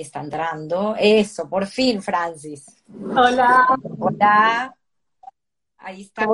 Está 0.00 0.20
entrando. 0.20 0.94
Eso, 0.98 1.48
por 1.48 1.66
fin, 1.66 2.02
Francis. 2.02 2.66
Hola. 2.88 3.66
Hola. 3.98 4.74
Ahí 5.78 6.02
está. 6.02 6.26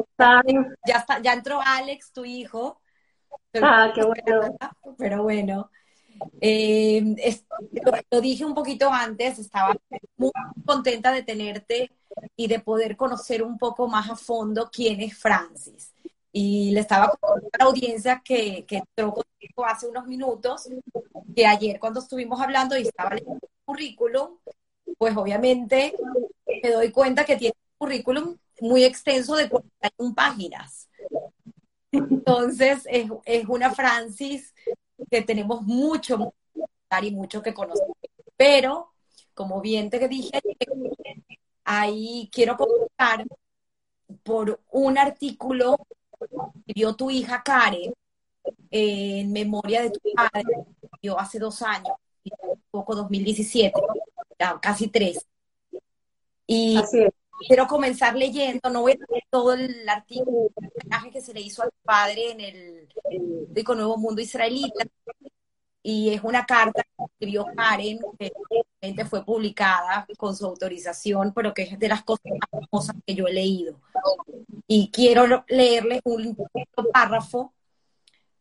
Ya 0.87 0.97
está, 0.99 1.21
ya 1.21 1.33
entró 1.33 1.61
Alex, 1.65 2.13
tu 2.13 2.25
hijo. 2.25 2.81
ah, 3.63 3.93
qué 3.95 4.05
bueno. 4.05 4.57
Pero 4.99 5.23
bueno. 5.23 5.71
Eh, 6.41 7.15
lo, 7.85 7.93
lo, 8.11 8.21
dije 8.21 8.45
un 8.45 8.55
poquito 8.55 8.91
antes, 8.91 9.39
estaba 9.39 9.77
muy 10.17 10.31
contenta 10.65 11.13
de 11.13 11.23
tenerte 11.23 11.91
y 12.37 12.47
de 12.47 12.61
poder 12.61 12.97
conocer 12.97 13.43
un 13.43 13.59
poco 13.59 13.87
más 13.87 14.09
a 14.09 14.17
fondo 14.17 14.71
quién 14.73 15.01
es 15.01 15.17
Francis. 15.19 15.93
Y 16.39 16.71
le 16.73 16.81
estaba 16.81 17.09
contando 17.19 17.49
a 17.51 17.59
la 17.59 17.65
audiencia 17.65 18.21
que, 18.23 18.67
que 18.67 18.77
entró 18.77 19.15
hace 19.65 19.89
unos 19.89 20.07
minutos, 20.07 20.69
que 21.35 21.47
ayer 21.47 21.81
cuando 21.81 22.01
estuvimos 22.01 22.39
hablando 22.43 22.77
y 22.77 22.83
estaba 22.83 23.15
leyendo 23.15 23.41
el 23.41 23.49
currículum, 23.65 24.37
pues 24.99 25.17
obviamente 25.17 25.95
me 26.63 26.71
doy 26.71 26.93
cuenta 26.93 27.25
que 27.25 27.37
tiene 27.37 27.55
un 27.57 27.87
currículum 27.87 28.37
muy 28.61 28.85
extenso 28.85 29.35
de 29.35 29.49
41 29.49 30.15
páginas. 30.15 30.91
Entonces, 31.91 32.83
es, 32.85 33.11
es 33.25 33.49
una 33.49 33.71
Francis 33.71 34.53
que 35.11 35.23
tenemos 35.23 35.63
mucho, 35.63 36.19
mucho 36.19 36.37
y 37.01 37.11
mucho 37.13 37.43
que 37.43 37.55
conocer. 37.55 37.87
Pero, 38.37 38.93
como 39.33 39.63
bien 39.63 39.89
te 39.89 40.07
dije, 40.07 40.39
ahí 41.65 42.29
quiero 42.31 42.59
comentar 42.59 43.25
por 44.23 44.61
un 44.71 44.99
artículo 44.99 45.79
vio 46.67 46.95
tu 46.95 47.11
hija 47.11 47.43
Karen 47.43 47.93
en 48.71 49.33
memoria 49.33 49.83
de 49.83 49.91
tu 49.91 50.01
padre, 50.15 50.45
yo 51.03 51.19
hace 51.19 51.39
dos 51.39 51.63
años, 51.63 51.95
poco 52.71 52.95
2017, 52.95 53.81
casi 54.61 54.89
tres. 54.89 55.27
Y 56.47 56.79
quiero 57.47 57.67
comenzar 57.67 58.15
leyendo, 58.17 58.71
no 58.71 58.83
voy 58.83 58.93
a 58.93 58.97
leer 59.11 59.25
todo 59.31 59.55
el 59.55 59.89
artículo, 59.89 60.49
el 61.05 61.13
que 61.13 61.21
se 61.21 61.35
le 61.35 61.41
hizo 61.41 61.63
a 61.63 61.67
tu 61.67 61.77
padre 61.83 62.33
en 62.33 62.41
el 62.41 62.89
Rico 63.53 63.75
Nuevo 63.75 63.97
Mundo 63.97 64.21
Israelita, 64.21 64.85
y 65.89 66.13
es 66.13 66.25
una 66.25 66.45
carta 66.45 66.83
que 66.83 67.05
escribió 67.05 67.47
Karen, 67.57 68.01
que 68.81 69.05
fue 69.05 69.25
publicada 69.25 70.05
con 70.19 70.35
su 70.35 70.45
autorización, 70.45 71.33
pero 71.33 71.55
que 71.55 71.63
es 71.63 71.79
de 71.79 71.89
las 71.89 72.03
cosas 72.03 72.25
más 72.41 72.61
famosas 72.69 72.97
que 73.07 73.15
yo 73.15 73.29
he 73.29 73.33
leído. 73.33 73.81
Y 74.67 74.91
quiero 74.91 75.45
leerles 75.47 76.01
un 76.03 76.37
párrafo 76.93 77.55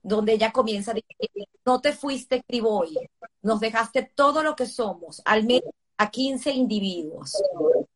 donde 0.01 0.33
ella 0.33 0.51
comienza 0.51 0.91
decir, 0.91 1.47
no 1.63 1.81
te 1.81 1.93
fuiste 1.93 2.41
Criboy, 2.47 2.97
nos 3.43 3.59
dejaste 3.59 4.11
todo 4.15 4.41
lo 4.41 4.55
que 4.55 4.65
somos, 4.65 5.21
al 5.23 5.43
menos 5.43 5.69
a 5.97 6.09
15 6.09 6.49
individuos. 6.49 7.39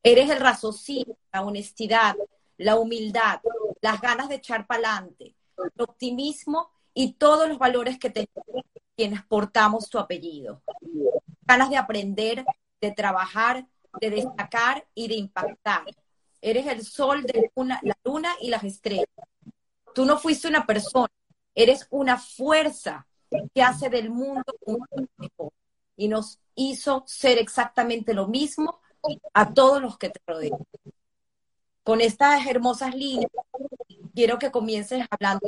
Eres 0.03 0.29
el 0.29 0.41
raciocinio, 0.41 1.17
la 1.33 1.41
honestidad, 1.41 2.15
la 2.57 2.75
humildad, 2.75 3.39
las 3.81 3.99
ganas 3.99 4.29
de 4.29 4.35
echar 4.35 4.67
para 4.67 4.91
adelante, 4.91 5.33
el 5.57 5.81
optimismo 5.81 6.69
y 6.93 7.13
todos 7.13 7.49
los 7.49 7.57
valores 7.57 7.97
que 7.97 8.11
tenemos 8.11 8.45
quienes 8.99 9.23
portamos 9.23 9.89
tu 9.89 9.97
apellido. 9.97 10.61
Ganas 11.43 11.69
de 11.69 11.77
aprender, 11.77 12.43
de 12.81 12.91
trabajar, 12.91 13.65
de 14.01 14.09
destacar 14.09 14.85
y 14.93 15.07
de 15.07 15.15
impactar. 15.15 15.85
Eres 16.41 16.67
el 16.67 16.83
sol 16.83 17.23
de 17.23 17.49
la 17.55 17.97
luna 18.03 18.35
y 18.41 18.49
las 18.49 18.65
estrellas. 18.65 19.07
Tú 19.95 20.03
no 20.03 20.17
fuiste 20.17 20.49
una 20.49 20.65
persona, 20.65 21.07
eres 21.55 21.87
una 21.91 22.17
fuerza 22.17 23.07
que 23.55 23.63
hace 23.63 23.89
del 23.89 24.09
mundo 24.09 24.43
un 24.65 24.85
mejor 25.15 25.53
y 25.95 26.09
nos 26.09 26.41
hizo 26.55 27.05
ser 27.07 27.37
exactamente 27.37 28.13
lo 28.13 28.27
mismo 28.27 28.81
a 29.33 29.53
todos 29.53 29.81
los 29.81 29.97
que 29.97 30.09
te 30.09 30.19
rodean. 30.27 30.59
Con 31.83 32.01
estas 32.01 32.45
hermosas 32.45 32.93
líneas, 32.93 33.31
quiero 34.13 34.37
que 34.37 34.51
comiences 34.51 35.05
hablando 35.09 35.47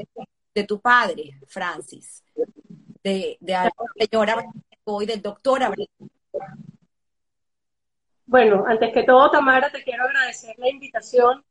de 0.56 0.64
tu 0.64 0.80
padre, 0.80 1.38
Francis, 1.48 2.24
de, 3.04 3.38
de 3.40 3.54
la 3.54 3.72
señora 3.98 4.46
y 5.02 5.06
del 5.06 5.22
doctor 5.22 5.62
Bueno, 8.26 8.64
antes 8.68 8.94
que 8.94 9.04
todo, 9.04 9.30
Tamara, 9.30 9.70
te 9.70 9.84
quiero 9.84 10.04
agradecer 10.04 10.56
la 10.58 10.70
invitación. 10.70 11.44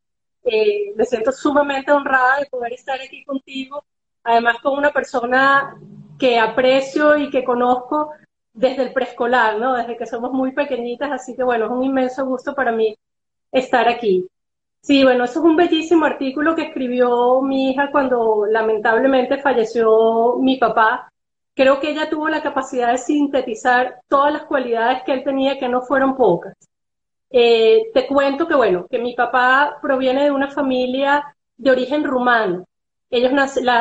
Eh, 0.44 0.92
me 0.96 1.04
siento 1.04 1.32
sumamente 1.32 1.92
honrada 1.92 2.38
de 2.38 2.46
poder 2.46 2.72
estar 2.72 3.00
aquí 3.00 3.24
contigo, 3.24 3.84
además 4.24 4.56
con 4.62 4.78
una 4.78 4.90
persona 4.90 5.76
que 6.18 6.38
aprecio 6.38 7.16
y 7.16 7.30
que 7.30 7.44
conozco 7.44 8.12
desde 8.52 8.82
el 8.82 8.92
preescolar, 8.92 9.58
¿no? 9.58 9.74
Desde 9.74 9.96
que 9.96 10.06
somos 10.06 10.32
muy 10.32 10.52
pequeñitas, 10.52 11.10
así 11.12 11.36
que 11.36 11.42
bueno, 11.44 11.66
es 11.66 11.70
un 11.70 11.84
inmenso 11.84 12.26
gusto 12.26 12.54
para 12.54 12.72
mí 12.72 12.96
estar 13.52 13.88
aquí. 13.88 14.26
Sí, 14.82 15.04
bueno, 15.04 15.24
eso 15.24 15.40
es 15.40 15.44
un 15.44 15.56
bellísimo 15.56 16.06
artículo 16.06 16.54
que 16.54 16.62
escribió 16.62 17.42
mi 17.42 17.70
hija 17.70 17.90
cuando 17.90 18.46
lamentablemente 18.46 19.38
falleció 19.38 20.36
mi 20.38 20.56
papá 20.56 21.09
creo 21.54 21.80
que 21.80 21.90
ella 21.90 22.08
tuvo 22.08 22.28
la 22.28 22.42
capacidad 22.42 22.92
de 22.92 22.98
sintetizar 22.98 24.00
todas 24.08 24.32
las 24.32 24.42
cualidades 24.44 25.02
que 25.04 25.12
él 25.12 25.24
tenía, 25.24 25.58
que 25.58 25.68
no 25.68 25.82
fueron 25.82 26.16
pocas. 26.16 26.54
Eh, 27.30 27.90
te 27.94 28.06
cuento 28.06 28.46
que, 28.48 28.54
bueno, 28.54 28.86
que 28.88 28.98
mi 28.98 29.14
papá 29.14 29.78
proviene 29.80 30.24
de 30.24 30.30
una 30.30 30.50
familia 30.50 31.36
de 31.56 31.70
origen 31.70 32.04
rumano. 32.04 32.64
Ellos 33.10 33.32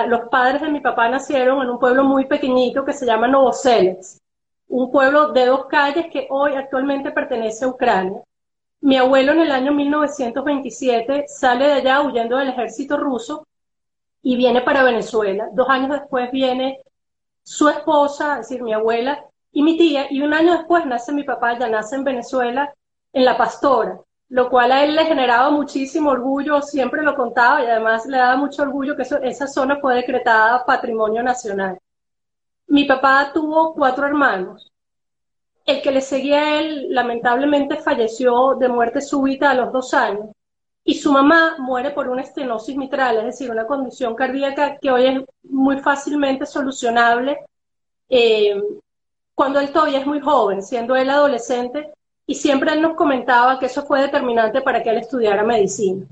los 0.07 0.21
padres 0.29 0.61
de 0.61 0.69
mi 0.69 0.81
papá 0.81 1.07
nacieron 1.09 1.61
en 1.61 1.69
un 1.69 1.79
pueblo 1.79 2.03
muy 2.03 2.25
pequeñito 2.25 2.83
que 2.83 2.93
se 2.93 3.05
llama 3.05 3.27
Novoselets, 3.27 4.19
un 4.67 4.91
pueblo 4.91 5.31
de 5.31 5.45
dos 5.45 5.65
calles 5.65 6.07
que 6.11 6.27
hoy 6.29 6.55
actualmente 6.55 7.11
pertenece 7.11 7.65
a 7.65 7.69
Ucrania. 7.69 8.21
Mi 8.81 8.97
abuelo 8.97 9.33
en 9.33 9.41
el 9.41 9.51
año 9.51 9.71
1927 9.73 11.25
sale 11.27 11.67
de 11.67 11.73
allá 11.73 12.01
huyendo 12.01 12.37
del 12.37 12.49
ejército 12.49 12.97
ruso 12.97 13.45
y 14.21 14.35
viene 14.35 14.61
para 14.61 14.83
Venezuela. 14.83 15.49
Dos 15.53 15.69
años 15.69 15.91
después 15.91 16.31
viene 16.31 16.79
su 17.49 17.67
esposa, 17.67 18.33
es 18.33 18.47
decir, 18.47 18.61
mi 18.61 18.73
abuela, 18.73 19.25
y 19.51 19.63
mi 19.63 19.75
tía, 19.75 20.05
y 20.11 20.21
un 20.21 20.35
año 20.35 20.53
después 20.53 20.85
nace 20.85 21.11
mi 21.11 21.23
papá, 21.23 21.57
ya 21.57 21.67
nace 21.67 21.95
en 21.95 22.03
Venezuela, 22.03 22.71
en 23.11 23.25
La 23.25 23.39
Pastora, 23.39 23.99
lo 24.27 24.51
cual 24.51 24.71
a 24.71 24.83
él 24.83 24.95
le 24.95 25.05
generaba 25.05 25.49
muchísimo 25.49 26.11
orgullo, 26.11 26.61
siempre 26.61 27.01
lo 27.01 27.15
contaba, 27.15 27.63
y 27.63 27.65
además 27.65 28.05
le 28.05 28.19
daba 28.19 28.35
mucho 28.35 28.61
orgullo 28.61 28.95
que 28.95 29.01
esa 29.01 29.47
zona 29.47 29.79
fue 29.81 29.95
decretada 29.95 30.63
Patrimonio 30.63 31.23
Nacional. 31.23 31.79
Mi 32.67 32.85
papá 32.85 33.31
tuvo 33.33 33.73
cuatro 33.73 34.05
hermanos. 34.05 34.71
El 35.65 35.81
que 35.81 35.91
le 35.91 36.01
seguía 36.01 36.41
a 36.41 36.59
él, 36.59 36.93
lamentablemente, 36.93 37.77
falleció 37.77 38.57
de 38.59 38.69
muerte 38.69 39.01
súbita 39.01 39.49
a 39.49 39.55
los 39.55 39.71
dos 39.71 39.95
años 39.95 40.29
y 40.83 40.95
su 40.95 41.11
mamá 41.11 41.55
muere 41.59 41.91
por 41.91 42.07
una 42.07 42.21
estenosis 42.21 42.75
mitral, 42.75 43.17
es 43.17 43.25
decir, 43.25 43.51
una 43.51 43.67
condición 43.67 44.15
cardíaca 44.15 44.77
que 44.77 44.91
hoy 44.91 45.05
es 45.05 45.21
muy 45.43 45.79
fácilmente 45.79 46.45
solucionable 46.45 47.37
eh, 48.09 48.59
cuando 49.35 49.59
él 49.59 49.71
todavía 49.71 49.99
es 49.99 50.07
muy 50.07 50.19
joven, 50.19 50.61
siendo 50.63 50.95
él 50.95 51.09
adolescente, 51.09 51.93
y 52.25 52.35
siempre 52.35 52.73
él 52.73 52.81
nos 52.81 52.95
comentaba 52.95 53.57
que 53.57 53.67
eso 53.67 53.85
fue 53.85 54.01
determinante 54.01 54.61
para 54.61 54.83
que 54.83 54.89
él 54.89 54.97
estudiara 54.97 55.43
medicina. 55.43 56.05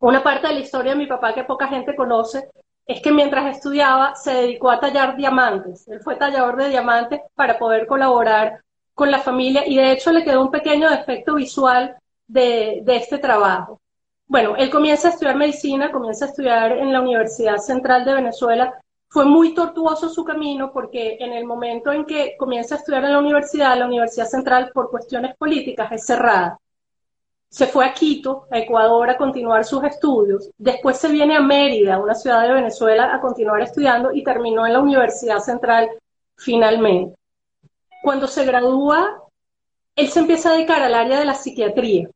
Una 0.00 0.22
parte 0.22 0.48
de 0.48 0.54
la 0.54 0.60
historia 0.60 0.92
de 0.92 0.98
mi 0.98 1.06
papá 1.06 1.32
que 1.32 1.44
poca 1.44 1.68
gente 1.68 1.94
conoce 1.94 2.50
es 2.86 3.00
que 3.00 3.12
mientras 3.12 3.56
estudiaba 3.56 4.14
se 4.16 4.34
dedicó 4.34 4.70
a 4.70 4.80
tallar 4.80 5.16
diamantes. 5.16 5.88
Él 5.88 6.00
fue 6.00 6.16
tallador 6.16 6.56
de 6.56 6.68
diamantes 6.68 7.20
para 7.34 7.58
poder 7.58 7.86
colaborar 7.86 8.60
con 8.94 9.10
la 9.10 9.20
familia 9.20 9.66
y 9.66 9.76
de 9.76 9.92
hecho 9.92 10.12
le 10.12 10.24
quedó 10.24 10.42
un 10.42 10.50
pequeño 10.50 10.90
defecto 10.90 11.36
visual 11.36 11.96
de, 12.34 12.96
este 12.96 13.18
trabajo. 13.18 13.80
Bueno, 14.26 14.56
él 14.56 14.70
comienza 14.70 15.08
a 15.08 15.10
estudiar 15.12 15.36
medicina, 15.36 15.92
comienza 15.92 16.24
a 16.24 16.28
estudiar 16.28 16.72
en 16.72 16.92
la 16.92 17.00
Universidad 17.00 17.58
Central 17.58 18.04
de 18.04 18.14
Venezuela. 18.14 18.74
Fue 19.08 19.24
muy 19.24 19.54
tortuoso 19.54 20.08
su 20.08 20.24
camino 20.24 20.72
porque 20.72 21.16
en 21.20 21.32
el 21.32 21.44
momento 21.44 21.92
en 21.92 22.04
que 22.04 22.34
comienza 22.36 22.74
a 22.74 22.78
estudiar 22.78 23.04
en 23.04 23.12
la 23.12 23.20
universidad, 23.20 23.78
la 23.78 23.86
Universidad 23.86 24.26
Central, 24.26 24.70
por 24.74 24.90
cuestiones 24.90 25.36
políticas, 25.36 25.92
es 25.92 26.04
cerrada. 26.04 26.58
Se 27.48 27.68
fue 27.68 27.86
a 27.86 27.94
Quito, 27.94 28.48
a 28.50 28.58
Ecuador, 28.58 29.08
a 29.10 29.16
continuar 29.16 29.64
sus 29.64 29.84
estudios. 29.84 30.50
Después 30.58 30.98
se 30.98 31.08
viene 31.08 31.36
a 31.36 31.40
Mérida, 31.40 31.98
una 31.98 32.16
ciudad 32.16 32.42
de 32.42 32.54
Venezuela, 32.54 33.14
a 33.14 33.20
continuar 33.20 33.60
estudiando 33.60 34.12
y 34.12 34.24
terminó 34.24 34.66
en 34.66 34.72
la 34.72 34.80
Universidad 34.80 35.38
Central 35.38 35.88
finalmente. 36.36 37.14
Cuando 38.02 38.26
se 38.26 38.44
gradúa, 38.44 39.22
él 39.94 40.08
se 40.08 40.18
empieza 40.18 40.50
a 40.50 40.54
dedicar 40.54 40.82
al 40.82 40.94
área 40.94 41.20
de 41.20 41.24
la 41.24 41.34
psiquiatría. 41.34 42.08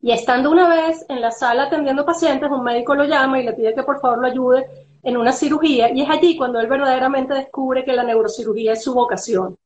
Y 0.00 0.12
estando 0.12 0.50
una 0.50 0.68
vez 0.68 1.04
en 1.08 1.20
la 1.20 1.30
sala 1.30 1.64
atendiendo 1.64 2.04
pacientes, 2.04 2.50
un 2.50 2.62
médico 2.62 2.94
lo 2.94 3.04
llama 3.04 3.40
y 3.40 3.44
le 3.44 3.54
pide 3.54 3.74
que 3.74 3.82
por 3.82 4.00
favor 4.00 4.18
lo 4.18 4.26
ayude 4.26 4.66
en 5.02 5.16
una 5.16 5.32
cirugía 5.32 5.92
y 5.92 6.02
es 6.02 6.10
allí 6.10 6.36
cuando 6.36 6.58
él 6.58 6.66
verdaderamente 6.66 7.32
descubre 7.32 7.84
que 7.84 7.92
la 7.92 8.02
neurocirugía 8.02 8.72
es 8.72 8.82
su 8.82 8.92
vocación. 8.92 9.56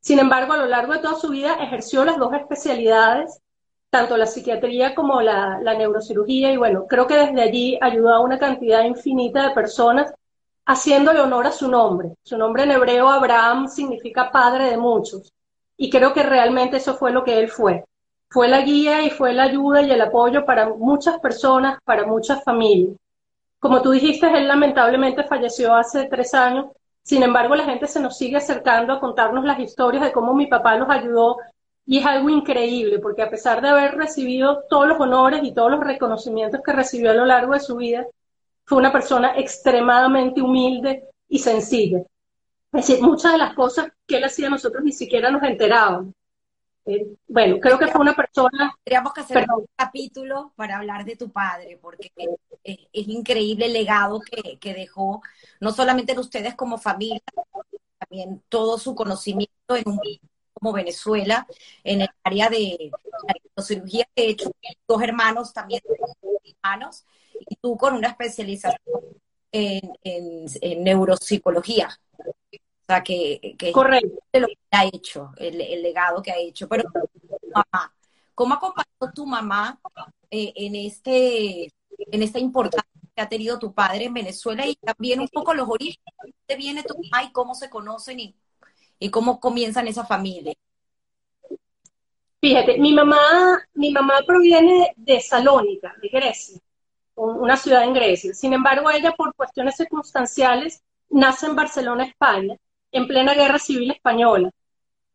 Sin 0.00 0.18
embargo, 0.18 0.52
a 0.52 0.58
lo 0.58 0.66
largo 0.66 0.92
de 0.92 1.00
toda 1.00 1.16
su 1.16 1.30
vida 1.30 1.54
ejerció 1.60 2.04
las 2.04 2.18
dos 2.18 2.32
especialidades, 2.34 3.40
tanto 3.90 4.16
la 4.16 4.26
psiquiatría 4.26 4.94
como 4.94 5.20
la, 5.20 5.58
neurocirugía 5.58 6.52
y 6.52 6.56
bueno, 6.56 6.86
creo 6.86 7.06
que 7.06 7.16
desde 7.16 7.42
allí 7.42 7.78
ayudó 7.80 8.10
a 8.10 8.20
una 8.20 8.38
cantidad 8.38 8.84
infinita 8.84 9.48
de 9.48 9.54
personas 9.54 10.12
haciéndole 10.66 11.20
honor 11.20 11.46
a 11.46 11.52
su 11.52 11.68
nombre. 11.68 12.14
Su 12.22 12.38
nombre 12.38 12.64
en 12.64 12.72
hebreo, 12.72 13.08
Abraham, 13.08 13.68
significa 13.68 14.30
padre 14.30 14.70
de 14.70 14.76
muchos. 14.76 15.32
y 15.76 15.90
creo 15.90 16.12
que 16.12 16.22
realmente 16.22 16.76
eso 16.76 16.94
fue 16.94 17.10
lo 17.10 17.24
que 17.24 17.38
él 17.38 17.48
fue. 17.48 17.84
Fue 18.34 18.48
la 18.48 18.62
guía 18.62 19.04
y 19.04 19.10
fue 19.10 19.32
la 19.32 19.44
ayuda 19.44 19.80
y 19.82 19.92
el 19.92 20.00
apoyo 20.00 20.44
para 20.44 20.68
muchas 20.68 21.20
personas, 21.20 21.78
para 21.84 22.04
muchas 22.04 22.42
familias. 22.42 22.96
Como 23.60 23.80
tú 23.80 23.92
dijiste, 23.92 24.26
él 24.26 24.48
lamentablemente 24.48 25.22
falleció 25.22 25.72
hace 25.72 26.06
tres 26.06 26.34
años, 26.34 26.66
sin 27.04 27.22
embargo 27.22 27.54
la 27.54 27.62
gente 27.62 27.86
se 27.86 28.00
nos 28.00 28.18
sigue 28.18 28.38
acercando 28.38 28.92
a 28.92 28.98
contarnos 28.98 29.44
las 29.44 29.60
historias 29.60 30.02
de 30.02 30.10
cómo 30.10 30.34
mi 30.34 30.48
papá 30.48 30.74
los 30.76 30.90
ayudó 30.90 31.36
y 31.86 31.98
es 31.98 32.06
algo 32.06 32.28
increíble, 32.28 32.98
porque 32.98 33.22
a 33.22 33.30
pesar 33.30 33.62
de 33.62 33.68
haber 33.68 33.94
recibido 33.94 34.64
todos 34.68 34.88
los 34.88 34.98
honores 34.98 35.38
y 35.44 35.54
todos 35.54 35.70
los 35.70 35.84
reconocimientos 35.84 36.60
que 36.60 36.72
recibió 36.72 37.12
a 37.12 37.14
lo 37.14 37.26
largo 37.26 37.52
de 37.52 37.60
su 37.60 37.76
vida, 37.76 38.04
fue 38.64 38.78
una 38.78 38.90
persona 38.90 39.38
extremadamente 39.38 40.42
humilde 40.42 41.04
y 41.28 41.38
sencilla. 41.38 41.98
Es 42.72 42.88
decir, 42.88 43.00
muchas 43.00 43.30
de 43.30 43.38
las 43.38 43.54
cosas 43.54 43.92
que 44.04 44.16
él 44.16 44.24
hacía 44.24 44.50
nosotros 44.50 44.82
ni 44.82 44.90
siquiera 44.90 45.30
nos 45.30 45.44
enterábamos. 45.44 46.12
Eh, 46.86 47.16
bueno, 47.28 47.58
creo 47.60 47.78
que 47.78 47.86
fue 47.88 48.00
una 48.00 48.14
persona... 48.14 48.74
Tendríamos 48.84 49.12
que 49.14 49.20
hacer 49.22 49.46
un 49.56 49.66
capítulo 49.74 50.52
para 50.56 50.76
hablar 50.76 51.04
de 51.04 51.16
tu 51.16 51.30
padre, 51.30 51.78
porque 51.80 52.12
es, 52.62 52.78
increíble 52.92 53.66
el 53.66 53.72
legado 53.72 54.20
que, 54.20 54.58
que, 54.58 54.74
dejó, 54.74 55.22
no 55.60 55.72
solamente 55.72 56.12
en 56.12 56.18
ustedes 56.18 56.54
como 56.54 56.78
familia, 56.78 57.20
también 57.98 58.42
todo 58.48 58.78
su 58.78 58.94
conocimiento 58.94 59.76
en 59.76 59.88
un 59.88 60.00
como 60.52 60.72
Venezuela, 60.72 61.46
en 61.82 62.02
el 62.02 62.08
área 62.22 62.48
de 62.48 62.90
la 63.56 63.62
cirugía, 63.62 64.08
de 64.16 64.30
hecho, 64.30 64.50
dos 64.86 65.02
hermanos 65.02 65.52
también 65.52 65.82
hermanos, 66.62 67.04
y 67.48 67.56
tú 67.56 67.76
con 67.76 67.94
una 67.94 68.08
especialización 68.08 68.78
en, 69.52 69.92
en, 70.04 70.84
neuropsicología. 70.84 71.88
O 72.84 72.86
sea, 72.86 73.02
que, 73.02 73.56
que 73.58 73.72
Correcto. 73.72 74.18
lo 74.32 74.46
que 74.46 74.56
ha 74.70 74.84
hecho, 74.84 75.32
el, 75.38 75.82
legado 75.82 76.22
que 76.22 76.30
ha 76.30 76.38
hecho. 76.38 76.68
Pero, 76.68 76.84
mamá, 77.54 77.92
¿cómo 78.34 78.54
acompañó 78.54 79.12
tu 79.14 79.26
mamá 79.26 79.80
eh, 80.30 80.52
en, 80.54 80.74
este, 80.76 81.64
en 81.64 82.22
esta 82.22 82.38
importancia 82.38 82.90
que 83.16 83.22
ha 83.22 83.28
tenido 83.28 83.58
tu 83.58 83.72
padre 83.72 84.04
en 84.04 84.14
Venezuela 84.14 84.66
y 84.66 84.74
también 84.76 85.20
un 85.20 85.28
poco 85.28 85.54
los 85.54 85.68
orígenes? 85.68 86.04
¿De 86.46 86.56
viene 86.56 86.82
tu 86.82 86.94
mamá 86.94 87.24
y 87.24 87.32
cómo 87.32 87.54
se 87.54 87.70
conocen 87.70 88.20
y 88.20 88.36
y 88.98 89.10
cómo 89.10 89.40
comienzan 89.40 89.88
esa 89.88 90.04
familia? 90.04 90.54
Fíjate, 92.40 92.78
mi 92.78 92.92
mamá, 92.92 93.62
mi 93.74 93.90
mamá 93.90 94.20
proviene 94.26 94.92
de 94.96 95.20
Salónica, 95.20 95.94
de 96.00 96.08
Grecia, 96.08 96.60
una 97.14 97.56
ciudad 97.56 97.84
en 97.84 97.94
Grecia. 97.94 98.34
Sin 98.34 98.52
embargo, 98.52 98.90
ella 98.90 99.12
por 99.12 99.34
cuestiones 99.34 99.76
circunstanciales 99.76 100.82
nace 101.08 101.46
en 101.46 101.56
Barcelona, 101.56 102.04
España, 102.04 102.56
en 102.94 103.06
plena 103.06 103.34
guerra 103.34 103.58
civil 103.58 103.90
española. 103.90 104.50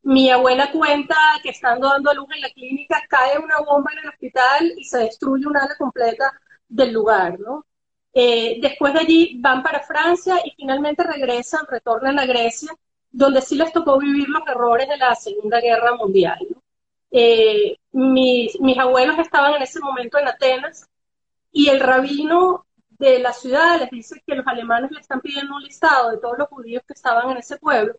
Mi 0.03 0.29
abuela 0.29 0.71
cuenta 0.71 1.15
que 1.43 1.49
estando 1.49 1.89
dando 1.89 2.13
luz 2.13 2.27
en 2.35 2.41
la 2.41 2.49
clínica 2.49 3.01
cae 3.09 3.39
una 3.39 3.59
bomba 3.59 3.91
en 3.93 3.99
el 3.99 4.09
hospital 4.09 4.73
y 4.77 4.83
se 4.83 4.99
destruye 4.99 5.47
una 5.47 5.63
ala 5.63 5.75
completa 5.77 6.31
del 6.67 6.93
lugar, 6.93 7.39
¿no? 7.39 7.65
Eh, 8.13 8.59
después 8.61 8.93
de 8.93 8.99
allí 8.99 9.39
van 9.39 9.63
para 9.63 9.81
Francia 9.81 10.35
y 10.43 10.51
finalmente 10.51 11.03
regresan, 11.03 11.65
retornan 11.67 12.19
a 12.19 12.25
Grecia 12.25 12.71
donde 13.11 13.41
sí 13.41 13.55
les 13.55 13.71
tocó 13.73 13.97
vivir 13.97 14.27
los 14.29 14.47
errores 14.47 14.87
de 14.87 14.97
la 14.97 15.15
Segunda 15.15 15.59
Guerra 15.59 15.95
Mundial. 15.95 16.39
Eh, 17.11 17.77
mis, 17.91 18.55
abuelos 18.77 19.17
estaban 19.19 19.55
en 19.55 19.63
ese 19.63 19.79
momento 19.79 20.19
en 20.19 20.27
Atenas 20.27 20.87
y 21.51 21.69
el 21.69 21.79
rabino 21.79 22.65
de 22.99 23.19
la 23.19 23.33
ciudad 23.33 23.79
les 23.79 23.89
dice 23.89 24.21
que 24.25 24.35
los 24.35 24.45
alemanes 24.45 24.91
le 24.91 24.99
están 24.99 25.21
pidiendo 25.21 25.55
un 25.55 25.63
listado 25.63 26.11
de 26.11 26.17
todos 26.17 26.37
los 26.37 26.49
judíos 26.49 26.83
que 26.85 26.93
estaban 26.93 27.31
en 27.31 27.37
ese 27.37 27.57
pueblo, 27.57 27.95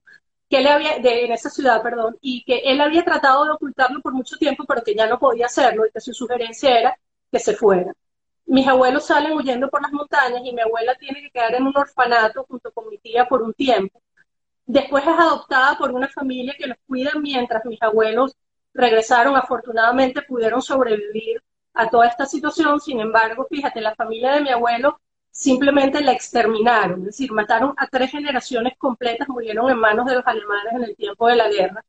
que 0.49 0.59
él 0.59 0.67
había, 0.67 0.97
en 0.97 1.33
esa 1.33 1.49
ciudad, 1.49 1.83
perdón, 1.83 2.19
y 2.21 2.45
que 2.45 2.59
él 2.59 2.81
había 2.81 3.05
tratado 3.05 3.45
de 3.45 3.53
ocultarlo 3.53 4.01
por 4.03 4.13
mucho 4.13 4.37
tiempo, 4.37 4.65
pero 4.69 4.83
que 4.83 4.95
ya 4.95 5.07
no 5.07 5.19
podía 5.19 5.47
hacerlo 5.47 5.87
y 5.87 5.91
que 5.91 6.01
su 6.01 6.13
sugerencia 6.13 6.79
era 6.79 6.99
que 7.33 7.39
se 7.39 7.57
fuera. 7.57 7.93
Mis 8.47 8.67
abuelos 8.67 9.07
salen 9.07 9.33
huyendo 9.33 9.71
por 9.71 9.81
las 9.81 9.93
montañas 9.93 10.43
y 10.45 10.53
mi 10.53 10.61
abuela 10.61 10.95
tiene 10.97 11.23
que 11.23 11.31
quedar 11.31 11.55
en 11.55 11.67
un 11.67 11.77
orfanato 11.77 12.45
junto 12.45 12.71
con 12.73 12.89
mi 12.89 12.99
tía 12.99 13.27
por 13.27 13.43
un 13.43 13.55
tiempo. 13.55 14.03
Después 14.67 15.05
es 15.05 15.19
adoptada 15.19 15.79
por 15.79 15.93
una 15.93 16.09
familia 16.09 16.55
que 16.59 16.67
los 16.67 16.77
cuida 16.87 17.13
mientras 17.19 17.65
mis 17.65 17.81
abuelos 17.83 18.37
regresaron. 18.75 19.37
Afortunadamente 19.37 20.23
pudieron 20.23 20.61
sobrevivir 20.63 21.43
a 21.75 21.89
toda 21.89 22.07
esta 22.07 22.27
situación. 22.27 22.81
Sin 22.81 23.01
embargo, 23.01 23.47
fíjate, 23.49 23.81
la 23.81 23.95
familia 23.95 24.33
de 24.33 24.43
mi 24.43 24.51
abuelo 24.51 25.01
simplemente 25.31 26.01
la 26.01 26.13
exterminaron, 26.13 27.01
es 27.01 27.07
decir, 27.07 27.33
mataron 27.33 27.75
a 27.77 27.87
tres 27.87 28.11
generaciones 28.11 28.77
completas, 28.77 29.29
murieron 29.29 29.71
en 29.71 29.79
manos 29.79 30.07
de 30.07 30.17
los 30.17 30.27
alemanes 30.27 30.73
en 30.75 30.85
el 30.85 30.97
tiempo 30.97 31.29
de 31.29 31.37
la 31.37 31.49
guerra. 31.49 31.85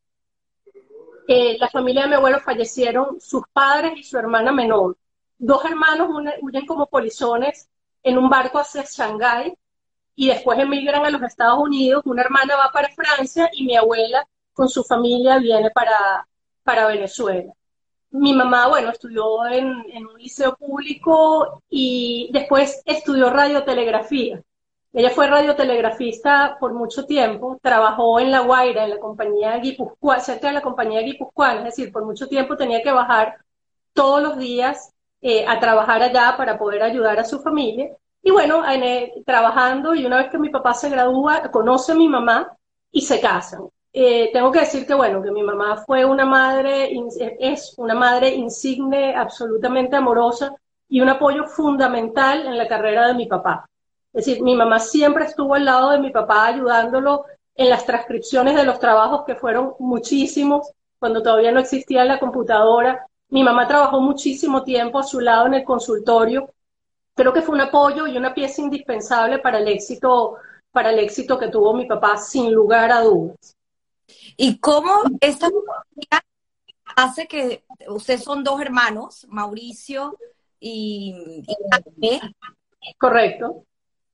Eh, 1.27 1.57
la 1.59 1.69
familia 1.69 2.03
de 2.03 2.09
mi 2.09 2.15
abuelo 2.15 2.39
fallecieron 2.39 3.19
sus 3.19 3.43
padres 3.51 3.93
y 3.95 4.03
su 4.03 4.17
hermana 4.17 4.51
menor. 4.51 4.97
Dos 5.37 5.65
hermanos 5.65 6.09
huyen 6.41 6.65
como 6.65 6.87
polizones 6.87 7.69
en 8.03 8.17
un 8.17 8.29
barco 8.29 8.59
hacia 8.59 8.83
Shanghái 8.83 9.53
y 10.15 10.27
después 10.27 10.59
emigran 10.59 11.05
a 11.05 11.09
los 11.09 11.21
Estados 11.23 11.59
Unidos, 11.59 12.03
una 12.05 12.21
hermana 12.21 12.55
va 12.55 12.69
para 12.71 12.89
Francia 12.89 13.49
y 13.53 13.65
mi 13.65 13.75
abuela 13.75 14.27
con 14.53 14.69
su 14.69 14.83
familia 14.83 15.39
viene 15.39 15.71
para, 15.71 16.27
para 16.63 16.87
Venezuela. 16.87 17.53
Mi 18.11 18.33
mamá, 18.33 18.67
bueno, 18.67 18.89
estudió 18.89 19.45
en, 19.47 19.67
un 20.05 20.17
liceo 20.17 20.55
público 20.55 21.61
y 21.69 22.29
después 22.33 22.81
estudió 22.85 23.29
radiotelegrafía. 23.29 24.41
Ella 24.93 25.09
fue 25.11 25.27
radiotelegrafista 25.27 26.57
por 26.59 26.73
mucho 26.73 27.05
tiempo, 27.05 27.57
trabajó 27.61 28.19
en 28.19 28.31
La 28.31 28.41
Guaira, 28.41 28.83
en 28.83 28.89
la 28.89 28.99
compañía 28.99 29.57
Guipuzcoana, 29.57 30.21
cerca 30.21 30.47
de 30.47 30.53
la 30.53 30.61
compañía 30.61 31.01
Guipuzcoana, 31.01 31.59
es 31.59 31.77
decir, 31.77 31.91
por 31.93 32.03
mucho 32.05 32.27
tiempo 32.27 32.57
tenía 32.57 32.83
que 32.83 32.91
bajar 32.91 33.37
todos 33.93 34.21
los 34.21 34.37
días 34.37 34.93
eh, 35.21 35.45
a 35.47 35.59
trabajar 35.59 36.01
allá 36.03 36.35
para 36.35 36.57
poder 36.57 36.83
ayudar 36.83 37.19
a 37.19 37.23
su 37.23 37.39
familia. 37.41 37.95
Y 38.23 38.31
bueno, 38.31 38.63
trabajando 39.25 39.95
y 39.95 40.05
una 40.05 40.17
vez 40.17 40.29
que 40.29 40.37
mi 40.37 40.49
papá 40.49 40.73
se 40.73 40.89
gradúa, 40.89 41.49
conoce 41.51 41.93
a 41.93 41.95
mi 41.95 42.07
mamá 42.09 42.55
y 42.91 43.01
se 43.01 43.21
casan. 43.21 43.69
Eh, 43.93 44.29
tengo 44.31 44.51
que 44.51 44.61
decir 44.61 44.85
que 44.85 44.93
bueno, 44.93 45.21
que 45.21 45.31
mi 45.31 45.43
mamá 45.43 45.83
fue 45.85 46.05
una 46.05 46.25
madre, 46.25 46.91
es 47.39 47.73
una 47.77 47.93
madre 47.93 48.29
insigne, 48.29 49.15
absolutamente 49.15 49.95
amorosa 49.95 50.55
y 50.87 51.01
un 51.01 51.09
apoyo 51.09 51.45
fundamental 51.45 52.45
en 52.47 52.57
la 52.57 52.67
carrera 52.67 53.07
de 53.07 53.15
mi 53.15 53.27
papá. 53.27 53.65
Es 54.13 54.25
decir, 54.25 54.43
mi 54.43 54.55
mamá 54.55 54.79
siempre 54.79 55.25
estuvo 55.25 55.55
al 55.55 55.65
lado 55.65 55.91
de 55.91 55.99
mi 55.99 56.11
papá 56.11 56.47
ayudándolo 56.47 57.25
en 57.55 57.69
las 57.69 57.85
transcripciones 57.85 58.55
de 58.55 58.63
los 58.63 58.79
trabajos 58.79 59.23
que 59.25 59.35
fueron 59.35 59.73
muchísimos 59.79 60.71
cuando 60.99 61.21
todavía 61.21 61.51
no 61.51 61.59
existía 61.59 62.05
la 62.05 62.19
computadora. 62.19 63.05
Mi 63.29 63.43
mamá 63.43 63.67
trabajó 63.67 63.99
muchísimo 63.99 64.63
tiempo 64.63 64.99
a 64.99 65.03
su 65.03 65.19
lado 65.19 65.47
en 65.47 65.55
el 65.55 65.63
consultorio 65.63 66.49
creo 67.15 67.33
que 67.33 67.41
fue 67.41 67.55
un 67.55 67.61
apoyo 67.61 68.07
y 68.07 68.17
una 68.17 68.33
pieza 68.33 68.61
indispensable 68.61 69.39
para 69.39 69.59
el 69.59 69.67
éxito, 69.67 70.37
para 70.71 70.91
el 70.91 70.99
éxito 70.99 71.37
que 71.37 71.49
tuvo 71.49 71.73
mi 71.73 71.85
papá, 71.85 72.17
sin 72.17 72.51
lugar 72.53 72.91
a 72.91 73.01
dudas. 73.01 73.55
¿Y 74.37 74.59
cómo 74.59 74.91
esta 75.19 75.49
hace 76.95 77.27
que 77.27 77.63
ustedes 77.87 78.23
son 78.23 78.43
dos 78.43 78.61
hermanos, 78.61 79.25
Mauricio 79.29 80.17
y, 80.59 81.43
y 82.01 82.19
Correcto. 82.97 83.65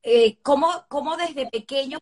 Eh, 0.03 0.37
¿cómo, 0.41 0.85
¿cómo, 0.89 1.17
desde 1.17 1.49
pequeño 1.49 1.99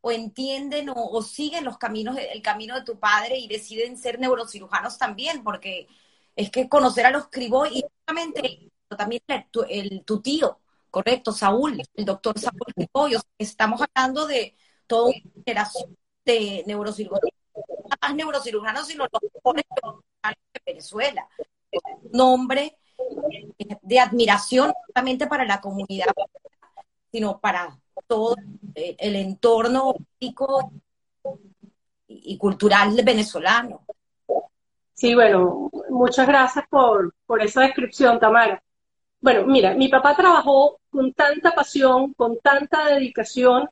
o 0.00 0.10
entienden 0.10 0.90
o, 0.94 1.22
siguen 1.22 1.64
los 1.64 1.78
caminos, 1.78 2.16
el 2.18 2.42
camino 2.42 2.74
de 2.74 2.84
tu 2.84 2.98
padre 2.98 3.38
y 3.38 3.48
deciden 3.48 3.96
ser 3.96 4.18
neurocirujanos 4.18 4.98
también? 4.98 5.42
Porque 5.44 5.88
es 6.36 6.50
que 6.50 6.68
conocer 6.68 7.06
a 7.06 7.10
los 7.10 7.28
Cribó 7.28 7.66
y 7.66 7.82
justamente 7.82 8.70
también 8.88 9.22
el, 9.68 10.04
tu, 10.04 10.20
tío, 10.20 10.60
correcto, 10.90 11.32
Saúl, 11.32 11.82
el 11.94 12.04
doctor 12.04 12.38
Saúl 12.38 12.72
Criboy. 12.74 13.16
estamos 13.38 13.80
hablando 13.94 14.26
de 14.26 14.56
toda 14.86 15.06
una 15.10 15.42
generación 15.44 15.96
de 16.24 16.64
neurocirujanos, 16.66 17.30
no 17.54 17.96
más 18.00 18.14
neurocirujanos, 18.14 18.86
sino 18.86 19.04
los 19.04 19.22
mejores 19.32 19.64
de 20.22 20.60
Venezuela. 20.66 21.28
un 22.02 22.10
nombre 22.12 22.76
de 23.82 24.00
admiración 24.00 24.68
no 24.68 24.74
solamente 24.86 25.26
para 25.26 25.44
la 25.44 25.60
comunidad, 25.60 26.06
sino 27.10 27.38
para 27.38 27.78
todo 28.06 28.36
el 28.74 29.16
entorno 29.16 29.94
político 29.94 30.72
y 32.08 32.36
cultural 32.38 32.96
venezolano. 33.04 33.84
Sí, 34.92 35.14
bueno, 35.14 35.70
muchas 35.90 36.26
gracias 36.26 36.66
por, 36.68 37.14
por 37.26 37.42
esa 37.42 37.62
descripción, 37.62 38.18
Tamara. 38.20 38.62
Bueno, 39.20 39.46
mira, 39.46 39.74
mi 39.74 39.88
papá 39.88 40.14
trabajó 40.14 40.78
con 40.90 41.12
tanta 41.12 41.52
pasión, 41.52 42.14
con 42.14 42.38
tanta 42.38 42.86
dedicación, 42.86 43.68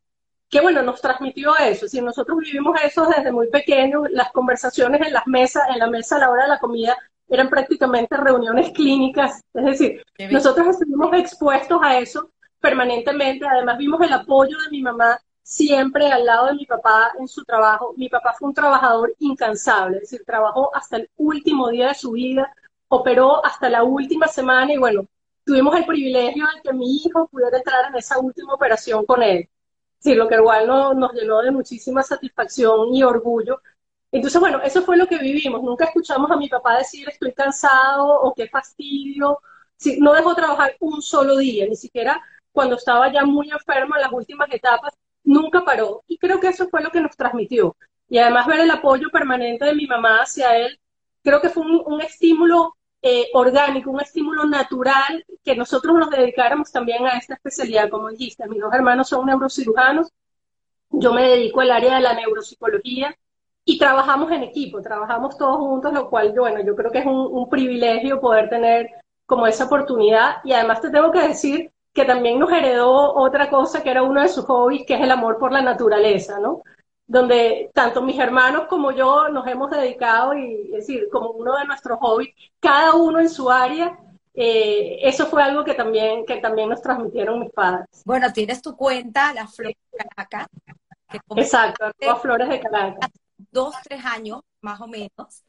que 0.52 0.60
bueno, 0.60 0.82
nos 0.82 1.00
transmitió 1.00 1.56
eso. 1.56 1.88
Si 1.88 2.02
nosotros 2.02 2.36
vivimos 2.40 2.78
eso 2.84 3.06
desde 3.06 3.32
muy 3.32 3.48
pequeños, 3.48 4.02
las 4.10 4.30
conversaciones 4.32 5.00
en 5.00 5.14
las 5.14 5.26
mesas, 5.26 5.62
en 5.70 5.78
la 5.78 5.86
mesa 5.86 6.16
a 6.16 6.18
la 6.18 6.30
hora 6.30 6.42
de 6.42 6.50
la 6.50 6.58
comida, 6.58 6.94
eran 7.26 7.48
prácticamente 7.48 8.18
reuniones 8.18 8.70
clínicas. 8.72 9.40
Es 9.54 9.64
decir, 9.64 10.02
nosotros 10.30 10.68
estuvimos 10.68 11.10
expuestos 11.14 11.80
a 11.82 11.98
eso 11.98 12.28
permanentemente. 12.60 13.46
Además, 13.46 13.78
vimos 13.78 14.02
el 14.02 14.12
apoyo 14.12 14.58
de 14.58 14.70
mi 14.70 14.82
mamá 14.82 15.18
siempre 15.42 16.12
al 16.12 16.26
lado 16.26 16.48
de 16.48 16.54
mi 16.54 16.66
papá 16.66 17.14
en 17.18 17.28
su 17.28 17.42
trabajo. 17.44 17.94
Mi 17.96 18.10
papá 18.10 18.34
fue 18.38 18.48
un 18.48 18.54
trabajador 18.54 19.14
incansable, 19.20 19.96
es 19.96 20.02
decir, 20.02 20.22
trabajó 20.26 20.70
hasta 20.76 20.98
el 20.98 21.08
último 21.16 21.70
día 21.70 21.88
de 21.88 21.94
su 21.94 22.10
vida, 22.12 22.54
operó 22.88 23.42
hasta 23.42 23.70
la 23.70 23.84
última 23.84 24.28
semana 24.28 24.70
y 24.74 24.76
bueno, 24.76 25.06
tuvimos 25.46 25.74
el 25.76 25.86
privilegio 25.86 26.44
de 26.44 26.60
que 26.62 26.74
mi 26.74 26.96
hijo 26.96 27.26
pudiera 27.28 27.56
entrar 27.56 27.86
en 27.88 27.96
esa 27.96 28.18
última 28.18 28.52
operación 28.52 29.06
con 29.06 29.22
él. 29.22 29.48
Sí, 30.02 30.14
lo 30.14 30.28
que 30.28 30.34
igual 30.34 30.66
no, 30.66 30.94
nos 30.94 31.12
llenó 31.14 31.40
de 31.42 31.52
muchísima 31.52 32.02
satisfacción 32.02 32.92
y 32.94 33.02
orgullo. 33.04 33.62
Entonces, 34.10 34.40
bueno, 34.40 34.60
eso 34.62 34.82
fue 34.82 34.96
lo 34.96 35.06
que 35.06 35.18
vivimos. 35.18 35.62
Nunca 35.62 35.84
escuchamos 35.86 36.30
a 36.30 36.36
mi 36.36 36.48
papá 36.48 36.78
decir 36.78 37.08
estoy 37.08 37.32
cansado 37.32 38.06
o 38.08 38.34
qué 38.34 38.48
fastidio. 38.48 39.38
Sí, 39.76 39.98
no 40.00 40.12
dejó 40.12 40.34
trabajar 40.34 40.76
un 40.80 41.00
solo 41.02 41.36
día, 41.38 41.66
ni 41.66 41.76
siquiera 41.76 42.20
cuando 42.52 42.76
estaba 42.76 43.12
ya 43.12 43.24
muy 43.24 43.50
enfermo 43.50 43.96
en 43.96 44.02
las 44.02 44.12
últimas 44.12 44.48
etapas, 44.52 44.94
nunca 45.24 45.64
paró. 45.64 46.02
Y 46.06 46.18
creo 46.18 46.40
que 46.40 46.48
eso 46.48 46.68
fue 46.68 46.82
lo 46.82 46.90
que 46.90 47.00
nos 47.00 47.16
transmitió. 47.16 47.76
Y 48.08 48.18
además 48.18 48.46
ver 48.46 48.60
el 48.60 48.70
apoyo 48.70 49.08
permanente 49.10 49.64
de 49.64 49.74
mi 49.74 49.86
mamá 49.86 50.22
hacia 50.22 50.56
él, 50.58 50.78
creo 51.22 51.40
que 51.40 51.48
fue 51.48 51.64
un, 51.64 52.00
estímulo 52.02 52.76
eh, 53.02 53.28
orgánico, 53.34 53.90
un 53.90 54.00
estímulo 54.00 54.44
natural 54.44 55.24
que 55.44 55.56
nosotros 55.56 55.96
nos 55.96 56.10
dedicáramos 56.10 56.70
también 56.70 57.04
a 57.04 57.18
esta 57.18 57.34
especialidad, 57.34 57.90
como 57.90 58.08
dijiste. 58.08 58.48
Mis 58.48 58.60
dos 58.60 58.72
hermanos 58.72 59.08
son 59.08 59.26
neurocirujanos, 59.26 60.12
yo 60.90 61.12
me 61.12 61.28
dedico 61.28 61.60
al 61.60 61.72
área 61.72 61.96
de 61.96 62.00
la 62.00 62.14
neuropsicología 62.14 63.16
y 63.64 63.78
trabajamos 63.78 64.30
en 64.30 64.44
equipo, 64.44 64.80
trabajamos 64.80 65.36
todos 65.36 65.56
juntos, 65.56 65.92
lo 65.92 66.08
cual, 66.08 66.32
bueno, 66.36 66.60
yo 66.64 66.76
creo 66.76 66.90
que 66.90 66.98
es 66.98 67.06
un, 67.06 67.28
un 67.30 67.48
privilegio 67.48 68.20
poder 68.20 68.48
tener 68.48 68.90
como 69.26 69.46
esa 69.46 69.64
oportunidad. 69.64 70.36
Y 70.44 70.52
además 70.52 70.80
te 70.80 70.90
tengo 70.90 71.10
que 71.10 71.26
decir 71.26 71.72
que 71.92 72.04
también 72.04 72.38
nos 72.38 72.52
heredó 72.52 73.14
otra 73.14 73.50
cosa 73.50 73.82
que 73.82 73.90
era 73.90 74.02
uno 74.02 74.22
de 74.22 74.28
sus 74.28 74.44
hobbies, 74.46 74.84
que 74.86 74.94
es 74.94 75.00
el 75.00 75.10
amor 75.10 75.38
por 75.38 75.52
la 75.52 75.62
naturaleza, 75.62 76.38
¿no? 76.38 76.62
Donde 77.06 77.70
tanto 77.74 78.00
mis 78.00 78.18
hermanos 78.18 78.66
como 78.68 78.92
yo 78.92 79.28
nos 79.28 79.46
hemos 79.46 79.70
dedicado, 79.70 80.34
y 80.34 80.64
es 80.66 80.86
decir, 80.86 81.08
como 81.10 81.30
uno 81.30 81.56
de 81.56 81.64
nuestros 81.66 81.98
hobbies, 81.98 82.34
cada 82.60 82.94
uno 82.94 83.20
en 83.20 83.28
su 83.28 83.50
área, 83.50 83.98
eh, 84.34 84.98
eso 85.02 85.26
fue 85.26 85.42
algo 85.42 85.62
que 85.64 85.74
también, 85.74 86.24
que 86.24 86.36
también 86.36 86.70
nos 86.70 86.80
transmitieron 86.80 87.40
mis 87.40 87.50
padres. 87.50 87.86
Bueno, 88.04 88.32
tienes 88.32 88.62
tu 88.62 88.76
cuenta, 88.76 89.34
Las 89.34 89.54
Flores 89.54 89.76
de 89.92 89.98
Caracas. 89.98 90.46
Exacto, 91.36 91.90
las 92.00 92.22
Flores 92.22 92.48
de 92.48 92.60
Caracas. 92.60 93.10
Dos, 93.50 93.74
tres 93.84 94.02
años, 94.04 94.40
más 94.62 94.80
o 94.80 94.86
menos. 94.86 95.44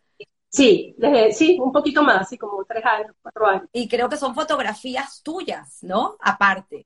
Sí, 0.49 0.93
desde, 0.97 1.31
sí, 1.31 1.57
un 1.59 1.71
poquito 1.71 2.03
más, 2.03 2.29
sí, 2.29 2.37
como 2.37 2.63
tres 2.65 2.85
años, 2.85 3.15
cuatro 3.21 3.47
años. 3.47 3.63
Y 3.71 3.87
creo 3.87 4.09
que 4.09 4.17
son 4.17 4.35
fotografías 4.35 5.23
tuyas, 5.23 5.79
¿no? 5.81 6.15
Aparte. 6.19 6.85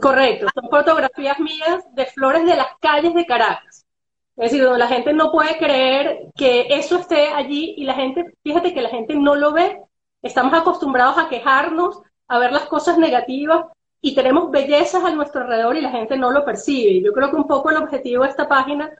Correcto, 0.00 0.46
son 0.54 0.70
fotografías 0.70 1.38
mías 1.40 1.84
de 1.92 2.06
flores 2.06 2.44
de 2.44 2.56
las 2.56 2.68
calles 2.80 3.14
de 3.14 3.26
Caracas. 3.26 3.71
Es 4.36 4.50
decir, 4.50 4.64
donde 4.64 4.78
la 4.78 4.88
gente 4.88 5.12
no 5.12 5.30
puede 5.30 5.58
creer 5.58 6.28
que 6.34 6.66
eso 6.70 6.98
esté 6.98 7.28
allí 7.28 7.74
y 7.76 7.84
la 7.84 7.94
gente, 7.94 8.32
fíjate 8.42 8.72
que 8.72 8.80
la 8.80 8.88
gente 8.88 9.14
no 9.14 9.34
lo 9.34 9.52
ve. 9.52 9.80
Estamos 10.22 10.54
acostumbrados 10.54 11.18
a 11.18 11.28
quejarnos, 11.28 12.00
a 12.28 12.38
ver 12.38 12.52
las 12.52 12.64
cosas 12.64 12.96
negativas 12.96 13.66
y 14.00 14.14
tenemos 14.14 14.50
bellezas 14.50 15.04
a 15.04 15.10
nuestro 15.10 15.42
alrededor 15.42 15.76
y 15.76 15.82
la 15.82 15.90
gente 15.90 16.16
no 16.16 16.30
lo 16.30 16.44
percibe. 16.44 17.02
Yo 17.04 17.12
creo 17.12 17.30
que 17.30 17.36
un 17.36 17.46
poco 17.46 17.70
el 17.70 17.76
objetivo 17.76 18.24
de 18.24 18.30
esta 18.30 18.48
página 18.48 18.90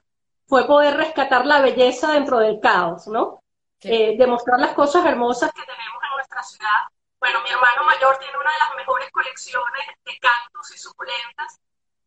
fue 0.45 0.67
poder 0.67 0.97
rescatar 0.97 1.45
la 1.45 1.61
belleza 1.61 2.13
dentro 2.13 2.37
del 2.39 2.59
caos, 2.59 3.07
¿no? 3.07 3.41
Eh, 3.81 4.15
demostrar 4.17 4.59
las 4.59 4.73
cosas 4.73 5.05
hermosas 5.05 5.51
que 5.51 5.61
tenemos 5.61 6.01
en 6.03 6.15
nuestra 6.15 6.43
ciudad. 6.43 6.79
Bueno, 7.19 7.39
mi 7.43 7.49
hermano 7.49 7.83
mayor 7.85 8.17
tiene 8.17 8.37
una 8.37 8.51
de 8.51 8.59
las 8.59 8.75
mejores 8.75 9.09
colecciones 9.11 9.87
de 10.05 10.11
cactus 10.19 10.75
y 10.75 10.77
suculentas. 10.77 11.59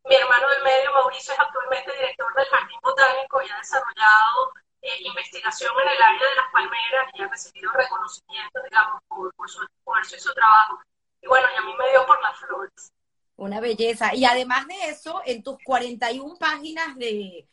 Mi 0.08 0.14
hermano 0.14 0.48
del 0.48 0.62
medio, 0.62 0.92
Mauricio, 0.92 1.34
es 1.34 1.40
actualmente 1.40 1.92
director 1.92 2.32
del 2.34 2.46
Jardín 2.46 2.78
Botánico 2.80 3.42
y 3.42 3.50
ha 3.50 3.58
desarrollado 3.58 4.52
eh, 4.82 5.02
investigación 5.02 5.72
en 5.82 5.88
el 5.88 6.02
área 6.02 6.28
de 6.30 6.36
las 6.36 6.52
palmeras 6.52 7.10
y 7.12 7.22
ha 7.22 7.28
recibido 7.28 7.72
reconocimiento, 7.72 8.62
digamos, 8.62 9.02
por, 9.08 9.32
su 9.50 9.64
esfuerzo 9.64 10.16
y 10.16 10.20
su 10.20 10.32
trabajo. 10.32 10.78
Y 11.20 11.26
bueno, 11.26 11.48
y 11.52 11.58
a 11.58 11.62
mí 11.62 11.75
me 11.76 11.90
dio 11.90 12.06
por 12.06 12.22
las 12.22 12.38
flores. 12.38 12.92
Una 13.34 13.60
belleza. 13.60 14.14
Y 14.14 14.25
además 14.25 14.68
de 14.68 14.90
eso, 14.90 15.22
en 15.25 15.42
tus 15.42 15.56
41 15.64 16.36
páginas 16.38 16.94
de, 16.96 17.48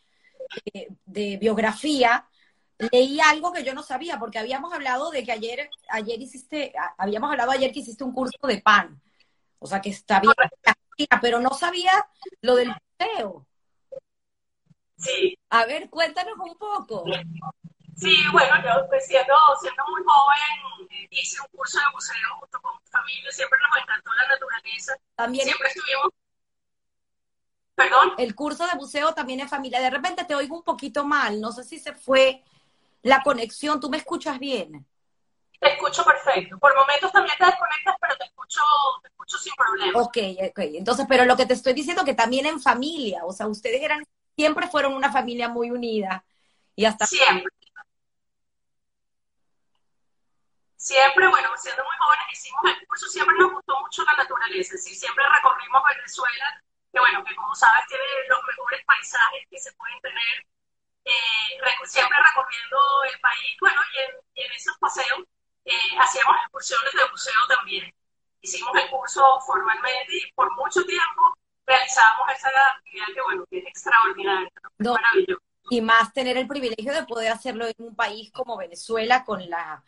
de 1.05 1.37
biografía, 1.37 2.29
leí 2.77 3.19
algo 3.19 3.51
que 3.51 3.63
yo 3.63 3.73
no 3.73 3.81
sabía, 3.81 4.19
porque 4.19 4.37
habíamos 4.37 4.71
hablado 4.73 5.09
de 5.09 5.23
que 5.23 5.31
ayer, 5.31 5.71
ayer 5.89 6.21
hiciste, 6.21 6.71
habíamos 6.99 7.31
hablado 7.31 7.49
ayer 7.49 7.71
que 7.71 7.79
hiciste 7.79 8.03
un 8.03 8.13
curso 8.13 8.37
de 8.45 8.61
pan. 8.61 9.01
O 9.57 9.65
sea 9.65 9.81
que 9.81 9.89
está 9.89 10.19
bien, 10.19 10.33
pero 11.21 11.39
no 11.39 11.51
sabía 11.51 11.91
lo 12.41 12.55
del 12.55 12.69
museo. 12.69 13.45
Sí. 14.97 15.37
A 15.49 15.65
ver, 15.65 15.89
cuéntanos 15.89 16.35
un 16.39 16.57
poco. 16.57 17.03
Sí, 17.95 18.17
bueno, 18.31 18.55
yo 18.63 18.87
pues, 18.87 19.05
siendo, 19.05 19.33
siendo 19.61 19.83
muy 19.91 20.01
joven 20.03 20.87
eh, 20.89 21.07
hice 21.11 21.39
un 21.41 21.47
curso 21.55 21.79
de 21.79 21.85
buceo 21.93 22.37
junto 22.39 22.61
con 22.61 22.73
mi 22.75 22.89
familia, 22.89 23.31
siempre 23.31 23.59
nos 23.59 23.83
encantó 23.83 24.13
la 24.13 24.27
naturaleza. 24.27 24.93
También 25.15 25.45
siempre 25.45 25.67
estuvimos 25.67 26.09
¿Perdón? 27.75 28.13
El 28.17 28.35
curso 28.35 28.65
de 28.67 28.77
buceo 28.77 29.13
también 29.13 29.39
en 29.39 29.49
familia. 29.49 29.79
De 29.79 29.89
repente 29.89 30.25
te 30.25 30.35
oigo 30.35 30.55
un 30.55 30.63
poquito 30.63 31.05
mal. 31.05 31.41
No 31.41 31.51
sé 31.51 31.63
si 31.63 31.79
se 31.79 31.93
fue 31.93 32.43
la 33.01 33.23
conexión, 33.23 33.79
¿tú 33.79 33.89
me 33.89 33.97
escuchas 33.97 34.39
bien? 34.39 34.85
Te 35.63 35.71
escucho 35.71 36.03
perfecto. 36.03 36.59
Por 36.59 36.75
momentos 36.75 37.09
también 37.13 37.37
te 37.37 37.45
desconectas, 37.45 37.95
pero 38.01 38.17
te 38.17 38.25
escucho, 38.25 38.61
te 39.01 39.07
escucho 39.07 39.37
sin 39.37 39.53
problema. 39.55 40.01
Ok, 40.01 40.17
ok. 40.49 40.59
Entonces, 40.75 41.05
pero 41.07 41.23
lo 41.23 41.37
que 41.37 41.45
te 41.45 41.53
estoy 41.53 41.71
diciendo 41.71 42.03
que 42.03 42.13
también 42.13 42.45
en 42.45 42.59
familia, 42.59 43.23
o 43.23 43.31
sea, 43.31 43.47
ustedes 43.47 43.81
eran, 43.81 44.05
siempre 44.35 44.67
fueron 44.67 44.93
una 44.93 45.09
familia 45.09 45.47
muy 45.47 45.71
unida. 45.71 46.25
Y 46.75 46.83
hasta... 46.83 47.05
Siempre. 47.05 47.49
Siempre, 50.75 51.25
bueno, 51.29 51.47
siendo 51.55 51.81
muy 51.81 51.95
jóvenes 51.97 52.25
hicimos 52.33 52.61
el 52.65 52.87
curso, 52.87 53.07
siempre 53.07 53.33
nos 53.39 53.53
gustó 53.53 53.79
mucho 53.79 54.03
la 54.03 54.17
naturaleza, 54.17 54.75
sí, 54.75 54.93
siempre 54.93 55.23
recorrimos 55.33 55.81
Venezuela, 55.95 56.61
que 56.91 56.99
bueno, 56.99 57.23
que 57.23 57.33
como 57.37 57.55
sabes 57.55 57.87
tiene 57.87 58.03
los 58.27 58.43
mejores 58.43 58.83
paisajes 58.83 59.47
que 59.49 59.59
se 59.59 59.71
pueden 59.79 60.01
tener 60.01 60.45
eh, 61.05 61.63
siempre 61.85 62.17
recorriendo 62.17 62.77
el 63.11 63.19
país, 63.21 63.57
bueno, 63.61 63.81
y 63.93 64.41
en, 64.41 64.51
esos 64.51 64.77
paseos 64.77 65.23
eh, 65.65 65.97
hacíamos 65.99 66.35
excursiones 66.43 66.93
de 66.93 67.11
museo 67.11 67.47
también. 67.47 67.93
Hicimos 68.41 68.71
el 68.75 68.89
curso 68.89 69.23
formalmente 69.45 70.11
y 70.11 70.31
por 70.33 70.53
mucho 70.55 70.83
tiempo 70.83 71.21
realizamos 71.65 72.27
esa 72.35 72.49
actividad 72.75 73.05
que, 73.13 73.21
bueno, 73.21 73.45
que 73.49 73.59
es 73.59 73.67
extraordinaria, 73.67 74.51
maravilloso. 74.77 75.41
Y 75.69 75.79
más 75.79 76.11
tener 76.11 76.37
el 76.37 76.47
privilegio 76.47 76.93
de 76.93 77.05
poder 77.05 77.31
hacerlo 77.31 77.65
en 77.65 77.73
un 77.77 77.95
país 77.95 78.31
como 78.33 78.57
Venezuela 78.57 79.23
con 79.23 79.49
la, 79.49 79.81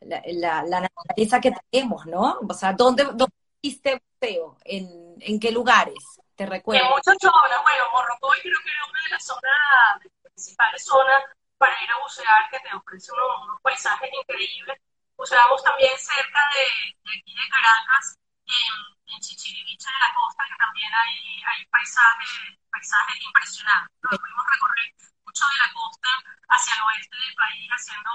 la, 0.00 0.62
la, 0.62 0.80
naturaleza 0.80 1.40
que 1.40 1.52
tenemos, 1.70 2.06
¿no? 2.06 2.38
O 2.48 2.54
sea, 2.54 2.72
¿dónde, 2.72 3.04
dónde 3.04 3.34
hiciste 3.60 4.00
museo? 4.20 4.56
¿En, 4.64 5.16
¿En 5.20 5.40
qué 5.40 5.50
lugares? 5.50 6.20
¿Te 6.36 6.46
recuerdo? 6.46 6.84
En 6.84 6.90
muchas 6.90 7.16
zonas. 7.20 7.62
Bueno, 7.62 7.84
Morrocoy 7.92 8.38
creo 8.40 8.58
que 8.62 8.70
era 8.70 8.84
una 8.88 9.02
de 9.02 9.10
las 9.10 9.24
zonas 9.24 10.22
principales 10.22 10.84
zonas 10.84 11.22
para 11.58 11.72
ir 11.82 11.90
a 11.90 12.02
bucear 12.02 12.50
que 12.50 12.60
te 12.60 12.76
ofrece 12.76 13.10
unos, 13.12 13.60
paisajes 13.62 14.10
increíbles. 14.22 14.78
Buceamos 15.16 15.62
también 15.64 15.96
cerca 15.98 16.40
de, 16.52 17.10
aquí 17.10 17.32
de 17.34 17.48
Caracas, 17.48 18.18
en, 18.46 19.14
en, 19.14 19.20
Chichiriviche 19.20 19.88
de 19.88 20.00
la 20.00 20.12
costa, 20.14 20.44
que 20.48 20.56
también 20.56 20.92
hay, 20.92 21.42
hay 21.42 21.66
paisajes, 21.66 22.58
paisajes 22.70 23.16
impresionantes. 23.24 23.96
Nos 24.02 24.20
pudimos 24.20 24.44
recorrer 24.50 24.86
mucho 25.24 25.44
de 25.46 25.58
la 25.58 25.72
costa 25.72 26.08
hacia 26.48 26.74
el 26.76 26.82
oeste 26.82 27.16
del 27.16 27.34
país 27.34 27.68
haciendo, 27.70 28.10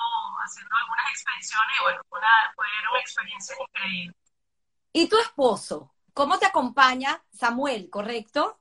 haciendo 0.45 0.75
algunas 0.75 1.09
expediciones 1.09 1.73
y 1.77 1.83
bueno, 1.83 2.01
una, 2.11 2.33
fueron 2.55 2.99
experiencias 2.99 3.57
increíbles. 3.59 4.15
¿Y 4.93 5.09
tu 5.09 5.17
esposo? 5.17 5.93
¿Cómo 6.13 6.37
te 6.37 6.45
acompaña 6.45 7.23
Samuel, 7.31 7.89
correcto? 7.89 8.59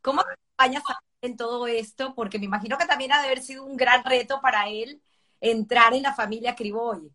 ¿Cómo 0.00 0.24
te 0.24 0.32
acompaña 0.32 0.80
Samuel? 0.80 1.12
en 1.22 1.36
todo 1.36 1.66
esto? 1.66 2.14
Porque 2.14 2.38
me 2.38 2.46
imagino 2.46 2.76
que 2.76 2.86
también 2.86 3.12
ha 3.12 3.20
de 3.20 3.26
haber 3.26 3.42
sido 3.42 3.64
un 3.64 3.76
gran 3.76 4.04
reto 4.04 4.40
para 4.40 4.68
él 4.68 5.02
entrar 5.40 5.94
en 5.94 6.02
la 6.02 6.14
familia 6.14 6.54
Criboy. 6.54 7.10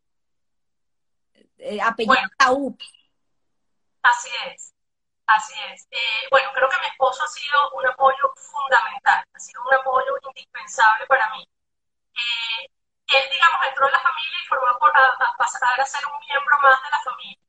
Eh, 1.57 1.81
apellido 1.81 2.15
Así 4.03 4.29
es, 4.45 4.73
así 5.25 5.53
es. 5.71 5.87
Eh, 5.91 6.27
bueno, 6.31 6.49
creo 6.53 6.69
que 6.69 6.79
mi 6.79 6.87
esposo 6.87 7.23
ha 7.23 7.27
sido 7.27 7.71
un 7.73 7.85
apoyo 7.85 8.33
fundamental, 8.35 9.23
ha 9.33 9.39
sido 9.39 9.61
un 9.65 9.73
apoyo 9.73 10.13
indispensable 10.27 11.05
para 11.07 11.29
mí. 11.31 11.43
Eh, 12.13 12.69
él, 13.07 13.23
digamos, 13.31 13.59
entró 13.67 13.85
en 13.87 13.91
la 13.93 13.99
familia 13.99 14.37
y 14.43 14.47
formó 14.47 14.79
por 14.79 14.91
a, 14.95 15.35
pasar 15.37 15.79
a 15.79 15.85
ser 15.85 16.05
un 16.05 16.19
miembro 16.19 16.57
más 16.61 16.81
de 16.83 16.89
la 16.91 16.99
familia. 17.03 17.43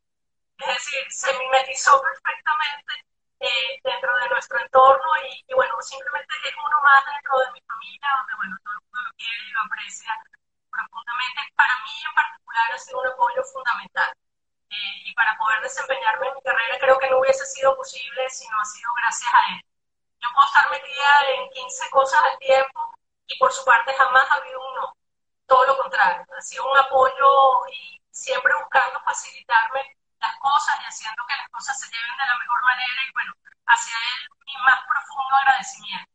Es 0.58 0.66
decir, 0.66 1.02
se 1.10 1.38
mimetizó 1.38 2.00
perfectamente 2.02 2.92
eh, 3.40 3.80
dentro 3.84 4.10
de 4.18 4.28
nuestro 4.30 4.58
entorno 4.58 5.08
y, 5.46 5.54
bueno, 5.54 5.80
simplemente 5.82 6.34
es 6.44 6.54
uno 6.56 6.76
más 6.82 7.04
dentro 7.06 7.38
de 7.38 7.52
mi 7.52 7.60
familia, 7.62 8.08
donde 8.18 8.34
bueno, 8.36 8.56
todo 8.64 8.74
el 8.74 8.80
mundo 8.82 9.00
lo 9.00 9.12
quiere 9.14 9.44
y 9.46 9.52
lo 9.52 9.60
aprecia 9.62 10.12
profundamente. 10.70 11.40
Para 11.56 11.74
mí 11.84 11.90
en 12.08 12.14
particular 12.14 12.72
ha 12.72 12.78
sido 12.78 13.00
un 13.00 13.06
apoyo 13.06 13.42
fundamental. 13.44 14.12
Eh, 14.70 15.08
y 15.08 15.14
para 15.14 15.36
poder 15.38 15.62
desempeñarme 15.62 16.28
en 16.28 16.34
mi 16.34 16.42
carrera 16.42 16.78
creo 16.78 16.98
que 16.98 17.08
no 17.10 17.18
hubiese 17.18 17.46
sido 17.46 17.74
posible 17.76 18.28
si 18.28 18.46
no 18.48 18.60
ha 18.60 18.64
sido 18.64 18.92
gracias 19.00 19.32
a 19.32 19.54
él. 19.54 19.62
Yo 20.20 20.28
puedo 20.34 20.46
estar 20.46 20.68
metida 20.70 21.10
en 21.36 21.50
15 21.50 21.90
cosas 21.90 22.20
al 22.22 22.38
tiempo 22.38 22.94
y 23.26 23.38
por 23.38 23.52
su 23.52 23.64
parte 23.64 23.94
jamás 23.94 24.30
ha 24.30 24.34
habido 24.34 24.60
un 24.60 24.74
no. 24.76 24.92
Todo 25.46 25.64
lo 25.66 25.78
contrario, 25.78 26.26
ha 26.36 26.42
sido 26.42 26.70
un 26.70 26.78
apoyo 26.78 27.66
y 27.72 28.00
siempre 28.10 28.52
buscando 28.60 29.00
facilitarme 29.00 29.96
las 30.20 30.36
cosas 30.38 30.76
y 30.82 30.84
haciendo 30.84 31.24
que 31.26 31.36
las 31.36 31.48
cosas 31.48 31.80
se 31.80 31.86
lleven 31.86 32.16
de 32.18 32.26
la 32.26 32.38
mejor 32.38 32.62
manera 32.62 33.00
y 33.08 33.12
bueno, 33.12 33.32
hacia 33.66 33.96
él 33.96 34.28
mi 34.44 34.56
más 34.64 34.80
profundo 34.86 35.36
agradecimiento. 35.36 36.12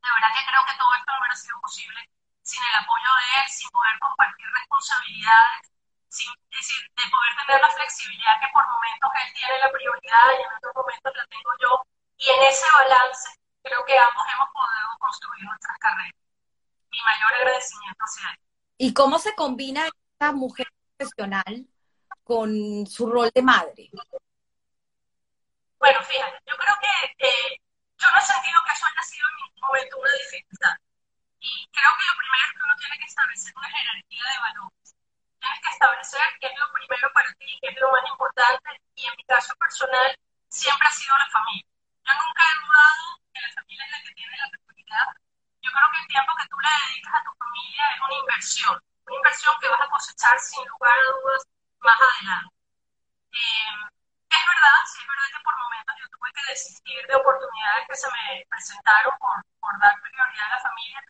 De 0.00 0.08
verdad 0.16 0.32
que 0.34 0.46
creo 0.46 0.64
que 0.64 0.78
todo 0.78 0.94
esto 0.94 1.12
no 1.12 1.18
hubiera 1.20 1.36
sido 1.36 1.60
posible 1.60 2.00
sin 2.42 2.62
el 2.62 2.76
apoyo 2.82 3.10
de 3.16 3.26
él, 3.40 3.46
sin 3.50 3.70
poder 3.70 3.98
compartir 3.98 4.46
responsabilidades, 4.52 5.72
sin, 6.08 6.28
es 6.28 6.58
decir, 6.58 6.82
de 6.82 7.04
poder 7.08 7.32
tener 7.40 7.60
la 7.62 7.70
flexibilidad 7.70 8.40
que 8.40 8.50
por 8.52 8.66
momentos 8.66 9.10
él 9.16 9.32
tiene 9.32 9.58
la 9.58 9.70
prioridad 9.72 10.26
y 10.36 10.42
en 10.42 10.52
otros 10.58 10.74
momentos 10.74 11.12
la 11.16 11.26
tengo 11.26 11.50
yo. 11.62 11.72
Y 12.18 12.28
en 12.28 12.42
ese 12.50 12.66
balance 12.66 13.28
creo 13.62 13.84
que 13.86 13.98
ambos 13.98 14.24
hemos 14.26 14.48
podido 14.52 14.88
construir 14.98 15.44
nuestras 15.44 15.78
carreras. 15.78 16.18
Mi 16.90 17.00
mayor 17.00 17.34
agradecimiento 17.40 18.02
hacia 18.04 18.30
él. 18.30 18.38
¿Y 18.76 18.92
cómo 18.92 19.18
se 19.18 19.34
combina 19.34 19.86
esta 19.86 20.32
mujer 20.32 20.66
profesional 20.96 21.66
con 22.24 22.86
su 22.86 23.08
rol 23.08 23.30
de 23.34 23.42
madre? 23.42 23.90
Bueno, 25.78 26.02
fíjate, 26.02 26.38
yo 26.46 26.56
creo 26.56 26.74
que 26.80 27.26
eh, 27.26 27.58
yo 27.98 28.06
no 28.10 28.18
he 28.18 28.22
sentido 28.22 28.60
que 28.66 28.72
eso 28.72 28.86
haya 28.86 29.02
sido 29.02 29.26
en 29.30 29.36
ningún 29.36 29.60
momento 29.62 29.98
una 29.98 30.12
dificultad. 30.12 30.76
Creo 31.42 31.90
que 31.98 32.06
lo 32.06 32.16
primero 32.22 32.44
es 32.46 32.52
que 32.54 32.62
uno 32.62 32.76
tiene 32.76 32.98
que 32.98 33.04
establecer 33.04 33.52
una 33.56 33.70
jerarquía 33.70 34.24
de 34.30 34.38
valores. 34.38 34.94
Tienes 35.42 35.60
que 35.60 35.70
establecer 35.74 36.22
qué 36.38 36.46
es 36.46 36.58
lo 36.58 36.70
primero 36.70 37.10
para 37.12 37.34
ti, 37.34 37.58
qué 37.60 37.68
es 37.68 37.80
lo 37.80 37.90
más 37.90 38.04
importante. 38.06 38.70
Y 38.94 39.06
en 39.06 39.14
mi 39.16 39.24
caso 39.24 39.50
personal, 39.58 40.14
siempre 40.46 40.86
ha 40.86 40.90
sido 40.90 41.18
la 41.18 41.26
familia. 41.34 41.66
Yo 42.06 42.12
nunca 42.14 42.42
he 42.46 42.54
dudado 42.62 43.02
que 43.34 43.40
la 43.42 43.52
familia 43.58 43.84
es 43.86 43.90
la 43.90 44.02
que 44.06 44.14
tiene 44.14 44.36
la 44.38 44.48
prioridad. 44.54 45.08
Yo 45.62 45.70
creo 45.74 45.88
que 45.90 45.98
el 45.98 46.08
tiempo 46.14 46.30
que 46.38 46.46
tú 46.46 46.56
le 46.62 46.70
dedicas 46.70 47.14
a 47.14 47.24
tu 47.26 47.32
familia 47.34 47.82
es 47.90 48.00
una 48.06 48.16
inversión. 48.22 48.74
Una 49.02 49.16
inversión 49.16 49.54
que 49.58 49.68
vas 49.68 49.82
a 49.82 49.90
cosechar 49.90 50.38
sin 50.38 50.62
lugar 50.68 50.94
a 50.94 51.10
dudas 51.10 51.42
más 51.82 51.98
adelante. 51.98 52.54
Eh, 53.34 53.74
es 54.30 54.44
verdad, 54.46 54.78
sí 54.86 54.98
es 55.02 55.08
verdad 55.10 55.28
que 55.34 55.42
por 55.42 55.54
momentos 55.58 55.94
yo 55.98 56.06
tuve 56.06 56.30
que 56.38 56.44
desistir 56.54 57.00
de 57.06 57.14
oportunidades 57.18 57.82
que 57.88 57.96
se 57.96 58.08
me 58.14 58.46
presentaron 58.46 59.18
por, 59.18 59.42
por 59.58 59.74
dar 59.82 59.98
prioridad 60.00 60.46
a 60.46 60.54
la 60.54 60.60
familia, 60.62 61.02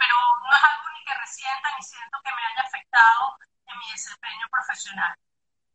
pero 0.00 0.16
no 0.40 0.48
es 0.56 0.64
algo 0.64 0.88
ni 0.96 1.04
que 1.04 1.14
resienta 1.14 1.68
ni 1.76 1.82
siento 1.84 2.16
que 2.24 2.32
me 2.32 2.42
haya 2.48 2.62
afectado 2.64 3.36
en 3.66 3.78
mi 3.78 3.92
desempeño 3.92 4.48
profesional. 4.50 5.14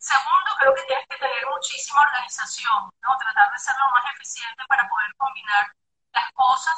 Segundo, 0.02 0.50
creo 0.58 0.74
que 0.74 0.84
tienes 0.90 1.06
que 1.08 1.18
tener 1.18 1.46
muchísima 1.46 2.02
organización, 2.02 2.90
¿no? 3.06 3.18
tratar 3.18 3.52
de 3.52 3.60
ser 3.60 3.76
lo 3.78 3.90
más 3.94 4.06
eficiente 4.18 4.64
para 4.68 4.90
poder 4.90 5.14
combinar 5.18 5.70
las 6.14 6.32
cosas. 6.34 6.78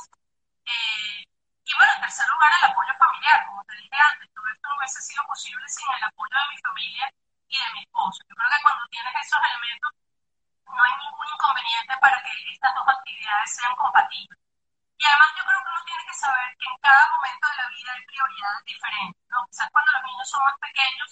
Eh, 0.66 1.24
y 1.63 1.72
bueno, 1.75 1.92
en 1.96 2.01
tercer 2.01 2.27
lugar, 2.27 2.51
el 2.60 2.72
apoyo 2.72 2.94
familiar. 3.00 3.46
Como 3.48 3.63
te 3.63 3.75
dije 3.75 3.96
antes, 3.96 4.27
todo 4.36 4.48
esto 4.48 4.68
no 4.68 4.75
hubiese 4.77 5.01
sido 5.01 5.24
posible 5.27 5.63
sin 5.68 5.88
el 5.96 6.04
apoyo 6.04 6.36
de 6.36 6.48
mi 6.51 6.58
familia 6.60 7.06
y 7.48 7.56
de 7.56 7.70
mi 7.74 7.80
esposo. 7.84 8.20
Yo 8.27 8.36
creo 8.36 8.50
que 8.51 8.63
cuando 8.63 8.88
tienes 8.92 9.13
esos 9.24 9.39
elementos, 9.39 9.92
no 10.68 10.84
hay 10.84 10.96
ningún 11.00 11.27
inconveniente 11.32 11.96
para 12.00 12.22
que 12.24 12.32
estas 12.51 12.75
dos 12.75 12.88
actividades 12.88 13.56
sean 13.56 13.75
compatibles. 13.75 14.47
Y 14.98 15.06
además 15.06 15.30
yo 15.38 15.44
creo 15.46 15.62
que 15.63 15.70
uno 15.70 15.84
tiene 15.86 16.04
que 16.06 16.13
saber 16.13 16.48
que 16.58 16.68
en 16.70 16.77
cada 16.82 17.04
momento 17.13 17.46
de 17.50 17.58
la 17.58 17.68
vida 17.70 17.89
hay 17.94 18.04
prioridades 18.06 18.63
diferentes. 18.66 19.22
Quizás 19.50 19.70
cuando 19.72 19.92
los 19.94 20.04
niños 20.04 20.30
son 20.30 20.44
más 20.44 20.58
pequeños, 20.60 21.10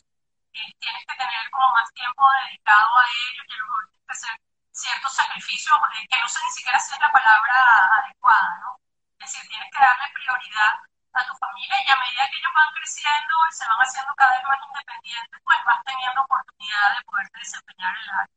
eh, 0.54 0.74
tienes 0.80 1.04
que 1.06 1.16
tener 1.16 1.50
como 1.52 1.70
más 1.74 1.92
tiempo 1.94 2.24
dedicado 2.46 2.90
a 2.98 3.06
ellos 3.30 3.46
y 3.48 3.54
a 3.54 3.58
lo 3.58 3.66
mejor 3.66 3.84
tienes 3.90 4.06
que 4.06 4.14
hacer 4.14 4.34
ciertos 4.72 5.14
sacrificios, 5.14 5.78
eh, 5.96 6.08
que 6.10 6.20
no 6.20 6.28
sé 6.28 6.40
ni 6.44 6.52
siquiera 6.52 6.80
si 6.80 6.94
es 6.94 7.00
la 7.00 7.12
palabra 7.12 7.56
adecuada, 8.02 8.52
¿no? 8.66 8.80
Es 9.20 9.32
decir, 9.32 9.48
tienes 9.50 9.70
que 9.72 9.80
darle 9.80 10.08
prioridad 10.14 10.74
a 11.14 11.26
tu 11.26 11.34
familia 11.38 11.78
y 11.86 11.92
a 11.92 11.96
medida 11.96 12.28
que 12.30 12.38
ellos 12.38 12.54
van 12.54 12.74
creciendo 12.76 13.34
y 13.50 13.54
se 13.54 13.68
van 13.68 13.80
haciendo 13.80 14.14
cada 14.16 14.32
vez 14.36 14.44
más 14.44 14.60
independientes, 14.68 15.42
pues 15.44 15.58
vas 15.66 15.84
teniendo 15.86 16.22
oportunidad 16.22 16.88
de 16.98 17.04
poder 17.06 17.28
desempeñar 17.34 17.94
el 17.96 18.10
área. 18.10 18.36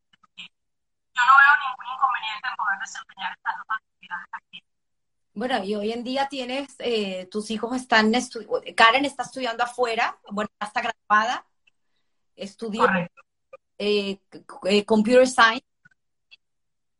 Yo 1.14 1.24
no 1.26 1.34
veo 1.36 1.56
ningún 1.58 1.86
inconveniente 1.92 2.48
en 2.48 2.56
poder 2.56 2.78
desempeñar 2.78 3.32
estas 3.32 3.56
dos 3.56 3.66
actividades 3.76 4.28
aquí. 4.32 4.62
Bueno, 5.38 5.62
y 5.62 5.72
hoy 5.76 5.92
en 5.92 6.02
día 6.02 6.28
tienes, 6.28 6.74
eh, 6.80 7.28
tus 7.30 7.52
hijos 7.52 7.76
están, 7.76 8.12
Karen 8.76 9.04
está 9.04 9.22
estudiando 9.22 9.62
afuera, 9.62 10.18
bueno, 10.32 10.50
está 10.60 10.80
graduada, 10.80 11.46
estudió 12.34 12.84
eh, 13.78 14.18
eh, 14.64 14.84
Computer 14.84 15.28
Science 15.28 15.64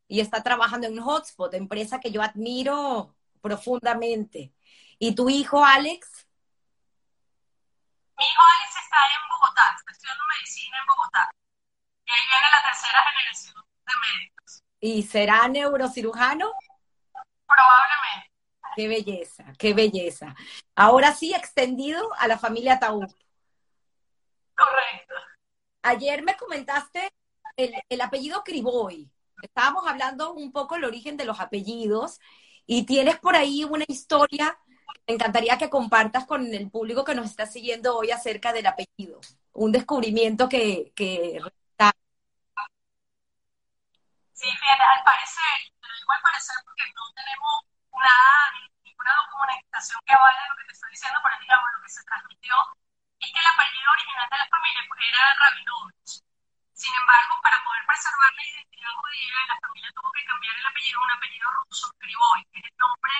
y 0.06 0.20
está 0.20 0.40
trabajando 0.40 0.86
en 0.86 1.00
Hotspot, 1.00 1.52
empresa 1.54 1.98
que 1.98 2.12
yo 2.12 2.22
admiro 2.22 3.12
profundamente. 3.40 4.52
¿Y 5.00 5.16
tu 5.16 5.28
hijo 5.28 5.64
Alex? 5.64 6.28
Mi 8.16 8.24
hijo 8.24 8.42
Alex 8.60 8.76
está 8.84 8.98
en 8.98 9.28
Bogotá, 9.32 9.76
está 9.78 9.90
estudiando 9.90 10.22
medicina 10.38 10.76
en 10.80 10.86
Bogotá. 10.86 11.28
Y 12.06 12.10
ahí 12.12 12.26
viene 12.30 12.46
la 12.52 12.62
tercera 12.70 13.02
generación 13.02 13.54
de 13.84 13.92
médicos. 14.06 14.62
¿Y 14.78 15.02
será 15.02 15.48
neurocirujano? 15.48 16.52
Probablemente. 17.48 17.87
Qué 18.78 18.86
belleza, 18.86 19.44
qué 19.58 19.74
belleza. 19.74 20.36
Ahora 20.76 21.12
sí, 21.12 21.34
extendido 21.34 22.14
a 22.16 22.28
la 22.28 22.38
familia 22.38 22.78
Taú. 22.78 23.00
Correcto. 24.54 25.14
Ayer 25.82 26.22
me 26.22 26.36
comentaste 26.36 27.10
el, 27.56 28.00
apellido 28.00 28.44
Criboy. 28.44 29.10
Estábamos 29.42 29.84
hablando 29.88 30.32
un 30.32 30.52
poco 30.52 30.76
el 30.76 30.84
origen 30.84 31.16
de 31.16 31.24
los 31.24 31.40
apellidos 31.40 32.20
y 32.66 32.86
tienes 32.86 33.18
por 33.18 33.34
ahí 33.34 33.64
una 33.64 33.84
historia 33.88 34.56
me 35.08 35.14
encantaría 35.14 35.58
que 35.58 35.70
compartas 35.70 36.24
con 36.24 36.46
el 36.54 36.70
público 36.70 37.02
que 37.02 37.16
nos 37.16 37.26
está 37.26 37.46
siguiendo 37.46 37.96
hoy 37.96 38.12
acerca 38.12 38.52
del 38.52 38.66
apellido. 38.66 39.20
Un 39.54 39.72
descubrimiento 39.72 40.48
que, 40.48 40.92
que 40.94 41.40
Sí, 44.34 44.46
al 44.46 45.04
parecer, 45.04 45.72
digo 45.98 46.12
al 46.12 46.22
parecer 46.22 46.56
porque 46.64 46.84
no 46.94 47.02
tenemos 47.12 47.67
nada, 47.98 48.52
ninguna 48.82 49.12
documentación 49.14 50.00
que 50.06 50.14
avale 50.14 50.48
lo 50.48 50.56
que 50.56 50.64
te 50.64 50.72
estoy 50.72 50.90
diciendo, 50.90 51.20
pero 51.22 51.38
digamos 51.38 51.68
lo 51.72 51.82
que 51.82 51.88
se 51.88 52.04
transmitió 52.04 52.54
es 53.20 53.32
que 53.32 53.40
el 53.40 53.46
apellido 53.46 53.90
original 53.90 54.28
de 54.30 54.38
la 54.38 54.48
familia 54.48 54.82
pues, 54.88 55.00
era 55.08 55.34
Rabinovich. 55.38 56.12
Sin 56.74 56.94
embargo, 56.94 57.40
para 57.42 57.62
poder 57.64 57.82
preservar 57.86 58.32
la 58.34 58.44
identidad 58.46 58.92
judía, 58.94 59.34
la 59.48 59.58
familia 59.58 59.90
tuvo 59.94 60.10
que 60.12 60.24
cambiar 60.24 60.56
el 60.56 60.66
apellido 60.66 61.00
a 61.00 61.04
un 61.04 61.10
apellido 61.10 61.50
ruso, 61.50 61.90
Krivoy, 61.98 62.44
que 62.52 62.58
es 62.60 62.64
el 62.64 62.76
nombre 62.78 63.14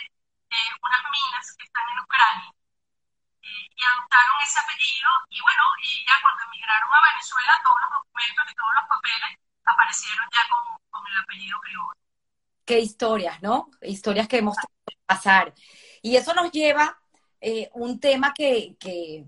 de 0.50 0.60
unas 0.82 1.02
minas 1.10 1.56
que 1.58 1.64
están 1.64 1.88
en 1.90 1.98
Ucrania. 1.98 2.50
Eh, 3.42 3.66
y 3.74 3.82
adoptaron 3.82 4.42
ese 4.42 4.58
apellido 4.60 5.10
y 5.30 5.40
bueno, 5.40 5.62
y 5.82 6.06
ya 6.06 6.20
cuando 6.22 6.42
emigraron 6.44 6.94
a 6.94 7.00
Venezuela, 7.10 7.60
todos 7.62 7.80
los 7.82 7.90
documentos 7.90 8.44
y 8.50 8.54
todos 8.54 8.74
los 8.74 8.86
papeles 8.86 9.38
aparecieron 9.64 10.26
ya 10.32 10.48
con, 10.48 10.62
con 10.90 11.06
el 11.06 11.18
apellido 11.18 11.60
Krivoy 11.60 12.07
qué 12.68 12.80
historias, 12.80 13.40
¿no? 13.42 13.70
Historias 13.80 14.28
que 14.28 14.38
hemos 14.38 14.54
tenido 14.56 14.84
que 14.86 14.96
pasar. 15.06 15.54
Y 16.02 16.16
eso 16.16 16.34
nos 16.34 16.52
lleva 16.52 17.00
eh, 17.40 17.70
un 17.72 17.98
tema 17.98 18.34
que, 18.34 18.76
que, 18.78 19.24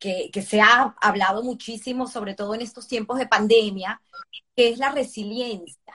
que, 0.00 0.42
se 0.42 0.60
ha 0.60 0.96
hablado 1.00 1.44
muchísimo, 1.44 2.08
sobre 2.08 2.34
todo 2.34 2.52
en 2.52 2.62
estos 2.62 2.88
tiempos 2.88 3.18
de 3.18 3.28
pandemia, 3.28 4.02
que 4.56 4.70
es 4.70 4.78
la 4.78 4.90
resiliencia. 4.90 5.94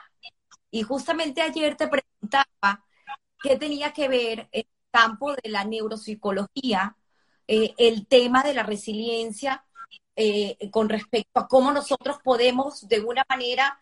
Y 0.70 0.82
justamente 0.82 1.42
ayer 1.42 1.76
te 1.76 1.86
preguntaba 1.86 2.84
qué 3.42 3.56
tenía 3.56 3.92
que 3.92 4.08
ver 4.08 4.48
en 4.50 4.60
el 4.62 4.66
campo 4.90 5.34
de 5.34 5.50
la 5.50 5.64
neuropsicología, 5.64 6.96
eh, 7.46 7.74
el 7.76 8.06
tema 8.06 8.42
de 8.42 8.54
la 8.54 8.62
resiliencia 8.62 9.66
eh, 10.16 10.56
con 10.70 10.88
respecto 10.88 11.40
a 11.40 11.46
cómo 11.46 11.72
nosotros 11.72 12.18
podemos 12.24 12.88
de 12.88 13.00
una 13.00 13.24
manera 13.28 13.80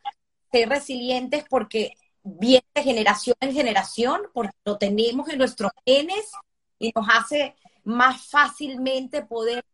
ser 0.50 0.68
resilientes 0.68 1.44
porque 1.48 1.92
viene 2.38 2.64
de 2.74 2.82
generación 2.82 3.36
en 3.40 3.52
generación 3.52 4.22
porque 4.32 4.56
lo 4.64 4.78
tenemos 4.78 5.28
en 5.28 5.38
nuestros 5.38 5.70
genes 5.86 6.30
y 6.78 6.92
nos 6.94 7.06
hace 7.08 7.56
más 7.84 8.26
fácilmente 8.26 9.22
poder 9.22 9.64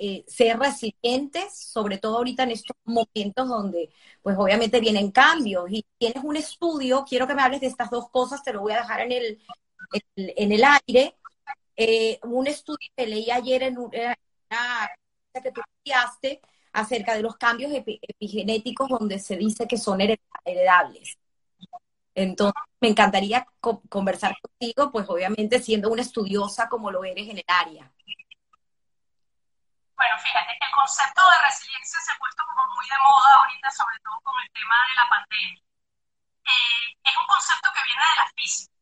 eh, 0.00 0.24
ser 0.26 0.58
resilientes, 0.58 1.56
sobre 1.56 1.98
todo 1.98 2.18
ahorita 2.18 2.42
en 2.42 2.50
estos 2.50 2.76
momentos 2.84 3.48
donde 3.48 3.90
pues 4.20 4.36
obviamente 4.38 4.80
vienen 4.80 5.10
cambios 5.10 5.70
y 5.70 5.84
tienes 5.98 6.22
un 6.22 6.36
estudio, 6.36 7.04
quiero 7.08 7.26
que 7.26 7.34
me 7.34 7.42
hables 7.42 7.60
de 7.62 7.68
estas 7.68 7.90
dos 7.90 8.10
cosas, 8.10 8.42
te 8.42 8.52
lo 8.52 8.60
voy 8.60 8.72
a 8.72 8.78
dejar 8.78 9.00
en 9.00 9.12
el, 9.12 9.42
en, 10.16 10.52
el 10.52 10.62
aire, 10.64 11.16
eh, 11.76 12.18
un 12.24 12.46
estudio 12.46 12.90
que 12.96 13.06
leí 13.06 13.30
ayer 13.30 13.62
en 13.62 13.78
una, 13.78 14.16
que 15.42 15.52
tú 15.52 15.62
enviaste 15.78 16.40
acerca 16.72 17.14
de 17.14 17.22
los 17.22 17.36
cambios 17.36 17.72
epigenéticos 17.72 18.88
donde 18.88 19.18
se 19.18 19.36
dice 19.36 19.66
que 19.66 19.78
son 19.78 20.00
heredables. 20.00 21.18
Entonces, 22.14 22.62
me 22.80 22.88
encantaría 22.88 23.46
conversar 23.88 24.36
contigo, 24.40 24.92
pues 24.92 25.08
obviamente 25.08 25.62
siendo 25.62 25.88
una 25.88 26.02
estudiosa 26.02 26.68
como 26.68 26.90
lo 26.90 27.04
eres 27.04 27.28
en 27.28 27.38
el 27.38 27.48
área. 27.48 27.90
Bueno, 29.96 30.18
fíjate, 30.18 30.52
el 30.60 30.72
concepto 30.72 31.22
de 31.22 31.46
resiliencia 31.46 32.00
se 32.00 32.12
ha 32.12 32.18
puesto 32.18 32.42
como 32.42 32.74
muy 32.74 32.84
de 32.84 32.98
moda 32.98 33.30
ahorita, 33.38 33.70
sobre 33.70 33.96
todo 34.02 34.20
con 34.20 34.34
el 34.42 34.50
tema 34.50 34.76
de 34.88 34.94
la 34.98 35.06
pandemia. 35.08 35.62
Eh, 36.42 36.86
es 37.06 37.14
un 37.16 37.26
concepto 37.26 37.70
que 37.72 37.84
viene 37.86 38.02
de 38.02 38.16
la 38.18 38.28
física. 38.34 38.74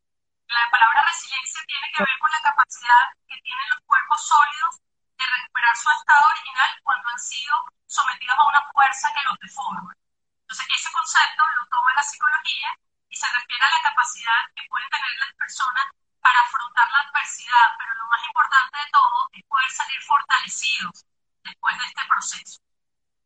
La 0.49 0.66
palabra 0.73 1.05
resiliencia 1.07 1.61
tiene 1.69 1.87
que 1.95 2.03
ver 2.03 2.16
con 2.19 2.31
la 2.33 2.40
capacidad 2.40 3.05
que 3.29 3.38
tienen 3.45 3.69
los 3.71 3.81
cuerpos 3.87 4.19
sólidos 4.27 4.81
de 5.14 5.25
recuperar 5.29 5.77
su 5.77 5.90
estado 5.93 6.25
original 6.25 6.71
cuando 6.83 7.07
han 7.07 7.21
sido 7.21 7.55
sometidos 7.87 8.38
a 8.38 8.49
una 8.49 8.62
fuerza 8.73 9.12
que 9.14 9.29
los 9.29 9.38
deforma. 9.38 9.93
Entonces, 10.40 10.66
ese 10.75 10.90
concepto 10.90 11.45
lo 11.47 11.64
toma 11.69 11.95
la 11.95 12.03
psicología 12.03 12.71
y 13.11 13.16
se 13.16 13.27
refiere 13.27 13.64
a 13.64 13.70
la 13.70 13.83
capacidad 13.83 14.40
que 14.55 14.64
pueden 14.70 14.88
tener 14.88 15.18
las 15.18 15.35
personas 15.35 15.85
para 16.20 16.40
afrontar 16.40 16.88
la 16.90 16.99
adversidad, 17.11 17.75
pero 17.79 17.94
lo 17.94 18.07
más 18.07 18.23
importante 18.25 18.79
de 18.79 18.90
todo 18.92 19.29
es 19.33 19.42
poder 19.44 19.70
salir 19.70 20.01
fortalecidos 20.03 21.05
después 21.42 21.79
de 21.79 21.87
este 21.87 22.05
proceso. 22.07 22.61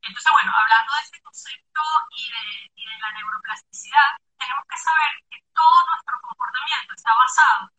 Entonces, 0.01 0.33
bueno, 0.33 0.53
hablando 0.57 0.92
de 0.94 1.03
este 1.03 1.20
concepto 1.20 1.83
y 2.16 2.31
de, 2.31 2.73
y 2.75 2.85
de 2.87 2.99
la 2.99 3.12
neuroplasticidad, 3.12 4.16
tenemos 4.38 4.64
que 4.68 4.77
saber 4.77 5.11
que 5.31 5.38
todo 5.53 5.87
nuestro 5.87 6.20
comportamiento 6.20 6.94
está 6.94 7.14
basado 7.14 7.70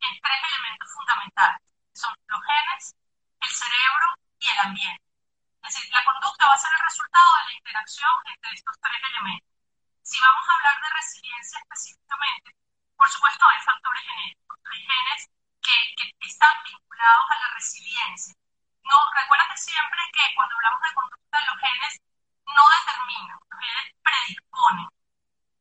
en 0.00 0.20
tres 0.20 0.40
elementos 0.48 0.88
fundamentales. 0.92 1.60
Son 1.94 2.14
los 2.28 2.40
genes, 2.44 2.94
el 3.40 3.50
cerebro 3.50 4.06
y 4.38 4.48
el 4.48 4.58
ambiente. 4.58 5.04
Es 5.62 5.74
decir, 5.74 5.92
la 5.92 6.04
conducta 6.04 6.48
va 6.48 6.54
a 6.54 6.58
ser 6.58 6.72
el 6.72 6.84
resultado 6.84 7.30
de 7.36 7.44
la 7.44 7.56
interacción 7.56 8.12
entre 8.26 8.52
estos 8.52 8.76
tres 8.80 9.00
elementos. 9.08 9.53
Si 10.04 10.20
vamos 10.20 10.44
a 10.46 10.52
hablar 10.52 10.82
de 10.82 10.90
resiliencia 11.00 11.58
específicamente, 11.60 12.54
por 12.94 13.08
supuesto 13.08 13.48
hay 13.48 13.60
factores 13.64 14.02
genéticos, 14.04 14.60
hay 14.70 14.80
genes 14.84 15.30
que, 15.64 16.28
están 16.28 16.52
vinculados 16.62 17.24
a 17.30 17.40
la 17.40 17.54
resiliencia. 17.54 18.34
No, 18.84 18.96
recuérdate 19.16 19.56
siempre 19.56 20.00
que 20.12 20.34
cuando 20.36 20.54
hablamos 20.56 20.82
de 20.82 20.92
conducta, 20.92 21.40
los 21.48 21.58
genes 21.58 22.00
no 22.44 22.64
determinan, 22.68 23.38
los 23.48 23.60
genes 23.64 23.86
predisponen. 24.04 24.88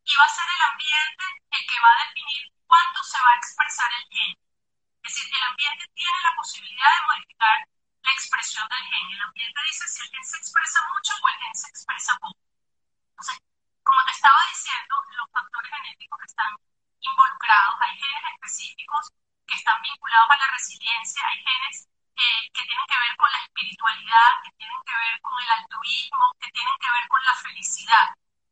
Y 0.04 0.16
va 0.16 0.26
a 0.26 0.36
ser 0.36 0.44
el 0.44 0.62
ambiente 0.72 1.26
el 1.52 1.64
que 1.64 1.80
va 1.80 1.92
a 1.96 2.04
definir 2.04 2.44
cuándo 2.68 3.00
se 3.04 3.20
va 3.24 3.32
a 3.32 3.40
expresar 3.40 3.92
el 3.96 4.06
gen. 4.12 4.36
Es 5.04 5.16
decir, 5.16 5.36
el 5.36 5.44
ambiente 5.44 5.88
tiene 5.96 6.20
la 6.20 6.36
posibilidad 6.36 6.92
de 6.92 7.06
modificar 7.08 7.58
la 8.04 8.12
expresión 8.12 8.68
del 8.68 8.84
gen. 8.92 9.08
El 9.08 9.22
ambiente 9.24 9.60
dice 9.72 9.88
si 9.88 10.04
el 10.04 10.10
gen 10.12 10.26
se 10.26 10.38
expresa 10.38 10.80
mucho 10.92 11.14
o 11.16 11.28
el 11.32 11.40
gen 11.40 11.56
se 11.56 11.68
expresa 11.70 12.18
poco. 12.20 12.44
Entonces, 13.08 13.40
como 13.84 14.04
te 14.06 14.12
estaba 14.12 14.40
diciendo, 14.50 14.96
los 15.18 15.30
factores 15.32 15.72
genéticos 15.72 16.20
que 16.20 16.26
están 16.26 16.52
involucrados, 17.00 17.76
hay 17.82 17.98
genes 18.00 18.24
específicos 18.34 19.12
que 19.48 19.56
están 19.56 19.82
vinculados 19.82 20.32
a 20.32 20.38
la 20.38 20.48
resiliencia, 20.52 21.28
hay 21.28 21.38
genes 21.44 21.88
eh, 22.16 22.50
que 22.54 22.64
tienen 22.64 22.86
que 22.88 22.98
ver 22.98 23.16
con 23.18 23.32
la 23.32 23.40
espiritualidad, 23.44 24.30
que 24.44 24.52
tienen 24.58 24.82
que 24.86 24.96
ver 24.96 25.22
con 25.22 25.36
el 25.42 25.50
altruismo, 25.50 26.26
que 26.40 26.52
tienen 26.52 26.78
que 26.80 26.92
ver 26.92 27.08
con 27.08 27.24
la 27.24 27.36
felicidad. 27.36 28.08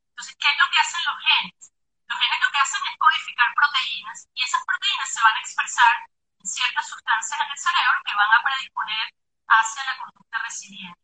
Entonces, 0.10 0.36
¿qué 0.39 0.48
es 0.50 0.58
lo 0.60 0.70
que 0.70 0.80
hacen 0.80 1.02
los 1.06 1.17
genes? 1.24 1.72
Los 2.08 2.20
genes 2.20 2.39
lo 2.41 2.52
que 2.52 2.60
hacen 2.60 2.82
es 2.91 2.98
codificar 2.98 3.54
proteínas 3.56 4.28
y 4.34 4.44
esas 4.44 4.62
proteínas 4.65 5.10
se 5.13 5.22
van 5.22 5.36
a 5.36 5.39
expresar 5.39 5.96
en 6.39 6.46
ciertas 6.46 6.88
sustancias 6.88 7.39
en 7.39 7.52
el 7.52 7.58
cerebro 7.58 8.00
que 8.06 8.15
van 8.15 8.34
a 8.34 8.44
predisponer 8.44 9.13
hacia 9.48 9.84
la 9.86 9.98
conducta 9.98 10.38
resiliente. 10.44 11.01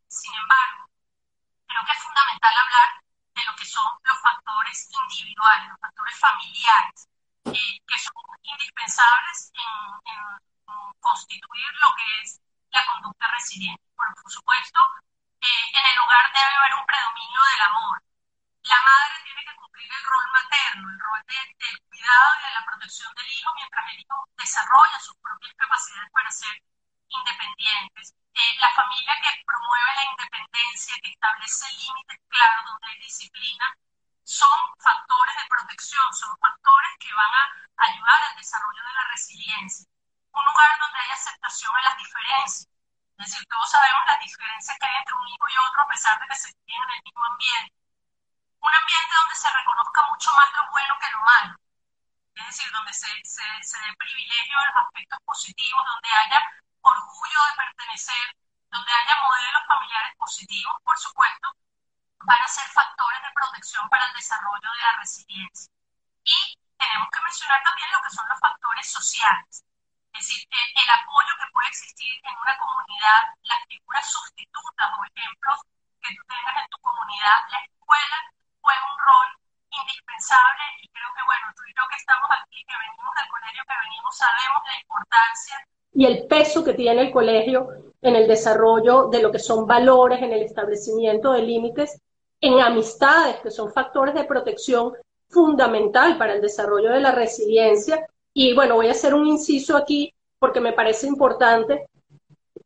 Y 85.98 86.06
el 86.06 86.28
peso 86.28 86.64
que 86.64 86.76
tiene 86.76 87.02
el 87.02 87.12
colegio 87.12 87.70
en 88.04 88.16
el 88.16 88.28
desarrollo 88.28 89.08
de 89.08 89.20
lo 89.20 89.32
que 89.32 89.40
son 89.40 89.66
valores, 89.66 90.22
en 90.22 90.32
el 90.32 90.44
establecimiento 90.44 91.34
de 91.34 91.42
límites, 91.42 92.00
en 92.40 92.60
amistades, 92.60 93.38
que 93.38 93.50
son 93.50 93.74
factores 93.74 94.14
de 94.14 94.26
protección 94.26 94.94
fundamental 95.28 96.16
para 96.20 96.36
el 96.36 96.42
desarrollo 96.42 96.92
de 96.92 97.00
la 97.00 97.14
resiliencia. 97.14 98.06
Y 98.32 98.54
bueno, 98.54 98.76
voy 98.76 98.90
a 98.90 98.92
hacer 98.92 99.16
un 99.16 99.26
inciso 99.26 99.76
aquí 99.76 100.14
porque 100.38 100.62
me 100.62 100.74
parece 100.74 101.08
importante. 101.08 101.88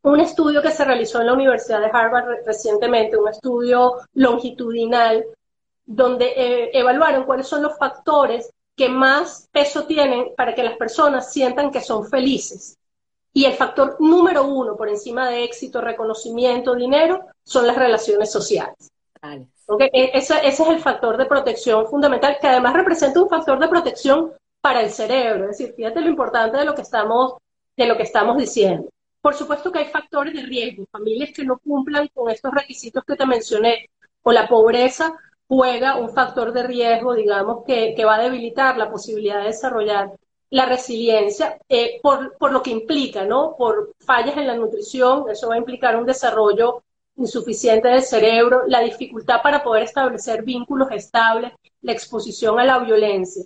Un 0.02 0.20
estudio 0.20 0.62
que 0.62 0.72
se 0.72 0.84
realizó 0.84 1.22
en 1.22 1.28
la 1.28 1.34
Universidad 1.34 1.80
de 1.80 1.90
Harvard 1.90 2.46
recientemente, 2.46 3.16
un 3.16 3.30
estudio 3.30 3.94
longitudinal, 4.16 5.24
donde 5.86 6.34
eh, 6.36 6.72
evaluaron 6.74 7.24
cuáles 7.24 7.48
son 7.48 7.64
los 7.64 7.78
factores 7.78 8.52
que 8.76 8.90
más 8.90 9.48
peso 9.54 9.86
tienen 9.86 10.34
para 10.36 10.54
que 10.54 10.64
las 10.64 10.76
personas 10.76 11.32
sientan 11.32 11.72
que 11.72 11.80
son 11.80 12.06
felices. 12.10 12.78
Y 13.34 13.46
el 13.46 13.54
factor 13.54 13.98
número 14.00 14.44
uno 14.46 14.76
por 14.76 14.90
encima 14.90 15.30
de 15.30 15.44
éxito, 15.44 15.80
reconocimiento, 15.82 16.76
dinero, 16.76 17.26
son 17.44 17.66
las 17.66 17.78
relaciones 17.78 18.32
sociales. 18.32 18.92
E, 19.80 20.12
ese, 20.14 20.46
es 20.46 20.60
el 20.60 20.80
factor 20.80 21.18
de 21.18 21.26
protección 21.26 21.88
fundamental, 21.88 22.38
que 22.42 22.48
además 22.48 22.74
representa 22.74 23.22
un 23.22 23.30
factor 23.30 23.60
de 23.60 23.68
protección 23.68 24.34
para 24.60 24.82
el 24.82 24.92
cerebro. 24.92 25.46
Es 25.50 25.58
decir, 25.58 25.74
fíjate 25.76 26.02
lo 26.02 26.10
importante 26.10 26.58
de 26.58 26.66
lo 26.66 26.76
que 26.76 26.82
estamos, 26.82 27.36
de 27.78 27.86
lo 27.86 27.96
que 27.96 28.04
estamos 28.04 28.38
diciendo. 28.38 28.90
Por 29.22 29.36
supuesto 29.36 29.72
que 29.72 29.80
hay 29.80 29.86
factores 29.86 30.34
de 30.34 30.42
riesgo, 30.42 30.86
familias 30.92 31.30
que 31.34 31.46
no 31.46 31.60
cumplan 31.60 32.10
con 32.14 32.30
estos 32.30 32.52
requisitos 32.54 33.04
que 33.06 33.16
te 33.16 33.26
mencioné, 33.26 33.90
o 34.24 34.32
la 34.32 34.48
pobreza 34.48 35.14
juega 35.48 35.98
un 35.98 36.10
factor 36.10 36.52
de 36.52 36.64
riesgo, 36.64 37.14
digamos, 37.14 37.64
que, 37.66 37.94
que 37.96 38.06
va 38.06 38.16
a 38.16 38.22
debilitar 38.22 38.78
la 38.78 38.90
posibilidad 38.90 39.40
de 39.40 39.48
desarrollar 39.48 40.12
la 40.52 40.66
resiliencia 40.66 41.58
eh, 41.68 42.00
por, 42.04 42.38
por, 42.38 42.52
lo 42.52 42.62
que 42.62 42.72
implica, 42.72 43.26
¿no? 43.26 43.56
Por 43.58 43.96
fallas 44.00 44.38
en 44.38 44.48
la 44.48 44.56
nutrición, 44.56 45.30
eso 45.30 45.48
va 45.48 45.56
a 45.56 45.58
implicar 45.58 45.96
un 45.96 46.06
desarrollo 46.06 46.84
insuficiente 47.16 47.88
del 47.88 48.04
cerebro, 48.04 48.64
la 48.68 48.82
dificultad 48.82 49.42
para 49.42 49.64
poder 49.64 49.84
establecer 49.84 50.44
vínculos 50.44 50.90
estables, 50.92 51.54
la 51.82 51.94
exposición 51.94 52.60
a 52.60 52.66
la 52.66 52.80
violencia. 52.80 53.44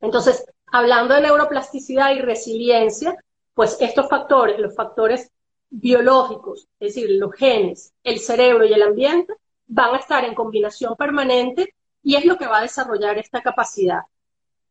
Entonces, 0.00 0.44
hablando 0.66 1.14
de 1.14 1.22
neuroplasticidad 1.22 2.14
y 2.14 2.20
resiliencia, 2.20 3.16
pues 3.54 3.76
estos 3.80 4.08
factores, 4.08 4.58
los 4.58 4.74
factores 4.74 5.30
biológicos, 5.68 6.68
es 6.80 6.94
decir, 6.94 7.10
los 7.18 7.34
genes, 7.34 7.92
el 8.02 8.18
cerebro 8.18 8.64
y 8.64 8.72
el 8.72 8.82
ambiente, 8.82 9.34
van 9.66 9.94
a 9.94 9.98
estar 9.98 10.24
en 10.24 10.34
combinación 10.34 10.96
permanente 10.96 11.74
y 12.02 12.16
es 12.16 12.24
lo 12.24 12.38
que 12.38 12.46
va 12.46 12.58
a 12.58 12.62
desarrollar 12.62 13.18
esta 13.18 13.42
capacidad. 13.42 14.00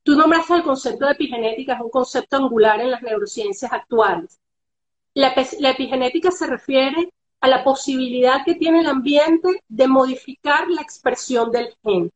Tú 0.09 0.15
nombraste 0.15 0.55
el 0.55 0.63
concepto 0.63 1.05
de 1.05 1.11
epigenética, 1.11 1.75
es 1.75 1.81
un 1.81 1.91
concepto 1.91 2.37
angular 2.37 2.81
en 2.81 2.89
las 2.89 3.03
neurociencias 3.03 3.71
actuales. 3.71 4.39
La, 5.13 5.35
epigenética 5.69 6.31
se 6.31 6.47
refiere 6.47 7.13
a 7.39 7.47
la 7.47 7.63
posibilidad 7.63 8.43
que 8.43 8.55
tiene 8.55 8.79
el 8.79 8.87
ambiente 8.87 9.61
de 9.67 9.87
modificar 9.87 10.67
la 10.67 10.81
expresión 10.81 11.51
del 11.51 11.75
gen. 11.83 12.11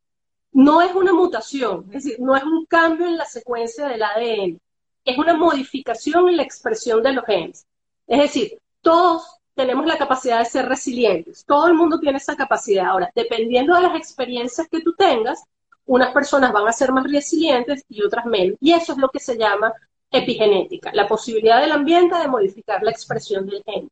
No 0.51 0.81
es 0.81 0.95
una 0.95 1.13
mutación, 1.13 1.85
es 1.91 2.03
decir, 2.03 2.19
no 2.19 2.35
es 2.35 2.41
un 2.41 2.65
cambio 2.65 3.05
en 3.05 3.15
la 3.15 3.25
secuencia 3.25 3.85
del 3.85 4.01
ADN, 4.01 4.59
es 5.05 5.17
una 5.19 5.37
modificación 5.37 6.29
en 6.29 6.37
la 6.37 6.43
expresión 6.43 7.03
de 7.03 7.13
los 7.13 7.25
genes. 7.25 7.67
Es 8.07 8.21
decir, 8.21 8.57
todos 8.81 9.39
tenemos 9.53 9.85
la 9.85 9.99
capacidad 9.99 10.39
de 10.39 10.45
ser 10.45 10.67
resilientes, 10.67 11.45
todo 11.45 11.67
el 11.67 11.75
mundo 11.75 11.99
tiene 11.99 12.17
esa 12.17 12.35
capacidad. 12.35 12.87
Ahora, 12.87 13.11
dependiendo 13.13 13.75
de 13.75 13.83
las 13.83 13.95
experiencias 13.95 14.67
que 14.67 14.81
tú 14.81 14.95
tengas, 14.95 15.43
unas 15.85 16.13
personas 16.13 16.51
van 16.51 16.67
a 16.67 16.73
ser 16.73 16.91
más 16.91 17.09
resilientes 17.11 17.83
y 17.89 18.01
otras 18.01 18.25
menos. 18.25 18.57
Y 18.61 18.73
eso 18.73 18.93
es 18.93 18.97
lo 18.97 19.09
que 19.09 19.19
se 19.19 19.37
llama 19.37 19.73
epigenética, 20.11 20.91
la 20.93 21.07
posibilidad 21.07 21.59
del 21.59 21.71
ambiente 21.71 22.15
de 22.17 22.27
modificar 22.27 22.83
la 22.83 22.91
expresión 22.91 23.45
del 23.45 23.63
gen. 23.63 23.89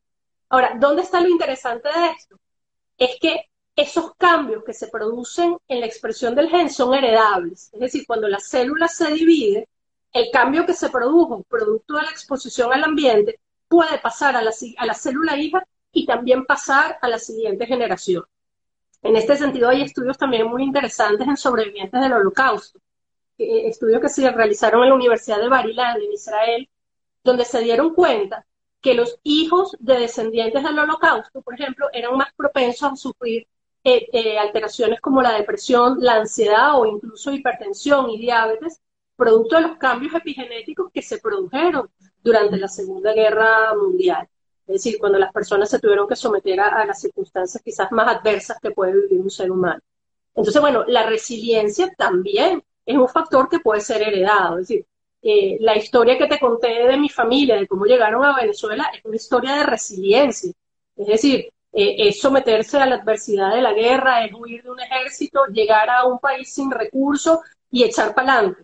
Ahora, 0.48 0.76
¿dónde 0.78 1.02
está 1.02 1.20
lo 1.20 1.28
interesante 1.28 1.88
de 1.88 2.10
esto? 2.16 2.36
Es 2.96 3.16
que 3.20 3.48
esos 3.74 4.14
cambios 4.16 4.62
que 4.64 4.74
se 4.74 4.88
producen 4.88 5.56
en 5.66 5.80
la 5.80 5.86
expresión 5.86 6.34
del 6.34 6.48
gen 6.48 6.70
son 6.70 6.94
heredables. 6.94 7.70
Es 7.72 7.80
decir, 7.80 8.04
cuando 8.06 8.28
la 8.28 8.38
célula 8.38 8.86
se 8.88 9.10
divide, 9.12 9.68
el 10.12 10.30
cambio 10.30 10.66
que 10.66 10.74
se 10.74 10.90
produjo 10.90 11.42
producto 11.44 11.94
de 11.94 12.02
la 12.02 12.10
exposición 12.10 12.72
al 12.72 12.84
ambiente 12.84 13.40
puede 13.66 13.98
pasar 13.98 14.36
a 14.36 14.42
la, 14.42 14.52
a 14.76 14.86
la 14.86 14.94
célula 14.94 15.38
hija 15.38 15.66
y 15.92 16.06
también 16.06 16.44
pasar 16.44 16.98
a 17.00 17.08
la 17.08 17.18
siguiente 17.18 17.66
generación. 17.66 18.24
En 19.02 19.16
este 19.16 19.36
sentido, 19.36 19.68
hay 19.68 19.82
estudios 19.82 20.16
también 20.16 20.46
muy 20.46 20.62
interesantes 20.62 21.26
en 21.26 21.36
sobrevivientes 21.36 22.00
del 22.00 22.12
holocausto, 22.12 22.78
estudios 23.38 24.00
que 24.00 24.08
se 24.08 24.30
realizaron 24.30 24.82
en 24.82 24.90
la 24.90 24.94
Universidad 24.94 25.40
de 25.40 25.48
Barilan, 25.48 26.00
en 26.00 26.12
Israel, 26.12 26.68
donde 27.24 27.44
se 27.44 27.60
dieron 27.60 27.94
cuenta 27.94 28.46
que 28.80 28.94
los 28.94 29.18
hijos 29.22 29.76
de 29.78 29.98
descendientes 29.98 30.62
del 30.62 30.78
holocausto, 30.78 31.42
por 31.42 31.54
ejemplo, 31.54 31.88
eran 31.92 32.16
más 32.16 32.32
propensos 32.34 32.92
a 32.92 32.96
sufrir 32.96 33.46
eh, 33.84 34.06
eh, 34.12 34.38
alteraciones 34.38 35.00
como 35.00 35.22
la 35.22 35.32
depresión, 35.32 35.96
la 36.00 36.14
ansiedad 36.16 36.78
o 36.78 36.86
incluso 36.86 37.32
hipertensión 37.32 38.10
y 38.10 38.18
diabetes, 38.18 38.80
producto 39.16 39.56
de 39.56 39.62
los 39.62 39.76
cambios 39.76 40.14
epigenéticos 40.14 40.90
que 40.92 41.02
se 41.02 41.18
produjeron 41.18 41.90
durante 42.22 42.56
la 42.56 42.68
Segunda 42.68 43.12
Guerra 43.12 43.74
Mundial. 43.74 44.28
Es 44.66 44.74
decir, 44.74 44.98
cuando 44.98 45.18
las 45.18 45.32
personas 45.32 45.68
se 45.68 45.78
tuvieron 45.78 46.06
que 46.06 46.16
someter 46.16 46.60
a, 46.60 46.84
las 46.86 47.00
circunstancias 47.00 47.62
quizás 47.64 47.90
más 47.92 48.16
adversas 48.16 48.58
que 48.60 48.70
puede 48.70 48.92
vivir 48.92 49.20
un 49.20 49.30
ser 49.30 49.50
humano. 49.50 49.80
Entonces, 50.34 50.60
bueno, 50.60 50.84
la 50.86 51.04
resiliencia 51.04 51.92
también 51.96 52.62
es 52.86 52.96
un 52.96 53.08
factor 53.08 53.48
que 53.48 53.58
puede 53.58 53.80
ser 53.80 54.02
heredado. 54.02 54.58
Es 54.58 54.68
decir, 54.68 54.86
eh, 55.22 55.56
la 55.60 55.76
historia 55.76 56.16
que 56.16 56.26
te 56.26 56.38
conté 56.38 56.86
de 56.86 56.96
mi 56.96 57.08
familia, 57.08 57.56
de 57.56 57.66
cómo 57.66 57.84
llegaron 57.84 58.24
a 58.24 58.36
Venezuela, 58.36 58.90
es 58.94 59.04
una 59.04 59.16
historia 59.16 59.56
de 59.56 59.64
resiliencia. 59.64 60.52
Es 60.96 61.06
decir, 61.06 61.52
eh, 61.72 62.08
es 62.08 62.20
someterse 62.20 62.78
a 62.78 62.86
la 62.86 62.96
adversidad 62.96 63.54
de 63.54 63.62
la 63.62 63.72
guerra, 63.72 64.24
es 64.24 64.32
huir 64.32 64.62
de 64.62 64.70
un 64.70 64.80
ejército, 64.80 65.46
llegar 65.46 65.88
a 65.90 66.04
un 66.04 66.18
país 66.18 66.52
sin 66.52 66.70
recursos 66.70 67.38
y 67.70 67.82
echar 67.84 68.14
para 68.14 68.34
adelante. 68.34 68.62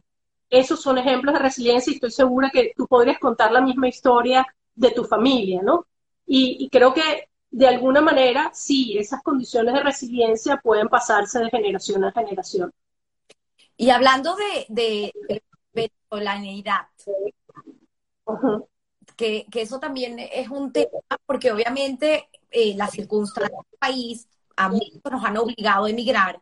Esos 0.50 0.80
son 0.80 0.98
ejemplos 0.98 1.34
de 1.34 1.40
resiliencia 1.40 1.90
y 1.90 1.94
estoy 1.94 2.10
segura 2.10 2.50
que 2.50 2.72
tú 2.76 2.86
podrías 2.86 3.18
contar 3.18 3.52
la 3.52 3.60
misma 3.60 3.88
historia 3.88 4.46
de 4.78 4.92
tu 4.92 5.04
familia, 5.04 5.60
¿no? 5.62 5.86
Y, 6.26 6.68
creo 6.70 6.94
que 6.94 7.28
de 7.50 7.66
alguna 7.66 8.00
manera, 8.00 8.50
sí, 8.54 8.96
esas 8.98 9.22
condiciones 9.22 9.74
de 9.74 9.82
resiliencia 9.82 10.60
pueden 10.62 10.88
pasarse 10.88 11.38
de 11.40 11.50
generación 11.50 12.04
a 12.04 12.12
generación. 12.12 12.72
Y 13.76 13.90
hablando 13.90 14.36
de, 14.36 14.66
de, 14.68 15.42
venezolaneidad, 15.72 16.88
que, 19.16 19.46
que, 19.50 19.62
eso 19.62 19.80
también 19.80 20.18
es 20.18 20.48
un 20.50 20.72
tema, 20.72 20.90
porque 21.24 21.50
obviamente 21.50 22.28
eh, 22.50 22.74
las 22.76 22.90
circunstancias 22.90 23.50
del 23.70 23.78
país 23.78 24.28
a 24.56 24.68
muchos 24.68 25.00
nos 25.10 25.24
han 25.24 25.38
obligado 25.38 25.86
a 25.86 25.90
emigrar 25.90 26.40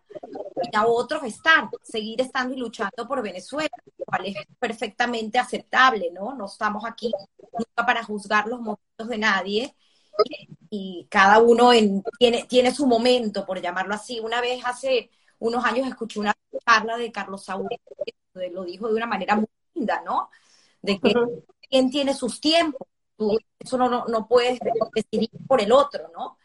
y 0.62 0.76
a 0.76 0.86
otros 0.86 1.22
estar, 1.24 1.68
seguir 1.82 2.20
estando 2.20 2.54
y 2.54 2.58
luchando 2.58 3.06
por 3.06 3.22
Venezuela, 3.22 3.70
lo 3.98 4.04
cual 4.04 4.26
es 4.26 4.36
perfectamente 4.58 5.38
aceptable, 5.38 6.10
¿no? 6.12 6.34
No 6.34 6.46
estamos 6.46 6.84
aquí 6.84 7.12
nunca 7.52 7.86
para 7.86 8.02
juzgar 8.02 8.46
los 8.48 8.60
momentos 8.60 9.08
de 9.08 9.18
nadie 9.18 9.74
y 10.70 11.06
cada 11.10 11.38
uno 11.38 11.70
tiene, 12.18 12.44
tiene 12.44 12.74
su 12.74 12.86
momento, 12.86 13.44
por 13.44 13.60
llamarlo 13.60 13.94
así. 13.94 14.18
Una 14.20 14.40
vez 14.40 14.64
hace 14.64 15.10
unos 15.38 15.64
años 15.64 15.86
escuché 15.86 16.20
una 16.20 16.34
charla 16.64 16.96
de 16.96 17.12
Carlos 17.12 17.44
Saúl, 17.44 17.68
que 18.34 18.50
lo 18.50 18.64
dijo 18.64 18.88
de 18.88 18.94
una 18.94 19.06
manera 19.06 19.36
muy 19.36 19.46
linda, 19.74 20.02
¿no? 20.04 20.30
De 20.80 20.98
que 20.98 21.14
quien 21.68 21.90
tiene 21.90 22.14
sus 22.14 22.40
tiempos, 22.40 22.88
tú 23.16 23.38
eso 23.58 23.76
no, 23.76 24.06
no, 24.06 24.28
puedes 24.28 24.58
decidir 24.94 25.30
por 25.46 25.60
el 25.60 25.72
otro, 25.72 26.10
¿no? 26.14 26.38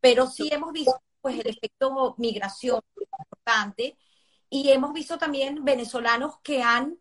Pero 0.00 0.26
sí 0.26 0.48
hemos 0.50 0.72
visto 0.72 1.00
pues 1.24 1.40
el 1.40 1.46
efecto 1.46 2.14
migración 2.18 2.82
importante 3.00 3.96
y 4.50 4.70
hemos 4.70 4.92
visto 4.92 5.16
también 5.16 5.64
venezolanos 5.64 6.38
que 6.42 6.62
han 6.62 6.98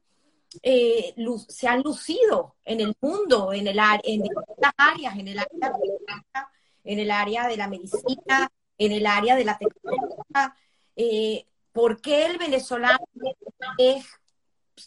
eh, 0.62 1.14
se 1.50 1.68
han 1.68 1.82
lucido 1.82 2.56
en 2.64 2.80
el 2.80 2.96
mundo, 3.02 3.52
en 3.52 3.68
el 3.68 3.78
en 3.78 4.24
distintas 4.24 4.72
áreas, 4.78 5.18
en 5.18 5.28
el 5.28 5.40
área 5.40 5.72
de 5.72 6.40
en 6.86 7.00
el 7.00 7.12
área 7.12 7.48
de 7.50 7.58
la 7.58 7.68
medicina, 7.68 8.50
en 8.78 8.92
el 8.94 9.06
área 9.08 9.36
de 9.36 9.44
la 9.44 9.58
tecnología. 9.58 10.56
Eh, 10.96 11.46
¿Por 11.74 12.00
qué 12.00 12.28
el 12.28 12.38
venezolano 12.38 13.04
es 13.78 14.06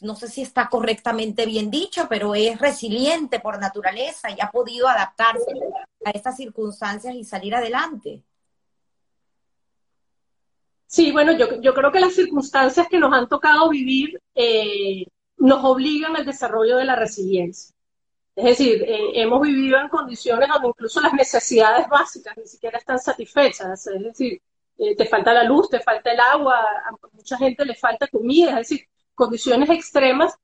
no 0.00 0.16
sé 0.16 0.28
si 0.28 0.40
está 0.40 0.70
correctamente 0.70 1.44
bien 1.44 1.70
dicho, 1.70 2.06
pero 2.08 2.34
es 2.34 2.58
resiliente 2.58 3.38
por 3.38 3.60
naturaleza 3.60 4.30
y 4.30 4.40
ha 4.40 4.50
podido 4.50 4.88
adaptarse 4.88 5.52
a 6.06 6.10
estas 6.10 6.38
circunstancias 6.38 7.14
y 7.14 7.22
salir 7.22 7.54
adelante. 7.54 8.24
Sí, 10.86 11.12
bueno, 11.12 11.32
yo, 11.32 11.60
yo 11.60 11.74
creo 11.74 11.90
que 11.92 12.00
las 12.00 12.14
circunstancias 12.14 12.86
que 12.88 12.98
nos 12.98 13.12
han 13.12 13.28
tocado 13.28 13.68
vivir 13.70 14.20
eh, 14.34 15.04
nos 15.38 15.64
obligan 15.64 16.16
al 16.16 16.24
desarrollo 16.24 16.76
de 16.76 16.84
la 16.84 16.96
resiliencia. 16.96 17.74
Es 18.36 18.44
decir, 18.44 18.82
eh, 18.82 19.12
hemos 19.22 19.40
vivido 19.42 19.78
en 19.80 19.88
condiciones 19.88 20.48
donde 20.48 20.68
incluso 20.68 21.00
las 21.00 21.12
necesidades 21.14 21.88
básicas 21.88 22.36
ni 22.36 22.46
siquiera 22.46 22.78
están 22.78 22.98
satisfechas. 22.98 23.86
Es 23.86 24.02
decir, 24.02 24.42
eh, 24.78 24.94
te 24.96 25.06
falta 25.06 25.32
la 25.32 25.44
luz, 25.44 25.70
te 25.70 25.80
falta 25.80 26.12
el 26.12 26.20
agua, 26.20 26.58
a 26.60 26.92
mucha 27.12 27.38
gente 27.38 27.64
le 27.64 27.74
falta 27.74 28.06
comida. 28.08 28.50
Es 28.60 28.68
decir, 28.68 28.88
condiciones 29.14 29.70
extremas. 29.70 30.34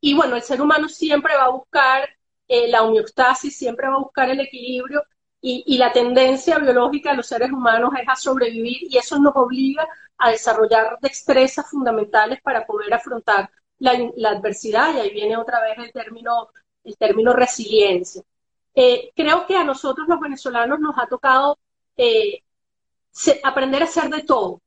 Y 0.00 0.14
bueno, 0.14 0.36
el 0.36 0.42
ser 0.42 0.60
humano 0.62 0.88
siempre 0.88 1.36
va 1.36 1.44
a 1.44 1.50
buscar 1.50 2.08
eh, 2.48 2.68
la 2.68 2.82
homeostasis, 2.82 3.56
siempre 3.56 3.88
va 3.88 3.94
a 3.96 3.98
buscar 3.98 4.30
el 4.30 4.40
equilibrio 4.40 5.02
y, 5.44 5.76
la 5.76 5.92
tendencia 5.92 6.58
biológica 6.58 7.10
de 7.10 7.16
los 7.16 7.26
seres 7.26 7.50
humanos 7.50 7.90
es 8.00 8.08
a 8.08 8.14
sobrevivir 8.14 8.84
y 8.84 8.96
eso 8.96 9.18
nos 9.18 9.34
obliga 9.34 9.86
a 10.16 10.30
desarrollar 10.30 10.98
destrezas 11.00 11.68
fundamentales 11.68 12.40
para 12.42 12.64
poder 12.64 12.94
afrontar 12.94 13.50
la, 13.80 13.90
adversidad 14.30 14.94
y 14.94 15.00
ahí 15.00 15.10
viene 15.10 15.36
otra 15.36 15.60
vez 15.60 15.78
el 15.78 15.92
término, 15.92 16.48
el 16.84 16.96
término 16.96 17.32
resiliencia. 17.32 18.22
Eh, 18.74 19.10
creo 19.16 19.44
que 19.44 19.56
a 19.56 19.64
nosotros 19.64 20.06
los 20.08 20.20
venezolanos 20.20 20.78
nos 20.78 20.96
ha 20.96 21.08
tocado 21.08 21.58
eh, 21.96 22.44
aprender 23.42 23.82
a 23.82 23.86
hacer 23.86 24.10
de 24.10 24.22
todo. 24.22 24.62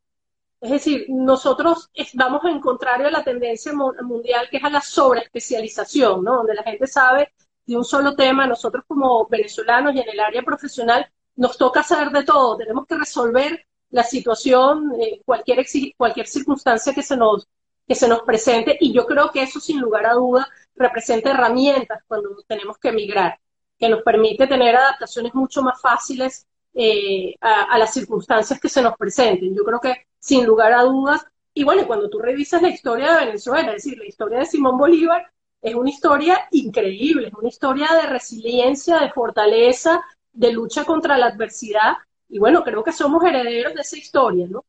Es 0.60 0.72
decir, 0.72 1.06
nosotros 1.08 1.90
vamos 2.16 2.44
en 2.46 2.60
contrario 2.60 3.08
a 3.08 3.12
la 3.12 3.24
tendencia 3.24 3.72
mundial 3.74 4.50
que 4.50 4.58
es 4.58 4.64
a 4.64 4.70
la 4.70 4.82
sobreespecialización, 4.82 6.24
¿no? 6.24 6.38
Donde 6.38 6.56
la 6.56 6.64
gente 6.64 6.88
sabe 6.88 7.34
de 7.66 7.78
un 7.78 7.86
solo 7.86 8.16
tema, 8.16 8.48
nosotros 8.48 8.84
como 8.88 9.28
venezolanos 9.28 9.96
y 9.96 10.00
en 10.00 10.10
el 10.10 10.20
área 10.20 10.44
profesional 10.44 11.10
nos 11.36 11.58
toca 11.58 11.84
saber 11.84 12.12
de 12.12 12.24
todo, 12.24 12.58
tenemos 12.58 12.86
que 12.86 12.98
resolver 12.98 13.66
la 13.90 14.04
situación, 14.04 14.94
eh, 15.00 15.22
cualquier, 15.26 15.66
cualquier 15.98 16.28
circunstancia 16.28 16.94
que 16.94 17.04
se, 17.04 17.18
nos, 17.18 17.48
que 17.88 17.96
se 17.96 18.08
nos 18.08 18.22
presente 18.24 18.78
y 18.80 18.94
yo 18.94 19.06
creo 19.06 19.32
que 19.32 19.44
eso 19.44 19.60
sin 19.60 19.80
lugar 19.80 20.06
a 20.06 20.14
duda 20.14 20.48
representa 20.76 21.32
herramientas 21.32 22.04
cuando 22.08 22.30
tenemos 22.48 22.78
que 22.78 22.90
emigrar, 22.90 23.40
que 23.78 23.90
nos 23.90 24.02
permite 24.04 24.48
tener 24.48 24.76
adaptaciones 24.76 25.34
mucho 25.34 25.62
más 25.62 25.80
fáciles 25.80 26.46
eh, 26.74 27.36
a, 27.40 27.78
las 27.78 27.94
circunstancias 27.94 28.60
que 28.60 28.68
se 28.68 28.82
nos 28.82 28.98
presenten. 28.98 29.56
Yo 29.56 29.64
creo 29.64 29.80
que 29.80 30.08
sin 30.20 30.46
lugar 30.46 30.74
a 30.74 30.84
dudas, 30.84 31.26
y 31.54 31.64
bueno, 31.64 31.88
cuando 31.88 32.10
tú 32.10 32.20
revisas 32.20 32.62
la 32.62 32.70
historia 32.70 33.14
de 33.14 33.26
Venezuela, 33.28 33.70
es 33.70 33.84
decir, 33.84 33.98
la 33.98 34.06
historia 34.06 34.40
de 34.40 34.46
Simón 34.46 34.78
Bolívar, 34.78 35.32
es 35.66 35.74
una 35.74 35.90
historia 35.90 36.48
increíble, 36.52 37.30
es 37.30 37.34
una 37.34 37.50
historia 37.50 37.88
de 38.00 38.08
resiliencia, 38.08 39.00
de 39.00 39.12
fortaleza, 39.12 40.00
de 40.32 40.52
lucha 40.52 40.86
contra 40.86 41.18
la 41.18 41.26
adversidad, 41.26 41.94
y 42.30 42.38
bueno, 42.38 42.64
creo 42.64 42.84
que 42.84 42.92
somos 42.92 43.24
herederos 43.24 43.74
de 43.74 43.82
esa 43.82 43.98
historia, 43.98 44.46
¿no? 44.48 44.64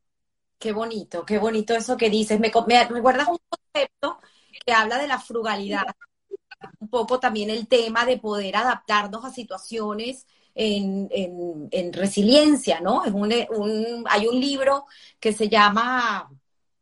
Qué 0.59 0.73
bonito, 0.73 1.27
qué 1.27 1.37
bonito 1.39 1.75
eso 1.75 1.99
que 1.99 2.09
dices. 2.09 2.41
Me, 2.41 2.51
me 2.67 2.85
recuerdas 2.85 3.29
un 3.29 3.39
concepto 3.47 4.21
que 4.65 4.73
habla 4.73 4.97
de 4.97 5.07
la 5.07 5.19
frugalidad, 5.19 5.85
un 6.81 6.89
poco 6.89 7.21
también 7.21 7.51
el 7.51 7.69
tema 7.69 8.07
de 8.07 8.17
poder 8.17 8.57
adaptarnos 8.57 9.23
a 9.23 9.31
situaciones 9.31 10.27
en, 10.55 11.93
resiliencia, 11.93 12.81
¿no? 12.81 13.05
Es 13.05 13.13
un, 13.13 14.05
hay 14.09 14.27
un 14.27 14.41
libro 14.41 14.87
que 15.21 15.35
se 15.35 15.51
llama, 15.51 16.31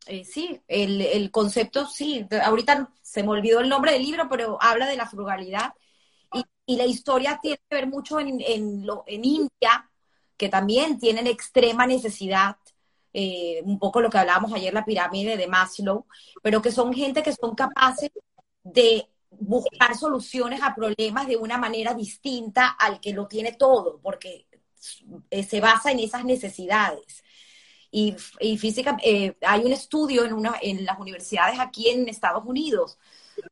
eh, 0.07 0.23
sí, 0.23 0.61
el, 0.67 1.31
concepto, 1.31 1.87
sí, 1.87 2.27
ahorita 2.43 2.91
se 3.01 3.23
me 3.23 3.29
olvidó 3.29 3.59
el 3.59 3.69
nombre 3.69 3.93
del 3.93 4.03
libro, 4.03 4.27
pero 4.29 4.57
habla 4.61 4.87
de 4.87 4.95
la 4.95 5.07
frugalidad. 5.07 5.73
Y, 6.67 6.77
la 6.77 6.85
historia 6.85 7.39
tiene 7.41 7.59
que 7.69 7.75
ver 7.75 7.87
mucho 7.87 8.19
en, 8.19 8.41
en, 8.41 8.85
lo, 8.85 9.03
en 9.07 9.23
India, 9.23 9.89
que 10.37 10.49
también 10.49 10.99
tienen 10.99 11.27
extrema 11.27 11.85
necesidad, 11.85 12.57
eh, 13.13 13.61
un 13.63 13.79
poco 13.79 14.01
lo 14.01 14.09
que 14.09 14.17
hablábamos 14.17 14.51
ayer, 14.53 14.73
la 14.73 14.83
pirámide 14.83 15.37
de 15.37 15.47
Maslow, 15.47 16.05
pero 16.41 16.61
que 16.61 16.71
son 16.71 16.93
gente 16.93 17.23
que 17.23 17.33
son 17.33 17.55
capaces 17.55 18.11
de 18.63 19.07
buscar 19.29 19.95
soluciones 19.95 20.61
a 20.61 20.75
problemas 20.75 21.27
de 21.27 21.37
una 21.37 21.57
manera 21.57 21.93
distinta 21.93 22.67
al 22.67 22.99
que 22.99 23.13
lo 23.13 23.27
tiene 23.27 23.53
todo, 23.53 23.99
porque 24.01 24.47
eh, 25.29 25.43
se 25.43 25.61
basa 25.61 25.91
en 25.91 25.99
esas 25.99 26.25
necesidades. 26.25 27.23
Y, 27.97 28.57
física, 28.57 28.97
eh, 29.01 29.37
hay 29.39 29.63
un 29.63 29.71
estudio 29.71 30.25
en, 30.25 30.33
una, 30.33 30.55
en 30.61 30.83
las 30.83 30.99
universidades 30.99 31.57
aquí 31.59 31.89
en 31.89 32.09
Estados 32.09 32.43
Unidos 32.45 32.97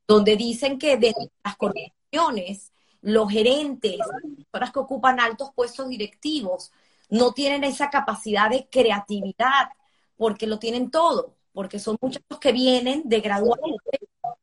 donde 0.05 0.35
dicen 0.35 0.77
que 0.77 0.97
de 0.97 1.13
las 1.45 1.55
corporaciones, 1.55 2.73
los 3.01 3.31
gerentes, 3.31 3.97
las 3.97 4.45
personas 4.51 4.73
que 4.73 4.79
ocupan 4.79 5.21
altos 5.21 5.51
puestos 5.55 5.87
directivos, 5.87 6.73
no 7.09 7.31
tienen 7.31 7.63
esa 7.63 7.89
capacidad 7.89 8.49
de 8.49 8.67
creatividad, 8.69 9.69
porque 10.17 10.45
lo 10.45 10.59
tienen 10.59 10.91
todo, 10.91 11.35
porque 11.53 11.79
son 11.79 11.97
muchos 12.01 12.21
que 12.41 12.51
vienen 12.51 13.03
de 13.05 13.21
graduarse 13.21 13.77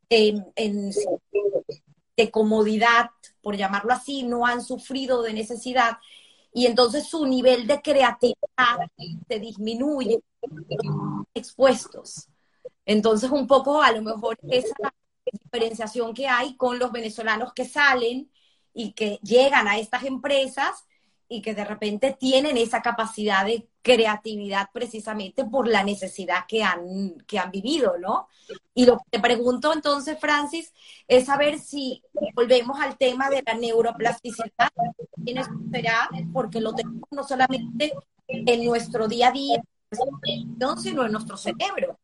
en, 0.08 0.92
de 2.16 2.30
comodidad, 2.30 3.10
por 3.42 3.54
llamarlo 3.54 3.92
así, 3.92 4.22
no 4.22 4.46
han 4.46 4.62
sufrido 4.62 5.22
de 5.22 5.34
necesidad 5.34 5.98
y 6.52 6.66
entonces 6.66 7.08
su 7.08 7.26
nivel 7.26 7.66
de 7.66 7.80
creatividad 7.80 8.90
se 9.28 9.38
disminuye, 9.38 10.20
expuestos. 11.34 12.28
Entonces 12.84 13.30
un 13.30 13.46
poco 13.46 13.82
a 13.82 13.92
lo 13.92 14.02
mejor 14.02 14.38
esa 14.48 14.92
diferenciación 15.30 16.12
que 16.14 16.26
hay 16.26 16.56
con 16.56 16.78
los 16.78 16.90
venezolanos 16.90 17.52
que 17.52 17.64
salen 17.64 18.30
y 18.72 18.92
que 18.92 19.18
llegan 19.22 19.68
a 19.68 19.78
estas 19.78 20.04
empresas 20.04 20.84
y 21.32 21.40
que 21.42 21.54
de 21.54 21.64
repente 21.64 22.16
tienen 22.18 22.56
esa 22.56 22.82
capacidad 22.82 23.46
de 23.46 23.68
creatividad 23.82 24.68
precisamente 24.72 25.44
por 25.44 25.68
la 25.68 25.84
necesidad 25.84 26.44
que 26.48 26.64
han, 26.64 27.18
que 27.24 27.38
han 27.38 27.52
vivido, 27.52 27.96
¿no? 27.98 28.26
Y 28.74 28.84
lo 28.84 28.98
que 28.98 29.04
te 29.10 29.20
pregunto 29.20 29.72
entonces, 29.72 30.18
Francis, 30.18 30.74
es 31.06 31.26
saber 31.26 31.60
si 31.60 32.02
volvemos 32.34 32.80
al 32.80 32.98
tema 32.98 33.30
de 33.30 33.44
la 33.46 33.54
neuroplasticidad, 33.54 34.70
¿quién 35.24 35.44
será? 35.70 36.10
Porque 36.32 36.60
lo 36.60 36.74
tenemos 36.74 37.08
no 37.12 37.22
solamente 37.22 37.92
en 38.26 38.64
nuestro 38.64 39.06
día 39.06 39.28
a 39.28 39.32
día, 39.32 39.62
sino 40.82 41.06
en 41.06 41.12
nuestro 41.12 41.36
cerebro, 41.36 42.00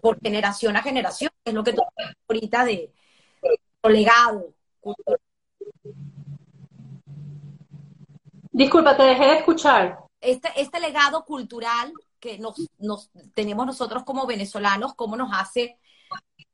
por 0.00 0.20
generación 0.20 0.76
a 0.76 0.82
generación, 0.82 1.30
es 1.44 1.54
lo 1.54 1.62
que 1.62 1.74
tú 1.74 1.82
ahorita 2.28 2.64
de, 2.64 2.92
de 3.40 3.90
legado 3.90 4.52
cultural 4.80 5.20
Disculpa, 8.54 8.96
te 8.96 9.02
dejé 9.02 9.24
de 9.24 9.38
escuchar. 9.38 9.98
Este, 10.20 10.48
este 10.54 10.78
legado 10.78 11.24
cultural 11.24 11.92
que 12.20 12.38
nos, 12.38 12.54
nos 12.78 13.10
tenemos 13.34 13.66
nosotros 13.66 14.04
como 14.04 14.28
venezolanos, 14.28 14.94
cómo 14.94 15.16
nos 15.16 15.30
hace 15.32 15.76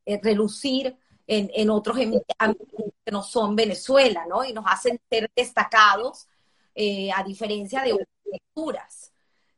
eh, 0.03 0.19
relucir 0.23 0.97
en, 1.27 1.51
en 1.53 1.69
otros 1.69 1.97
ambientes 2.39 2.93
que 3.05 3.11
no 3.11 3.21
son 3.21 3.55
Venezuela, 3.55 4.25
¿no? 4.27 4.43
Y 4.43 4.51
nos 4.51 4.65
hacen 4.67 4.99
ser 5.11 5.29
destacados 5.35 6.27
eh, 6.73 7.11
a 7.11 7.23
diferencia 7.23 7.83
de 7.83 7.93
otras 7.93 8.07
culturas. 8.23 9.10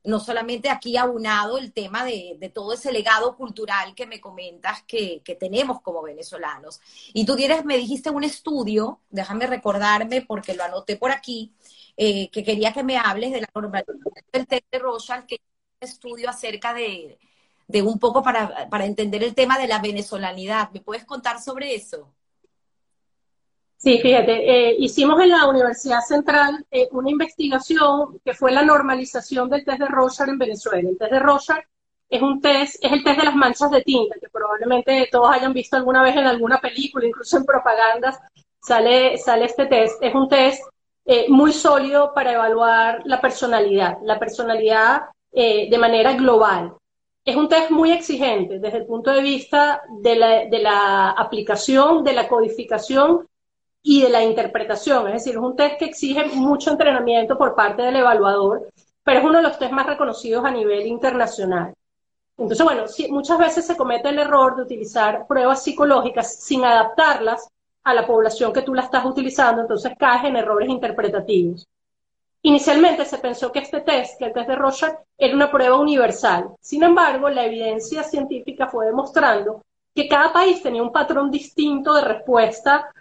No 0.04 0.20
solamente 0.20 0.70
aquí 0.70 0.98
aunado 0.98 1.58
el 1.58 1.72
tema 1.72 2.04
de, 2.04 2.36
de, 2.39 2.50
todo 2.50 2.74
ese 2.74 2.92
legado 2.92 3.36
cultural 3.38 3.96
que 3.96 4.06
me 4.06 4.20
comentas 4.20 4.84
que, 4.84 5.22
que, 5.24 5.36
tenemos 5.36 5.82
como 5.82 6.02
venezolanos. 6.02 6.82
Y 7.13 7.26
tú 7.26 7.36
tienes, 7.36 7.63
me 7.66 7.78
dijiste 7.78 8.10
un 8.10 8.24
estudio, 8.24 9.00
déjame 9.10 9.48
recordarme 9.48 10.22
porque 10.22 10.56
lo 10.56 10.63
anoté 10.63 10.98
por 10.98 11.12
aquí, 11.12 11.54
eh, 11.96 12.30
que 12.32 12.44
quería 12.44 12.74
que 12.74 12.84
me 12.84 12.98
hables 12.98 13.32
de 13.32 13.42
la 13.42 13.50
del 14.34 14.48
test 14.48 14.66
de 14.72 14.80
Rochal, 14.80 15.26
que 15.26 15.36
es 15.36 15.42
un 15.82 15.88
estudio 15.88 16.30
acerca 16.30 16.74
de, 16.74 17.20
de 17.68 17.82
un 17.82 18.00
poco 18.00 18.24
para, 18.24 18.70
para, 18.70 18.86
entender 18.86 19.24
el 19.24 19.36
tema 19.36 19.58
de 19.60 19.68
la 19.68 19.80
venezolanidad. 19.80 20.72
¿Me 20.72 20.82
puedes 20.82 21.06
contar 21.06 21.42
sobre 21.42 21.76
eso? 21.76 22.13
Sí, 23.84 24.00
fíjate, 24.00 24.32
eh, 24.50 24.76
hicimos 24.80 25.19
en 25.19 25.28
la 25.28 25.46
Universidad 25.46 26.00
Central 26.00 26.65
eh, 26.72 26.88
una 26.93 27.10
investigación 27.12 28.17
que 28.24 28.34
fue 28.34 28.54
la 28.54 28.63
normalización 28.63 29.50
del 29.50 29.65
test 29.65 29.80
de 29.80 29.88
Rorschach 29.88 30.30
en 30.30 30.38
Venezuela. 30.38 30.88
El 30.89 30.98
test 30.98 31.12
de 31.12 31.19
Rorschach 31.19 31.65
es 32.10 32.22
un 32.22 32.39
test, 32.39 32.76
es 32.82 32.93
el 32.93 33.04
test 33.04 33.19
de 33.19 33.26
las 33.26 33.36
manchas 33.36 33.69
de 33.72 33.82
tinta, 33.82 34.15
que 34.22 34.30
probablemente 34.30 35.10
todos 35.12 35.30
hayan 35.36 35.52
visto 35.52 35.76
alguna 35.76 36.02
vez 36.02 36.15
en 36.15 36.26
alguna 36.26 36.62
película, 36.62 37.06
incluso 37.06 37.36
en 37.36 37.43
propagandas, 37.43 38.19
sale, 38.62 39.17
sale 39.17 39.43
este 39.43 39.65
test. 39.65 40.02
Es 40.02 40.15
un 40.15 40.30
test 40.30 40.63
eh, 41.04 41.26
muy 41.28 41.52
sólido 41.52 42.13
para 42.13 42.32
evaluar 42.32 43.02
la 43.04 43.19
personalidad, 43.19 43.98
la 44.04 44.17
personalidad 44.17 45.02
eh, 45.34 45.69
de 45.69 45.78
manera 45.78 46.13
global. 46.13 46.74
Es 47.26 47.36
un 47.36 47.50
test 47.50 47.69
muy 47.69 47.91
exigente 47.91 48.60
desde 48.60 48.78
el 48.78 48.86
punto 48.86 49.12
de 49.12 49.22
vista 49.22 49.82
de 50.00 50.15
la, 50.15 50.46
de 50.46 50.60
la 50.60 51.10
aplicación, 51.10 52.06
de 52.06 52.13
la 52.13 52.30
codificación 52.30 53.28
y 53.84 54.02
de 54.02 54.10
la 54.10 54.24
interpretación. 54.24 55.08
Es 55.08 55.13
decir, 55.13 55.34
es 55.34 55.41
un 55.41 55.56
test 55.56 55.78
que 55.78 55.86
exige 55.86 56.26
mucho 56.36 56.72
entrenamiento 56.72 57.38
por 57.38 57.54
parte 57.54 57.84
del 57.84 57.98
evaluador, 57.98 58.69
pero 59.04 59.19
es 59.19 59.26
uno 59.26 59.38
de 59.38 59.43
los 59.43 59.60
test 59.60 59.74
más 59.74 59.86
reconocidos 59.86 60.43
a 60.46 60.52
nivel 60.52 60.88
internacional. 60.88 61.74
Entonces, 62.38 62.63
bueno, 62.63 62.86
muchas 63.10 63.38
veces 63.38 63.67
se 63.67 63.78
comete 63.78 64.10
el 64.10 64.17
error 64.17 64.56
de 64.56 64.63
utilizar 64.63 65.28
pruebas 65.28 65.62
psicológicas 65.63 66.41
sin 66.41 66.63
adaptarlas 66.63 67.48
a 67.84 67.93
la 67.93 68.08
población 68.08 68.54
que 68.54 68.62
tú 68.62 68.74
la 68.74 68.84
estás 68.84 69.06
utilizando, 69.06 69.62
entonces 69.62 69.91
caes 70.00 70.24
en 70.24 70.38
errores 70.38 70.69
interpretativos. 70.69 71.67
Inicialmente 72.41 73.06
se 73.06 73.19
pensó 73.19 73.52
que 73.52 73.60
este 73.60 73.82
test, 73.82 74.17
que 74.17 74.26
el 74.26 74.34
test 74.34 74.48
de 74.48 74.56
Rorschach, 74.56 74.96
era 75.17 75.36
una 75.36 75.52
prueba 75.52 75.78
universal. 75.78 76.50
Sin 76.60 76.84
embargo, 76.84 77.30
la 77.30 77.46
evidencia 77.46 78.04
científica 78.04 78.67
fue 78.67 78.88
demostrando 78.88 79.62
que 79.93 80.08
cada 80.08 80.34
país 80.34 80.62
tenía 80.62 80.82
un 80.82 80.91
patrón 80.91 81.30
distinto 81.30 81.93
de 81.93 82.02
respuesta 82.02 82.91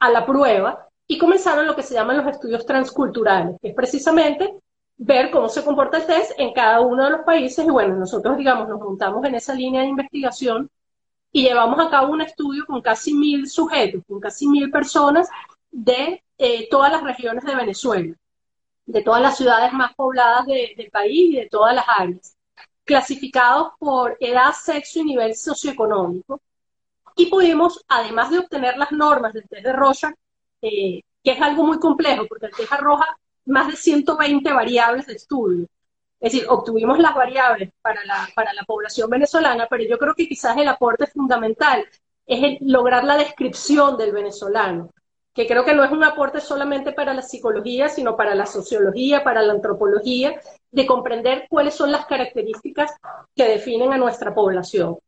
a 0.00 0.10
la 0.10 0.26
prueba 0.26 0.88
y 1.06 1.18
comenzaron 1.18 1.66
lo 1.66 1.76
que 1.76 1.82
se 1.82 1.94
llaman 1.94 2.16
los 2.18 2.26
estudios 2.26 2.66
transculturales, 2.66 3.56
que 3.60 3.68
es 3.68 3.74
precisamente 3.74 4.54
ver 4.96 5.30
cómo 5.30 5.48
se 5.48 5.64
comporta 5.64 5.98
el 5.98 6.06
test 6.06 6.32
en 6.38 6.52
cada 6.52 6.80
uno 6.80 7.04
de 7.04 7.10
los 7.10 7.20
países 7.20 7.64
y 7.64 7.70
bueno, 7.70 7.96
nosotros 7.96 8.36
digamos 8.36 8.68
nos 8.68 8.80
montamos 8.80 9.24
en 9.24 9.34
esa 9.34 9.54
línea 9.54 9.82
de 9.82 9.88
investigación 9.88 10.70
y 11.32 11.44
llevamos 11.44 11.78
a 11.80 11.88
cabo 11.90 12.12
un 12.12 12.20
estudio 12.20 12.66
con 12.66 12.82
casi 12.82 13.14
mil 13.14 13.48
sujetos, 13.48 14.02
con 14.06 14.20
casi 14.20 14.48
mil 14.48 14.70
personas 14.70 15.28
de 15.70 16.22
eh, 16.36 16.68
todas 16.68 16.90
las 16.90 17.02
regiones 17.02 17.44
de 17.44 17.54
Venezuela, 17.54 18.14
de 18.86 19.02
todas 19.02 19.22
las 19.22 19.36
ciudades 19.36 19.72
más 19.72 19.94
pobladas 19.94 20.46
del 20.46 20.90
país 20.90 21.34
y 21.34 21.36
de 21.36 21.48
todas 21.48 21.74
las 21.74 21.84
áreas, 21.88 22.36
clasificados 22.84 23.72
por 23.78 24.16
edad, 24.20 24.52
sexo 24.52 25.00
y 25.00 25.04
nivel 25.04 25.34
socioeconómico. 25.34 26.40
Y 27.16 27.26
pudimos, 27.26 27.84
además 27.88 28.30
de 28.30 28.38
obtener 28.38 28.76
las 28.76 28.92
normas 28.92 29.32
del 29.32 29.48
test 29.48 29.64
de 29.64 29.72
Rocha, 29.72 30.14
eh, 30.62 31.02
que 31.22 31.32
es 31.32 31.40
algo 31.40 31.64
muy 31.64 31.78
complejo, 31.78 32.26
porque 32.28 32.46
el 32.46 32.52
test 32.52 32.72
arroja 32.72 33.16
más 33.46 33.68
de 33.68 33.76
120 33.76 34.52
variables 34.52 35.06
de 35.06 35.14
estudio. 35.14 35.66
Es 36.20 36.32
decir, 36.32 36.46
obtuvimos 36.50 36.98
las 36.98 37.14
variables 37.14 37.70
para 37.80 38.04
la, 38.04 38.28
para 38.34 38.52
la 38.52 38.62
población 38.64 39.08
venezolana, 39.08 39.66
pero 39.68 39.84
yo 39.84 39.98
creo 39.98 40.14
que 40.14 40.28
quizás 40.28 40.56
el 40.58 40.68
aporte 40.68 41.06
fundamental 41.06 41.86
es 42.26 42.58
lograr 42.60 43.04
la 43.04 43.16
descripción 43.16 43.96
del 43.96 44.12
venezolano, 44.12 44.90
que 45.34 45.46
creo 45.46 45.64
que 45.64 45.74
no 45.74 45.82
es 45.82 45.90
un 45.90 46.04
aporte 46.04 46.40
solamente 46.40 46.92
para 46.92 47.14
la 47.14 47.22
psicología, 47.22 47.88
sino 47.88 48.16
para 48.16 48.34
la 48.34 48.46
sociología, 48.46 49.24
para 49.24 49.42
la 49.42 49.54
antropología, 49.54 50.40
de 50.70 50.86
comprender 50.86 51.46
cuáles 51.48 51.74
son 51.74 51.90
las 51.90 52.06
características 52.06 52.92
que 53.34 53.48
definen 53.48 53.92
a 53.92 53.98
nuestra 53.98 54.34
población. 54.34 54.98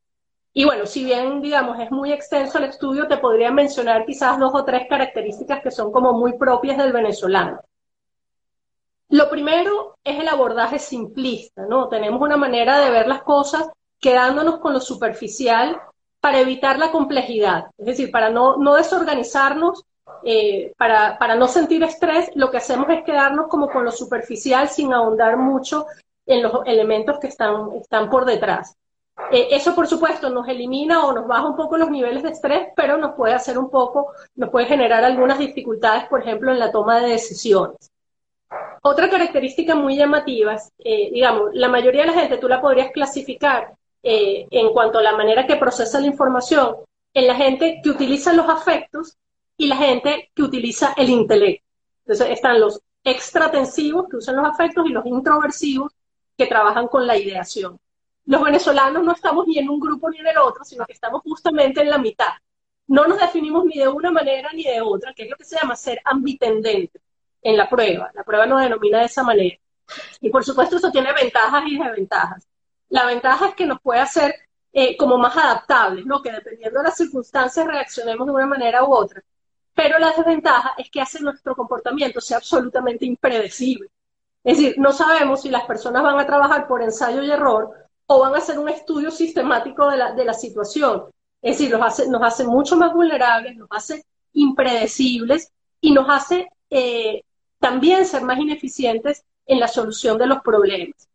Y 0.54 0.64
bueno, 0.64 0.84
si 0.84 1.04
bien, 1.04 1.40
digamos, 1.40 1.78
es 1.80 1.90
muy 1.90 2.12
extenso 2.12 2.58
el 2.58 2.64
estudio, 2.64 3.08
te 3.08 3.16
podría 3.16 3.50
mencionar 3.50 4.04
quizás 4.04 4.38
dos 4.38 4.52
o 4.54 4.64
tres 4.64 4.86
características 4.88 5.62
que 5.62 5.70
son 5.70 5.90
como 5.90 6.12
muy 6.12 6.36
propias 6.36 6.76
del 6.76 6.92
venezolano. 6.92 7.60
Lo 9.08 9.30
primero 9.30 9.96
es 10.04 10.18
el 10.18 10.28
abordaje 10.28 10.78
simplista, 10.78 11.66
¿no? 11.66 11.88
Tenemos 11.88 12.20
una 12.20 12.36
manera 12.36 12.80
de 12.80 12.90
ver 12.90 13.06
las 13.06 13.22
cosas 13.22 13.68
quedándonos 13.98 14.58
con 14.58 14.72
lo 14.72 14.80
superficial 14.80 15.80
para 16.20 16.40
evitar 16.40 16.78
la 16.78 16.90
complejidad, 16.90 17.66
es 17.78 17.86
decir, 17.86 18.10
para 18.10 18.30
no, 18.30 18.56
no 18.56 18.74
desorganizarnos, 18.74 19.84
eh, 20.24 20.72
para, 20.76 21.18
para 21.18 21.34
no 21.34 21.48
sentir 21.48 21.82
estrés, 21.82 22.30
lo 22.34 22.50
que 22.50 22.59
hacemos 22.59 22.88
es 22.90 23.05
quedarnos 23.05 23.48
como 23.48 23.68
con 23.68 23.84
lo 23.84 23.90
superficial 23.90 24.68
sin 24.68 24.92
ahondar 24.92 25.36
mucho 25.36 25.86
en 26.26 26.42
los 26.42 26.64
elementos 26.66 27.18
que 27.18 27.26
están, 27.26 27.72
están 27.72 28.09
por 28.09 28.24
detrás. 28.24 28.76
Eh, 29.30 29.48
eso, 29.50 29.74
por 29.74 29.86
supuesto, 29.86 30.30
nos 30.30 30.48
elimina 30.48 31.04
o 31.04 31.12
nos 31.12 31.26
baja 31.26 31.46
un 31.46 31.56
poco 31.56 31.76
los 31.76 31.90
niveles 31.90 32.22
de 32.22 32.30
estrés, 32.30 32.68
pero 32.74 32.96
nos 32.98 33.14
puede 33.14 33.34
hacer 33.34 33.58
un 33.58 33.70
poco, 33.70 34.12
nos 34.34 34.50
puede 34.50 34.66
generar 34.66 35.04
algunas 35.04 35.38
dificultades, 35.38 36.04
por 36.08 36.20
ejemplo, 36.20 36.50
en 36.50 36.58
la 36.58 36.72
toma 36.72 37.00
de 37.00 37.10
decisiones. 37.10 37.90
Otra 38.82 39.08
característica 39.08 39.74
muy 39.74 39.96
llamativa, 39.96 40.56
eh, 40.78 41.10
digamos, 41.12 41.50
la 41.54 41.68
mayoría 41.68 42.02
de 42.02 42.08
la 42.08 42.20
gente 42.20 42.38
tú 42.38 42.48
la 42.48 42.60
podrías 42.60 42.90
clasificar 42.90 43.74
eh, 44.02 44.46
en 44.50 44.72
cuanto 44.72 44.98
a 44.98 45.02
la 45.02 45.16
manera 45.16 45.46
que 45.46 45.56
procesa 45.56 46.00
la 46.00 46.08
información 46.08 46.76
en 47.14 47.26
la 47.26 47.34
gente 47.34 47.80
que 47.82 47.90
utiliza 47.90 48.32
los 48.32 48.48
afectos 48.48 49.16
y 49.56 49.66
la 49.66 49.76
gente 49.76 50.30
que 50.34 50.42
utiliza 50.42 50.94
el 50.96 51.10
intelecto. 51.10 51.64
Entonces 52.04 52.30
están 52.30 52.60
los 52.60 52.80
extratensivos 53.04 54.08
que 54.08 54.16
usan 54.16 54.36
los 54.36 54.46
afectos 54.46 54.86
y 54.86 54.92
los 54.92 55.06
introversivos 55.06 55.92
que 56.36 56.46
trabajan 56.46 56.88
con 56.88 57.06
la 57.06 57.16
ideación. 57.16 57.78
Los 58.27 58.43
venezolanos 58.43 59.03
no 59.03 59.12
estamos 59.12 59.47
ni 59.47 59.59
en 59.59 59.68
un 59.68 59.81
grupo 59.81 60.09
ni 60.11 60.18
en 60.18 60.29
el 60.29 60.39
otro, 60.39 60.64
sino 60.64 60.87
que 60.87 60.93
estamos 60.93 61.23
justamente 61.23 61.81
en 61.81 61.91
la 61.91 61.99
mitad. 61.99 62.33
No 62.87 63.07
nos 63.07 63.18
definimos 63.18 63.64
ni 63.64 63.79
de 63.79 63.89
una 63.89 64.11
manera 64.11 64.51
ni 64.53 64.64
de 64.64 64.81
otra, 64.81 65.12
que 65.14 65.25
es 65.25 65.31
lo 65.31 65.37
que 65.37 65.45
se 65.45 65.57
llama 65.57 65.77
ser 65.77 66.01
ambitendente 66.05 67.01
en 67.43 67.57
la 67.57 67.68
prueba. 67.68 68.11
La 68.14 68.25
prueba 68.25 68.47
nos 68.47 68.61
denomina 68.61 69.01
de 69.01 69.07
esa 69.07 69.23
manera. 69.23 69.57
Y 70.20 70.31
por 70.31 70.45
supuesto 70.45 70.77
eso 70.77 70.91
tiene 70.91 71.12
ventajas 71.12 71.64
y 71.66 71.79
desventajas. 71.79 72.47
La 72.89 73.07
ventaja 73.07 73.49
es 73.49 73.55
que 73.55 73.66
nos 73.66 73.81
puede 73.81 74.01
hacer 74.01 74.35
eh, 74.73 74.97
como 74.97 75.18
más 75.18 75.37
adaptables, 75.37 76.07
¿no? 76.07 76.23
Que 76.23 76.33
dependiendo 76.33 76.79
de 76.79 76.85
las 76.85 76.97
circunstancias 76.97 77.66
reaccionemos 77.66 78.27
de 78.27 78.33
una 78.33 78.47
manera 78.47 78.85
u 78.85 78.93
otra. 78.93 79.23
Pero 79.75 79.99
la 79.99 80.12
desventaja 80.12 80.75
es 80.79 80.91
que 80.91 81.01
hace 81.01 81.20
nuestro 81.20 81.57
comportamiento 81.57 82.20
sea 82.20 82.39
absolutamente 82.39 83.05
impredecible. 83.07 83.91
Es 84.45 84.59
decir, 84.59 84.75
no 84.79 84.93
sabemos 84.93 85.43
si 85.43 85.51
las 85.51 85.64
personas 85.64 86.03
van 86.03 86.18
a 86.18 86.27
trabajar 86.27 86.66
por 86.66 86.83
ensayo 86.83 87.23
y 87.23 87.31
error 87.31 87.82
o 88.07 88.20
van 88.20 88.34
a 88.34 88.38
hacer 88.38 88.59
un 88.59 88.68
estudio 88.68 89.11
sistemático 89.11 89.90
de 89.90 89.96
la, 89.96 90.12
de 90.12 90.24
la 90.24 90.34
situación. 90.34 91.05
Es 91.40 91.59
decir, 91.59 91.76
nos 92.09 92.22
hace, 92.22 92.44
mucho 92.44 92.76
más 92.76 92.92
vulnerables, 92.92 93.57
nos 93.57 93.68
hace 93.70 94.05
impredecibles 94.32 95.50
y 95.80 95.92
nos 95.92 96.07
hace 96.09 96.48
eh, 96.70 97.22
también 97.59 98.07
ser 98.07 98.22
más 98.22 98.38
ineficientes 98.38 99.24
en 99.46 99.59
la 99.59 99.68
solución 99.68 100.18
de 100.18 100.26
los 100.26 100.40
problemas. 100.42 101.09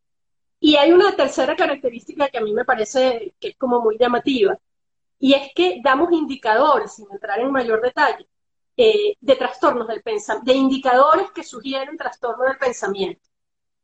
Y 0.59 0.75
hay 0.75 0.91
una 0.91 1.15
tercera 1.15 1.55
característica 1.55 2.29
que 2.29 2.37
a 2.39 2.41
mí 2.41 2.53
me 2.53 2.65
parece 2.65 3.33
que 3.39 3.49
es 3.49 3.57
como 3.57 3.81
muy 3.81 3.97
llamativa, 3.97 4.57
y 5.19 5.33
es 5.33 5.51
que 5.55 5.79
damos 5.83 6.11
indicadores, 6.11 6.93
sin 6.93 7.07
entrar 7.11 7.39
en 7.39 7.51
mayor 7.51 7.81
detalle, 7.81 8.27
eh, 8.75 9.15
de 9.19 9.35
trastornos 9.35 9.87
del 9.87 10.03
pensamiento, 10.03 10.51
de 10.51 10.57
indicadores 10.57 11.31
que 11.31 11.43
sugieren 11.43 11.97
trastornos 11.97 12.47
del 12.47 12.57
pensamiento. 12.57 13.26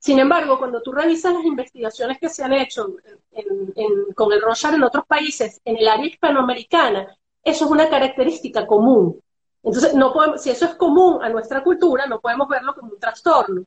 Sin 0.03 0.19
embargo, 0.19 0.59
cuando 0.59 0.81
tú 0.81 0.91
revisas 0.91 1.33
las 1.33 1.45
investigaciones 1.45 2.19
que 2.19 2.27
se 2.27 2.43
han 2.43 2.51
hecho 2.51 2.97
con 4.13 4.33
el 4.33 4.41
Rochard 4.41 4.73
en 4.73 4.83
otros 4.83 5.05
países, 5.07 5.61
en 5.63 5.77
el 5.77 5.87
área 5.87 6.05
hispanoamericana, 6.05 7.07
eso 7.41 7.63
es 7.63 7.71
una 7.71 7.89
característica 7.89 8.67
común. 8.67 9.23
Entonces, 9.63 9.93
no 9.93 10.11
podemos, 10.11 10.43
si 10.43 10.49
eso 10.49 10.65
es 10.65 10.75
común 10.75 11.23
a 11.23 11.29
nuestra 11.29 11.63
cultura, 11.63 12.05
no 12.05 12.19
podemos 12.19 12.49
verlo 12.49 12.75
como 12.75 12.91
un 12.91 12.99
trastorno. 12.99 13.63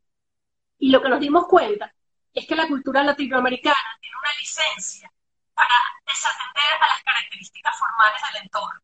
Y 0.79 0.91
lo 0.91 1.01
que 1.01 1.09
nos 1.09 1.21
dimos 1.21 1.47
cuenta 1.47 1.91
es 2.35 2.47
que 2.47 2.55
la 2.55 2.69
cultura 2.69 3.03
latinoamericana 3.03 3.97
tiene 3.99 4.17
una 4.19 4.33
licencia 4.39 5.11
para 5.55 5.73
desatender 6.05 6.71
a 6.83 6.87
las 6.87 7.03
características 7.03 7.79
formales 7.79 8.21
del 8.29 8.43
entorno. 8.43 8.83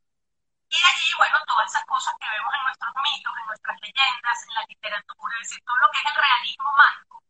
Y 0.70 0.76
de 0.80 0.88
allí, 0.88 1.12
bueno, 1.18 1.36
todas 1.46 1.68
esas 1.68 1.84
cosas 1.84 2.14
que 2.18 2.28
vemos 2.32 2.55
en 2.55 2.64
nuestros 2.64 2.92
mitos, 2.96 3.32
en 3.42 3.46
nuestras 3.46 3.76
leyendas, 3.82 4.36
en 4.40 4.55
la 4.57 4.64
literatura, 4.72 5.34
es 5.36 5.48
decir, 5.50 5.62
todo 5.68 5.76
lo 5.84 5.88
que 5.92 5.98
es 6.00 6.07
el 6.09 6.16
realismo 6.16 6.70
mágico, 6.80 7.22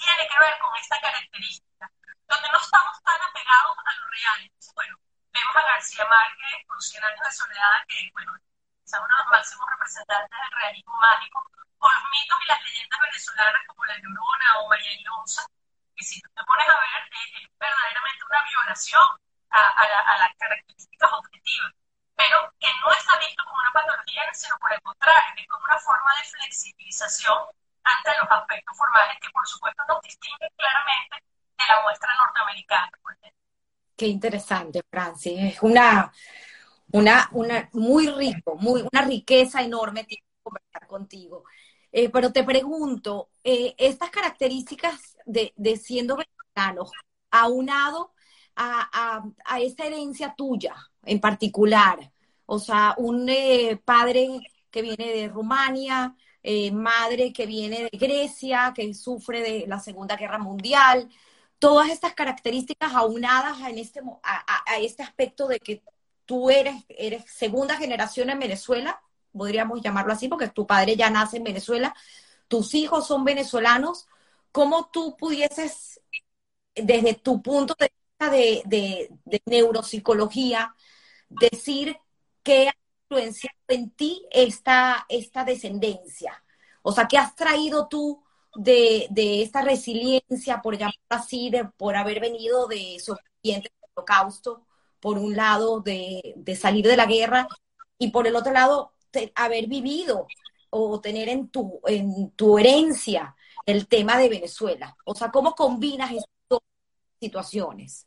tiene 0.00 0.24
que 0.28 0.38
ver 0.40 0.58
con 0.58 0.74
esta 0.76 1.00
característica, 1.00 1.90
donde 2.26 2.48
no 2.48 2.58
estamos 2.58 2.96
tan 3.04 3.20
apegados 3.20 3.76
a 3.84 3.92
lo 4.00 4.06
real. 4.08 4.40
bueno, 4.74 4.96
vemos 5.32 5.56
a 5.56 5.62
García 5.62 6.06
Márquez 6.06 6.66
con 6.66 6.80
Cien 6.80 7.04
años 7.04 7.20
de 7.20 7.32
soledad, 7.32 7.84
que, 7.86 8.10
bueno, 8.12 8.32
es 8.36 8.92
uno 8.92 9.04
de 9.04 9.22
los 9.22 9.30
máximos 9.30 9.66
representantes 9.70 10.38
del 10.40 10.58
realismo 10.58 10.96
mágico, 11.00 11.44
o 11.78 11.88
los 11.88 12.04
mitos 12.10 12.38
y 12.40 12.48
las 12.48 12.62
leyendas 12.64 13.00
venezolanas 13.00 13.62
como 13.68 13.84
La 13.84 13.96
Llorona 13.98 14.58
o 14.60 14.68
María 14.68 14.92
Llosa, 15.04 15.44
que 15.96 16.04
si 16.04 16.20
tú 16.20 16.28
te 16.34 16.44
pones 16.44 16.68
a 16.68 16.76
ver, 16.80 17.02
es, 17.12 17.48
verdaderamente 17.58 18.24
una 18.24 18.42
violación 18.42 19.08
a, 19.50 19.60
a 19.60 20.18
las 20.18 20.32
características 20.36 21.12
objetivas 21.12 21.72
pero 22.20 22.52
que 22.60 22.68
no 22.84 22.92
está 22.92 23.16
visto 23.18 23.42
como 23.44 23.56
una 23.56 23.72
patología, 23.72 24.22
sino 24.34 24.54
por 24.58 24.70
el 24.72 24.80
contrario, 24.82 25.32
es 25.36 25.48
como 25.48 25.64
una 25.64 25.78
forma 25.78 26.10
de 26.20 26.28
flexibilización 26.28 27.38
ante 27.84 28.10
los 28.20 28.30
aspectos 28.30 28.76
formales 28.76 29.16
que 29.20 29.30
por 29.30 29.46
supuesto 29.46 29.82
nos 29.88 30.00
distinguen 30.02 30.50
claramente 30.56 31.16
de 31.58 31.64
la 31.68 31.82
muestra 31.82 32.10
norteamericana. 32.18 32.90
Qué 33.96 34.06
interesante, 34.06 34.82
Francis. 34.90 35.38
Es 35.38 35.62
una, 35.62 36.10
una, 36.92 37.28
una 37.32 37.68
muy 37.74 38.08
rico, 38.08 38.56
muy, 38.56 38.82
una 38.90 39.02
riqueza 39.02 39.60
enorme 39.60 40.06
conversar 40.42 40.86
contigo. 40.86 41.44
Eh, 41.92 42.08
pero 42.08 42.32
te 42.32 42.44
pregunto, 42.44 43.30
eh, 43.44 43.74
estas 43.76 44.10
características 44.10 45.18
de, 45.26 45.52
de 45.56 45.76
siendo 45.76 46.16
venezolanos, 46.16 46.90
aunado 47.30 48.14
a, 48.56 48.88
a, 48.92 49.22
a 49.44 49.60
esta 49.60 49.84
herencia 49.84 50.34
tuya 50.34 50.74
en 51.04 51.20
particular, 51.20 52.10
o 52.46 52.58
sea, 52.58 52.94
un 52.96 53.28
eh, 53.28 53.80
padre 53.84 54.28
que 54.70 54.82
viene 54.82 55.12
de 55.12 55.28
Rumania, 55.28 56.14
eh, 56.42 56.70
madre 56.72 57.32
que 57.32 57.46
viene 57.46 57.88
de 57.90 57.98
Grecia, 57.98 58.72
que 58.74 58.92
sufre 58.94 59.42
de 59.42 59.66
la 59.66 59.78
Segunda 59.78 60.16
Guerra 60.16 60.38
Mundial, 60.38 61.08
todas 61.58 61.90
estas 61.90 62.14
características 62.14 62.94
aunadas 62.94 63.58
este, 63.74 64.00
a, 64.22 64.78
este 64.78 65.02
aspecto 65.02 65.46
de 65.46 65.60
que 65.60 65.82
tú 66.24 66.50
eres, 66.50 66.84
eres 66.88 67.24
segunda 67.30 67.76
generación 67.76 68.30
en 68.30 68.38
Venezuela, 68.38 69.02
podríamos 69.32 69.82
llamarlo 69.82 70.12
así, 70.12 70.28
porque 70.28 70.48
tu 70.48 70.66
padre 70.66 70.96
ya 70.96 71.10
nace 71.10 71.36
en 71.36 71.44
Venezuela, 71.44 71.94
tus 72.48 72.74
hijos 72.74 73.06
son 73.06 73.24
venezolanos, 73.24 74.06
¿cómo 74.52 74.88
tú 74.90 75.16
pudieses, 75.16 76.00
desde 76.74 77.14
tu 77.14 77.42
punto 77.42 77.74
de 77.78 77.92
vista 78.18 78.30
de, 78.30 79.10
de 79.24 79.42
neuropsicología, 79.46 80.74
decir 81.28 81.96
qué 82.42 82.70
influenciado 83.10 83.56
en 83.68 83.90
ti 83.90 84.26
esta, 84.30 85.06
esta 85.08 85.44
descendencia? 85.44 86.42
O 86.82 86.92
sea, 86.92 87.08
¿qué 87.08 87.18
has 87.18 87.34
traído 87.34 87.88
tú 87.88 88.22
de, 88.54 89.08
esta 89.42 89.62
resiliencia, 89.62 90.62
por 90.62 90.76
llamarlo 90.76 91.00
así, 91.08 91.50
de, 91.50 91.64
por 91.64 91.96
haber 91.96 92.20
venido 92.20 92.66
de 92.66 92.98
sobrevivientes 93.00 93.72
del 93.72 93.90
holocausto, 93.94 94.66
por 95.00 95.18
un 95.18 95.36
lado, 95.36 95.80
de, 95.80 96.34
salir 96.58 96.86
de 96.86 96.96
la 96.96 97.06
guerra, 97.06 97.48
y 97.98 98.10
por 98.10 98.26
el 98.26 98.36
otro 98.36 98.52
lado, 98.52 98.92
haber 99.34 99.66
vivido 99.66 100.26
o 100.70 101.00
tener 101.00 101.28
en 101.28 101.48
tu, 101.48 101.80
en 101.86 102.30
tu 102.32 102.58
herencia 102.58 103.34
el 103.66 103.88
tema 103.88 104.18
de 104.18 104.28
Venezuela? 104.28 104.96
O 105.04 105.14
sea, 105.14 105.30
¿cómo 105.30 105.54
combinas 105.54 106.12
estas 106.12 106.30
dos 106.48 106.60
situaciones? 107.20 108.06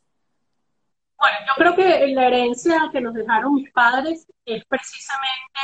Bueno, 1.16 1.38
yo 1.46 1.54
creo 1.54 1.76
que 1.76 2.06
la 2.08 2.26
herencia 2.26 2.88
que 2.92 3.00
nos 3.00 3.14
dejaron 3.14 3.54
mis 3.54 3.70
padres 3.72 4.26
es 4.44 4.64
precisamente 4.66 5.60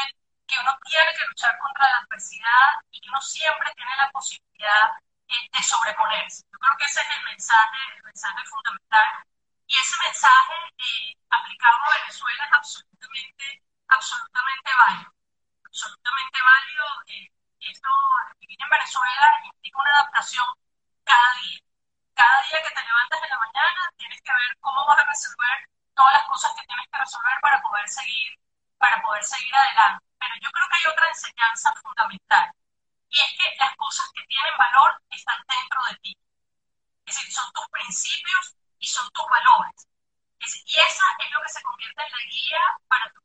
que 0.47 0.57
uno 0.63 0.73
tiene 0.85 1.11
que 1.15 1.27
luchar 1.29 1.59
contra 1.59 1.89
la 1.91 1.99
adversidad 1.99 2.83
y 2.91 3.01
que 3.01 3.09
uno 3.09 3.21
siempre 3.21 3.71
tiene 3.77 3.91
la 3.99 4.11
posibilidad 4.11 4.99
eh, 5.29 5.49
de 5.53 5.63
sobreponerse. 5.63 6.43
Yo 6.51 6.59
creo 6.59 6.77
que 6.79 6.85
ese 6.87 7.01
es 7.01 7.11
el 7.19 7.25
mensaje, 7.25 7.79
el 7.97 8.03
mensaje 8.03 8.45
fundamental. 8.47 9.09
Y 9.67 9.75
ese 9.79 9.97
mensaje 10.03 10.55
eh, 10.79 11.15
aplicado 11.31 11.79
a 11.87 11.99
Venezuela 11.99 12.45
es 12.45 12.53
absolutamente, 12.53 13.63
absolutamente 13.89 14.71
válido. 14.75 15.11
Absolutamente 15.65 16.39
válido. 16.43 16.87
Eh, 17.07 17.29
esto, 17.61 17.91
vivir 18.41 18.59
en 18.61 18.71
Venezuela 18.71 19.27
implica 19.47 19.79
una 19.79 19.91
adaptación 19.99 20.47
cada 21.05 21.31
día 21.43 21.70
cada 22.21 22.43
día 22.43 22.61
que 22.61 22.75
te 22.77 22.85
levantas 22.85 23.23
en 23.23 23.31
la 23.31 23.39
mañana 23.39 23.81
tienes 23.97 24.21
que 24.21 24.33
ver 24.33 24.53
cómo 24.61 24.85
vas 24.85 24.99
a 24.99 25.09
resolver 25.09 25.57
todas 25.97 26.13
las 26.13 26.29
cosas 26.29 26.53
que 26.53 26.67
tienes 26.67 26.87
que 26.93 26.99
resolver 26.99 27.37
para 27.41 27.63
poder 27.63 27.89
seguir, 27.89 28.37
para 28.77 29.01
poder 29.01 29.25
seguir 29.25 29.55
adelante. 29.57 30.05
Pero 30.21 30.35
yo 30.43 30.51
creo 30.53 30.69
que 30.69 30.77
hay 30.77 30.87
otra 30.93 31.09
enseñanza 31.09 31.73
fundamental 31.81 32.53
y 33.09 33.21
es 33.21 33.31
que 33.41 33.57
las 33.57 33.75
cosas 33.77 34.05
que 34.13 34.23
tienen 34.29 34.53
valor 34.59 35.01
están 35.09 35.41
dentro 35.49 35.81
de 35.89 35.97
ti. 36.05 36.13
Es 37.07 37.17
decir, 37.17 37.33
son 37.33 37.51
tus 37.53 37.67
principios 37.71 38.55
y 38.79 38.87
son 38.87 39.09
tus 39.13 39.27
valores. 39.27 39.89
y 40.45 40.77
esa 40.77 41.05
es 41.25 41.31
lo 41.33 41.41
que 41.41 41.49
se 41.49 41.63
convierte 41.63 42.03
en 42.05 42.13
la 42.13 42.25
guía 42.29 42.61
para 42.87 43.11
tu 43.13 43.21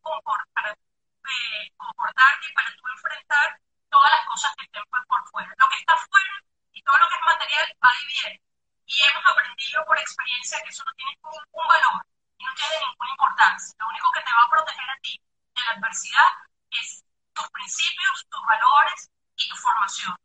para, 0.54 0.72
eh, 0.72 1.72
comportarte 1.76 2.48
y 2.48 2.54
para 2.54 2.72
tu 2.72 2.88
enfrentar 2.88 3.60
todas 3.90 4.12
las 4.12 4.26
cosas 4.26 4.56
que 4.56 4.64
estén 4.64 4.84
por 4.88 5.28
fuera. 5.28 5.52
Lo 5.58 5.68
que 5.68 5.80
está 5.84 5.98
fuera 5.98 6.36
y 6.72 6.82
todo 6.82 6.98
lo 6.98 7.10
que 7.10 7.16
es 7.16 7.26
material 7.26 7.78
va 7.84 7.92
y 8.02 8.06
viene 8.08 8.46
y 8.86 9.02
hemos 9.02 9.26
aprendido 9.26 9.86
por 9.86 9.98
experiencia 9.98 10.62
que 10.62 10.70
eso 10.70 10.84
no 10.86 10.94
tiene 10.94 11.12
ningún 11.18 11.68
valor 11.68 12.06
y 12.38 12.46
no 12.46 12.54
tiene 12.54 12.76
ninguna 12.86 13.12
importancia. 13.12 13.76
Lo 13.80 13.88
único 13.88 14.12
que 14.12 14.22
te 14.22 14.34
va 14.34 14.42
a 14.46 14.50
proteger 14.50 14.90
a 14.90 15.00
ti 15.02 15.22
de 15.56 15.62
la 15.62 15.72
adversidad 15.72 16.30
es 16.72 17.04
tus 17.34 17.50
principios, 17.50 18.26
tus 18.30 18.46
valores 18.46 19.10
y 19.36 19.50
tu 19.50 19.56
formación. 19.58 20.16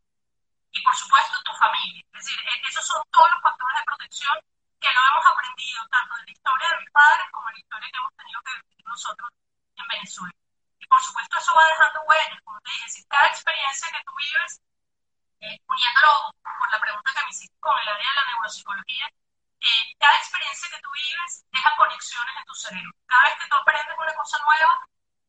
Y 0.72 0.82
por 0.82 0.94
supuesto 0.94 1.42
tu 1.42 1.52
familia. 1.54 2.04
Es 2.12 2.24
decir, 2.24 2.38
e-, 2.40 2.68
esos 2.68 2.86
son 2.86 3.02
todos 3.10 3.30
los 3.32 3.42
factores 3.42 3.76
de 3.80 3.84
protección 3.84 4.36
que 4.80 4.92
lo 4.92 5.00
hemos 5.00 5.26
aprendido 5.26 5.80
tanto 5.90 6.16
en 6.18 6.24
la 6.26 6.32
historia 6.32 6.68
de 6.70 6.78
mis 6.78 6.90
padres 6.90 7.26
como 7.32 7.48
en 7.48 7.54
la 7.54 7.60
historia 7.60 7.90
que 7.90 7.98
hemos 7.98 8.14
tenido 8.16 8.40
que 8.44 8.52
vivir 8.60 8.86
nosotros 8.86 9.30
en 9.76 9.86
Venezuela. 9.88 10.34
Y 10.78 10.86
por 10.86 11.00
supuesto 11.00 11.38
eso 11.38 11.54
va 11.54 11.64
dejando 11.64 12.00
huellas, 12.08 12.40
como 12.44 12.60
te 12.60 12.70
dije, 12.70 12.88
si 12.88 13.04
cada 13.04 13.26
experiencia 13.28 13.88
que 13.90 14.04
tú 14.04 14.12
vives 14.16 14.60
eh, 15.40 15.58
uniéndolo 15.68 16.32
por 16.42 16.70
la 16.70 16.80
pregunta 16.80 17.12
que 17.14 17.24
me 17.24 17.30
hiciste 17.30 17.56
con 17.60 17.78
el 17.80 17.88
área 17.88 18.10
de 18.10 18.16
la 18.16 18.26
neuropsicología, 18.26 19.06
eh, 19.60 19.94
cada 19.98 20.16
experiencia 20.16 20.68
que 20.68 20.80
tú 20.80 20.90
vives 20.92 21.44
deja 21.52 21.76
conexiones 21.76 22.34
en 22.36 22.44
tu 22.44 22.54
cerebro. 22.54 22.92
Cada 23.06 23.24
vez 23.24 23.34
que 23.40 23.48
tú 23.48 23.56
aprendes 23.56 23.96
una 23.98 24.14
cosa 24.14 24.38
nueva, 24.44 24.72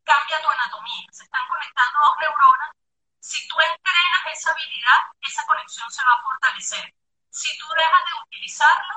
cambia 0.03 0.41
tu 0.41 0.49
anatomía. 0.49 1.07
Se 1.11 1.23
están 1.23 1.47
conectando 1.47 1.99
dos 1.99 2.15
neuronas. 2.19 2.71
Si 3.19 3.47
tú 3.47 3.55
entrenas 3.59 4.21
esa 4.31 4.51
habilidad, 4.51 4.99
esa 5.21 5.45
conexión 5.45 5.91
se 5.91 6.03
va 6.03 6.13
a 6.13 6.21
fortalecer. 6.23 6.93
Si 7.29 7.57
tú 7.57 7.67
dejas 7.75 8.03
de 8.07 8.21
utilizarlo, 8.23 8.95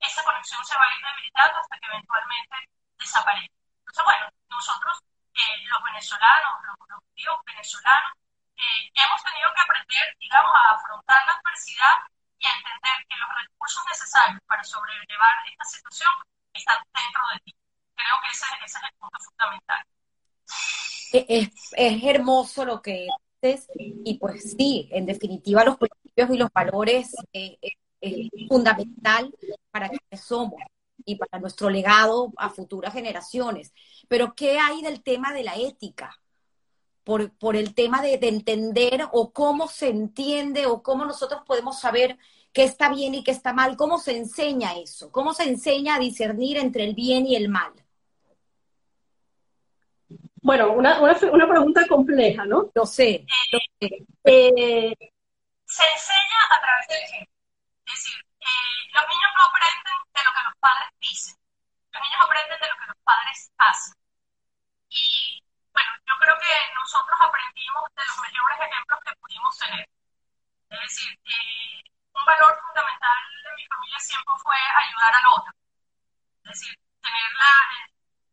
esa 0.00 0.24
conexión 0.24 0.64
se 0.64 0.76
va 0.76 0.84
a 0.86 0.94
ir 0.94 1.02
debilitando 1.04 1.58
hasta 1.58 1.78
que 1.78 1.86
eventualmente 1.86 2.56
desaparezca. 2.98 3.54
Entonces, 3.78 4.04
bueno, 4.04 4.26
nosotros, 4.50 4.98
eh, 5.34 5.66
los 5.66 5.82
venezolanos, 5.82 6.54
los, 6.66 7.00
los 7.24 7.44
venezolanos, 7.44 8.12
eh, 8.56 8.90
hemos 8.94 9.20
tenido 9.22 9.48
que 9.54 9.62
aprender, 9.62 10.04
digamos, 10.18 10.52
a 10.52 10.74
afrontar 10.74 11.20
la 11.26 11.32
adversidad 11.36 11.96
y 12.38 12.46
a 12.46 12.56
entender 12.56 12.96
que 13.08 13.16
los 13.16 13.30
recursos 13.36 13.82
necesarios 13.88 14.40
para 14.46 14.64
sobrellevar 14.64 15.34
esta 15.50 15.64
situación 15.64 16.12
están 16.52 16.78
dentro 16.94 17.22
de 17.32 17.40
ti. 17.44 17.52
Creo 17.94 18.16
que 18.22 18.28
ese, 18.32 18.46
ese 18.64 18.78
es 18.78 18.84
el 18.84 18.94
punto 18.98 19.18
fundamental. 19.20 19.82
Es, 21.12 21.48
es 21.72 22.04
hermoso 22.04 22.64
lo 22.64 22.82
que 22.82 23.08
dices 23.40 23.68
y 23.76 24.18
pues 24.18 24.54
sí, 24.56 24.88
en 24.90 25.06
definitiva 25.06 25.64
los 25.64 25.76
principios 25.76 26.30
y 26.30 26.38
los 26.38 26.50
valores 26.52 27.14
eh, 27.32 27.58
eh, 27.62 27.72
es 28.00 28.48
fundamental 28.48 29.34
para 29.70 29.88
quienes 29.88 30.24
somos 30.24 30.60
y 31.04 31.16
para 31.16 31.38
nuestro 31.40 31.70
legado 31.70 32.32
a 32.36 32.50
futuras 32.50 32.92
generaciones. 32.92 33.72
Pero 34.08 34.34
¿qué 34.34 34.58
hay 34.58 34.82
del 34.82 35.02
tema 35.02 35.32
de 35.32 35.44
la 35.44 35.56
ética? 35.56 36.18
Por, 37.06 37.30
por 37.38 37.54
el 37.54 37.72
tema 37.72 38.02
de, 38.02 38.18
de, 38.18 38.26
entender 38.26 39.06
o 39.12 39.32
cómo 39.32 39.68
se 39.68 39.88
entiende 39.88 40.66
o 40.66 40.82
cómo 40.82 41.04
nosotros 41.04 41.42
podemos 41.46 41.78
saber 41.78 42.18
qué 42.52 42.64
está 42.64 42.88
bien 42.88 43.14
y 43.14 43.22
qué 43.22 43.30
está 43.30 43.52
mal, 43.52 43.76
cómo 43.76 43.98
se 43.98 44.16
enseña 44.16 44.74
eso, 44.74 45.12
cómo 45.12 45.32
se 45.32 45.44
enseña 45.44 45.94
a 45.94 45.98
discernir 46.00 46.56
entre 46.56 46.82
el 46.82 46.96
bien 46.96 47.24
y 47.24 47.36
el 47.36 47.48
mal. 47.48 47.72
Bueno, 50.42 50.72
una, 50.72 51.00
una, 51.00 51.16
una 51.32 51.48
pregunta 51.48 51.86
compleja, 51.86 52.44
¿no? 52.44 52.70
Lo 52.74 52.86
sé. 52.86 53.24
Lo 53.52 53.58
sé. 53.78 54.06
Eh, 54.24 54.94
se 55.66 55.84
enseña 55.94 56.40
a 56.50 56.60
través 56.60 56.88
del 56.88 57.02
ejemplo. 57.02 57.34
Es 57.86 57.94
decir, 57.94 58.14
eh, 58.40 58.78
los 58.94 59.04
niños 59.06 59.30
no 59.36 59.44
aprenden 59.46 59.96
de 60.14 60.22
lo 60.24 60.30
que 60.34 60.42
los 60.46 60.56
padres 60.58 60.88
dicen, 61.00 61.36
los 61.92 62.02
niños 62.02 62.20
aprenden 62.24 62.58
de 62.58 62.66
lo 62.66 62.76
que 62.80 62.86
los 62.86 62.96
padres 63.04 63.52
hacen. 63.58 63.94
Y 64.88 65.45
bueno, 65.76 65.92
yo 66.08 66.14
creo 66.16 66.36
que 66.40 66.54
nosotros 66.72 67.18
aprendimos 67.20 67.84
de 67.92 68.04
los 68.08 68.16
mejores 68.16 68.58
ejemplos 68.64 69.00
que 69.04 69.16
pudimos 69.20 69.52
tener. 69.58 69.84
Es 70.72 70.80
decir, 70.80 71.12
eh, 71.12 71.84
un 72.16 72.24
valor 72.24 72.56
fundamental 72.64 73.20
de 73.44 73.52
mi 73.60 73.64
familia 73.68 74.00
siempre 74.00 74.32
fue 74.40 74.56
ayudar 74.56 75.12
al 75.20 75.26
otro. 75.36 75.52
Es 76.48 76.50
decir, 76.56 76.72
tener 77.04 77.28
la, 77.36 77.54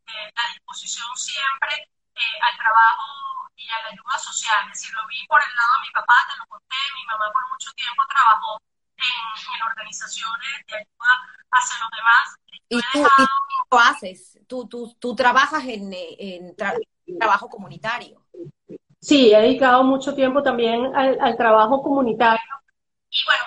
eh, 0.08 0.32
la 0.32 0.44
disposición 0.56 1.12
siempre 1.20 1.84
eh, 2.16 2.38
al 2.48 2.56
trabajo 2.56 3.52
y 3.60 3.68
a 3.68 3.82
la 3.84 3.90
ayuda 3.92 4.18
social. 4.24 4.64
Es 4.72 4.80
decir, 4.80 4.96
lo 4.96 5.04
vi 5.12 5.28
por 5.28 5.44
el 5.44 5.52
lado 5.52 5.72
de 5.76 5.84
mi 5.84 5.92
papá, 5.92 6.16
te 6.32 6.38
lo 6.40 6.48
conté, 6.48 6.80
mi 6.96 7.06
mamá 7.12 7.28
por 7.28 7.44
mucho 7.52 7.72
tiempo 7.76 8.08
trabajó 8.08 8.56
en, 8.96 9.28
en 9.52 9.62
organizaciones 9.68 10.64
de 10.68 10.76
ayuda 10.80 11.14
hacia 11.52 11.76
los 11.84 11.92
demás. 11.92 12.26
¿Y 12.72 12.80
tú. 12.94 13.04
¿y 13.04 13.26
tú 13.28 13.64
lo 13.70 13.80
haces? 13.80 14.40
¿Tú, 14.48 14.68
tú, 14.70 14.96
tú 14.96 15.14
trabajas 15.14 15.64
en, 15.68 15.92
en 15.92 16.56
tra 16.56 16.72
trabajo 17.18 17.50
comunitario? 17.50 18.22
Sí, 19.00 19.34
he 19.34 19.42
dedicado 19.42 19.84
mucho 19.84 20.16
tiempo 20.16 20.42
también 20.44 20.96
al, 20.96 21.18
al 21.20 21.36
trabajo 21.38 21.82
comunitario. 21.82 22.42
Y 23.10 23.18
bueno, 23.28 23.44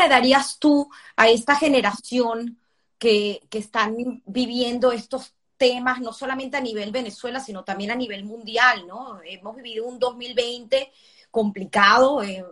le 0.00 0.08
darías 0.08 0.58
tú 0.58 0.90
a 1.16 1.28
esta 1.28 1.56
generación 1.56 2.58
que, 2.98 3.42
que 3.50 3.58
están 3.58 4.22
viviendo 4.26 4.92
estos 4.92 5.34
temas, 5.56 6.00
no 6.00 6.12
solamente 6.12 6.56
a 6.56 6.60
nivel 6.60 6.90
Venezuela, 6.90 7.40
sino 7.40 7.64
también 7.64 7.90
a 7.90 7.94
nivel 7.94 8.24
mundial, 8.24 8.86
¿no? 8.86 9.20
Hemos 9.24 9.56
vivido 9.56 9.86
un 9.86 9.98
2020 9.98 10.90
complicado, 11.30 12.22
eh, 12.22 12.44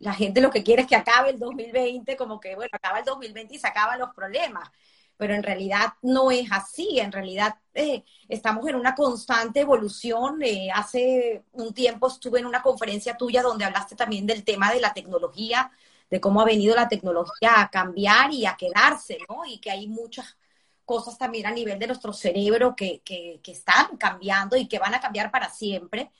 la 0.00 0.12
gente 0.12 0.40
lo 0.40 0.50
que 0.50 0.62
quiere 0.62 0.82
es 0.82 0.88
que 0.88 0.96
acabe 0.96 1.30
el 1.30 1.38
2020, 1.38 2.16
como 2.16 2.40
que, 2.40 2.54
bueno, 2.56 2.70
acaba 2.72 2.98
el 2.98 3.04
2020 3.04 3.54
y 3.54 3.58
se 3.58 3.66
acaban 3.68 3.98
los 3.98 4.14
problemas, 4.14 4.68
pero 5.16 5.34
en 5.34 5.42
realidad 5.42 5.94
no 6.02 6.30
es 6.30 6.50
así, 6.52 7.00
en 7.00 7.12
realidad 7.12 7.56
eh, 7.74 8.04
estamos 8.28 8.66
en 8.68 8.76
una 8.76 8.94
constante 8.94 9.60
evolución. 9.60 10.42
Eh, 10.42 10.68
hace 10.72 11.44
un 11.52 11.72
tiempo 11.74 12.08
estuve 12.08 12.40
en 12.40 12.46
una 12.46 12.62
conferencia 12.62 13.16
tuya 13.16 13.42
donde 13.42 13.64
hablaste 13.64 13.96
también 13.96 14.26
del 14.26 14.44
tema 14.44 14.72
de 14.72 14.80
la 14.80 14.92
tecnología, 14.94 15.70
de 16.10 16.20
cómo 16.20 16.40
ha 16.40 16.44
venido 16.44 16.74
la 16.74 16.88
tecnología 16.88 17.60
a 17.60 17.70
cambiar 17.70 18.32
y 18.32 18.46
a 18.46 18.56
quedarse, 18.56 19.18
¿no? 19.28 19.44
Y 19.44 19.58
que 19.58 19.70
hay 19.70 19.86
muchas 19.88 20.36
cosas 20.84 21.18
también 21.18 21.46
a 21.46 21.50
nivel 21.50 21.78
de 21.78 21.86
nuestro 21.86 22.12
cerebro 22.12 22.74
que, 22.74 23.02
que, 23.04 23.40
están 23.44 23.96
cambiando 23.98 24.56
y 24.56 24.68
que 24.68 24.78
van 24.78 24.94
a 24.94 25.00
cambiar 25.00 25.30
para 25.30 25.50
siempre. 25.50 26.10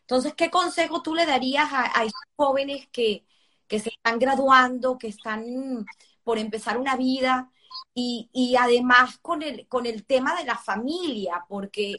Entonces, 0.00 0.34
¿qué 0.34 0.50
consejo 0.50 1.02
tú 1.02 1.14
le 1.14 1.26
darías 1.26 1.70
a, 1.72 1.98
a 1.98 2.04
esos 2.04 2.20
jóvenes 2.36 2.88
que, 2.90 3.26
que, 3.68 3.80
se 3.80 3.90
están 3.90 4.18
graduando, 4.18 4.98
que 4.98 5.08
están 5.08 5.86
por 6.22 6.38
empezar 6.38 6.78
una 6.78 6.96
vida 6.96 7.50
y, 7.94 8.30
y 8.32 8.56
además 8.56 9.18
con 9.18 9.42
el, 9.42 9.68
con 9.68 9.86
el 9.86 10.06
tema 10.06 10.34
de 10.36 10.44
la 10.44 10.56
familia? 10.56 11.44
Porque 11.48 11.96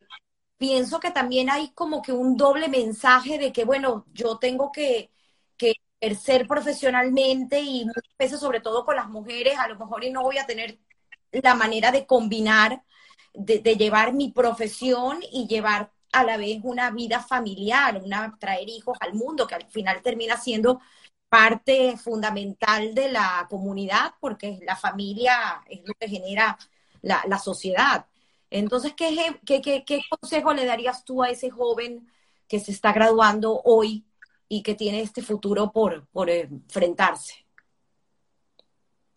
pienso 0.57 0.99
que 0.99 1.11
también 1.11 1.49
hay 1.49 1.71
como 1.73 2.01
que 2.01 2.11
un 2.11 2.37
doble 2.37 2.69
mensaje 2.69 3.37
de 3.37 3.53
que, 3.53 3.65
bueno, 3.65 4.05
yo 4.13 4.37
tengo 4.39 4.71
que, 4.71 5.11
ejercer 5.99 6.47
profesionalmente 6.47 7.59
y 7.59 7.85
muchas 7.85 8.17
veces, 8.17 8.39
sobre 8.39 8.59
todo 8.59 8.85
con 8.85 8.95
las 8.95 9.09
mujeres, 9.09 9.57
a 9.57 9.67
lo 9.67 9.77
mejor 9.77 10.03
y 10.03 10.11
no 10.11 10.23
voy 10.23 10.37
a 10.37 10.45
tener 10.45 10.79
la 11.31 11.55
manera 11.55 11.91
de 11.91 12.05
combinar, 12.05 12.83
de, 13.33 13.59
llevar 13.75 14.13
mi 14.13 14.31
profesión 14.31 15.19
y 15.31 15.47
llevar 15.47 15.91
a 16.11 16.23
la 16.23 16.37
vez 16.37 16.59
una 16.63 16.91
vida 16.91 17.19
familiar, 17.21 18.01
una 18.03 18.37
traer 18.39 18.69
hijos 18.69 18.97
al 19.01 19.13
mundo, 19.13 19.47
que 19.47 19.55
al 19.55 19.65
final 19.67 20.01
termina 20.01 20.37
siendo 20.37 20.79
parte 21.29 21.97
fundamental 21.97 22.93
de 22.95 23.11
la 23.11 23.47
comunidad, 23.49 24.13
porque 24.21 24.59
la 24.65 24.75
familia 24.75 25.63
es 25.67 25.81
lo 25.85 25.93
que 25.95 26.07
genera 26.07 26.57
la, 27.01 27.23
la 27.27 27.39
sociedad. 27.39 28.05
Entonces, 28.49 28.93
¿qué, 28.95 29.37
qué, 29.45 29.61
qué, 29.61 29.83
¿qué 29.85 30.01
consejo 30.09 30.53
le 30.53 30.65
darías 30.65 31.03
tú 31.03 31.23
a 31.23 31.29
ese 31.29 31.49
joven 31.49 32.09
que 32.47 32.59
se 32.59 32.71
está 32.71 32.93
graduando 32.93 33.61
hoy 33.65 34.05
y 34.47 34.61
que 34.63 34.75
tiene 34.75 35.01
este 35.01 35.21
futuro 35.21 35.71
por, 35.71 36.07
por 36.07 36.29
enfrentarse? 36.29 37.45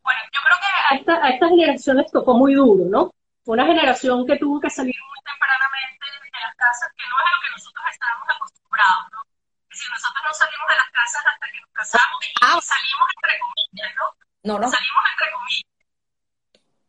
Bueno, 0.02 0.20
yo 0.32 0.40
creo 0.40 0.56
que 0.56 0.72
a 0.88 0.96
esta, 0.96 1.26
a 1.26 1.28
esta 1.30 1.48
generación 1.48 1.96
les 1.98 2.10
tocó 2.10 2.34
muy 2.34 2.54
duro, 2.54 2.84
¿no? 2.88 3.12
Fue 3.44 3.54
una 3.54 3.66
generación 3.66 4.26
que 4.26 4.36
tuvo 4.36 4.60
que 4.60 4.70
salir 4.70 4.96
muy 4.96 5.20
tempranamente 5.24 6.04
de 6.32 6.40
las 6.40 6.54
casas, 6.56 6.88
que 6.96 7.04
no 7.08 7.16
es 7.16 7.24
a 7.24 7.32
lo 7.32 7.40
que 7.44 7.50
nosotros 7.52 7.84
estábamos 7.92 8.28
acostumbrados, 8.28 9.04
¿no? 9.12 9.20
Es 9.68 9.76
decir, 9.76 9.90
nosotros 9.92 10.22
no 10.24 10.32
salimos 10.32 10.68
de 10.68 10.76
las 10.76 10.90
casas 10.92 11.22
hasta 11.28 11.46
que 11.48 11.60
nos 11.60 11.72
casamos 11.72 12.18
y 12.24 12.32
ah. 12.40 12.60
salimos 12.60 13.08
entre 13.16 13.34
comillas, 13.40 13.92
¿no? 14.00 14.06
No, 14.48 14.54
no. 14.60 14.66
Salimos 14.68 15.04
entre 15.12 15.28
comillas. 15.32 15.68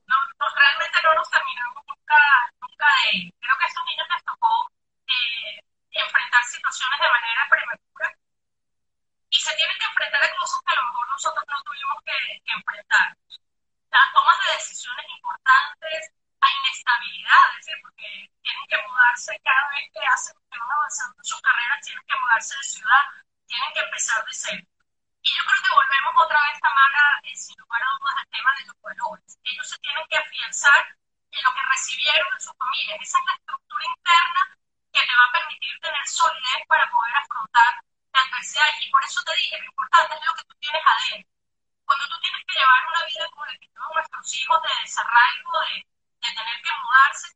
No, 0.08 0.18
no, 0.40 0.46
realmente 0.56 0.98
no 1.04 1.12
nos 1.14 1.28
terminamos 1.30 1.82
nunca, 1.86 2.20
nunca 2.60 2.88
de 2.88 3.32
Creo 3.36 3.56
que 3.60 3.66
a 3.66 3.68
estos 3.68 3.86
niños 3.88 4.08
les 4.10 4.24
tocó 4.24 4.52
eh, 5.12 5.60
enfrentar 5.92 6.44
situaciones 6.44 7.00
de 7.04 7.10
manera 7.10 7.42
prematura 7.52 8.08
y 9.40 9.42
se 9.42 9.56
tienen 9.56 9.78
que 9.80 9.86
enfrentar 9.86 10.22
a 10.22 10.36
cosas 10.36 10.60
que 10.68 10.74
a 10.74 10.76
lo 10.76 10.88
mejor 10.92 11.08
nosotros 11.08 11.46
no 11.48 11.64
tuvimos 11.64 11.98
que, 12.04 12.12
que 12.44 12.52
enfrentar. 12.60 13.08
Las 13.88 14.12
tomas 14.12 14.36
de 14.36 14.52
decisiones 14.52 15.06
importantes, 15.16 16.12
a 16.44 16.48
inestabilidad, 16.60 17.44
es 17.48 17.56
decir, 17.64 17.80
porque 17.82 18.28
tienen 18.44 18.68
que 18.68 18.78
mudarse 18.84 19.32
cada 19.40 19.64
vez 19.72 19.88
que 19.96 20.04
hacen, 20.04 20.36
que 20.52 20.60
van 20.60 20.72
avanzando 20.76 21.16
en 21.16 21.24
sus 21.24 21.40
carreras, 21.40 21.80
tienen 21.80 22.04
que 22.04 22.20
mudarse 22.20 22.52
de 22.52 22.64
ciudad, 22.68 23.04
tienen 23.48 23.72
que 23.72 23.80
empezar 23.80 24.20
de 24.28 24.34
cero. 24.36 24.64
Y 25.24 25.30
yo 25.32 25.42
creo 25.48 25.62
que 25.64 25.74
volvemos 25.74 26.14
otra 26.20 26.40
vez, 26.44 26.60
Tamara, 26.60 27.08
eh, 27.24 27.36
sin 27.40 27.56
lugar 27.64 27.80
a 27.80 27.96
dudas, 27.96 28.16
al 28.20 28.28
tema 28.36 28.52
de 28.60 28.66
los 28.68 28.78
valores. 28.84 29.40
Ellos 29.48 29.70
se 29.72 29.78
tienen 29.80 30.04
que 30.12 30.18
afianzar 30.20 30.84
en 31.32 31.44
lo 31.48 31.52
que 31.56 31.64
recibieron 31.64 32.28
en 32.28 32.42
su 32.44 32.52
familia. 32.60 33.00
Esa 33.00 33.20
es 33.20 33.24
la 33.24 33.36
estructura 33.40 33.86
interna 33.88 34.42
que 34.92 35.00
te 35.00 35.16
va 35.16 35.24
a 35.24 35.32
permitir 35.32 35.80
tener 35.80 36.08
solidez 36.08 36.60
para 36.68 36.92
poder 36.92 37.16
afrontar 37.24 37.88
Y 38.82 38.92
por 38.92 39.04
eso 39.04 39.22
te 39.24 39.36
dije, 39.36 39.60
lo 39.60 39.66
importante 39.66 40.16
es 40.16 40.26
lo 40.26 40.34
que 40.36 40.44
tú 40.44 40.56
tienes 40.60 40.82
adentro. 40.86 41.32
Cuando 41.86 42.08
tú 42.10 42.20
tienes 42.22 42.42
que 42.46 42.54
llevar 42.54 42.82
una 42.88 43.04
vida 43.06 43.30
como 43.32 43.46
la 43.46 43.54
que 43.54 43.68
tenemos 43.68 43.92
nuestros 43.94 44.36
hijos, 44.36 44.62
de 44.64 44.82
desarraigo, 44.82 45.52
de, 45.62 45.76
de 46.22 46.30
tener 46.34 46.58
que 46.62 46.72
mudarse, 46.84 47.28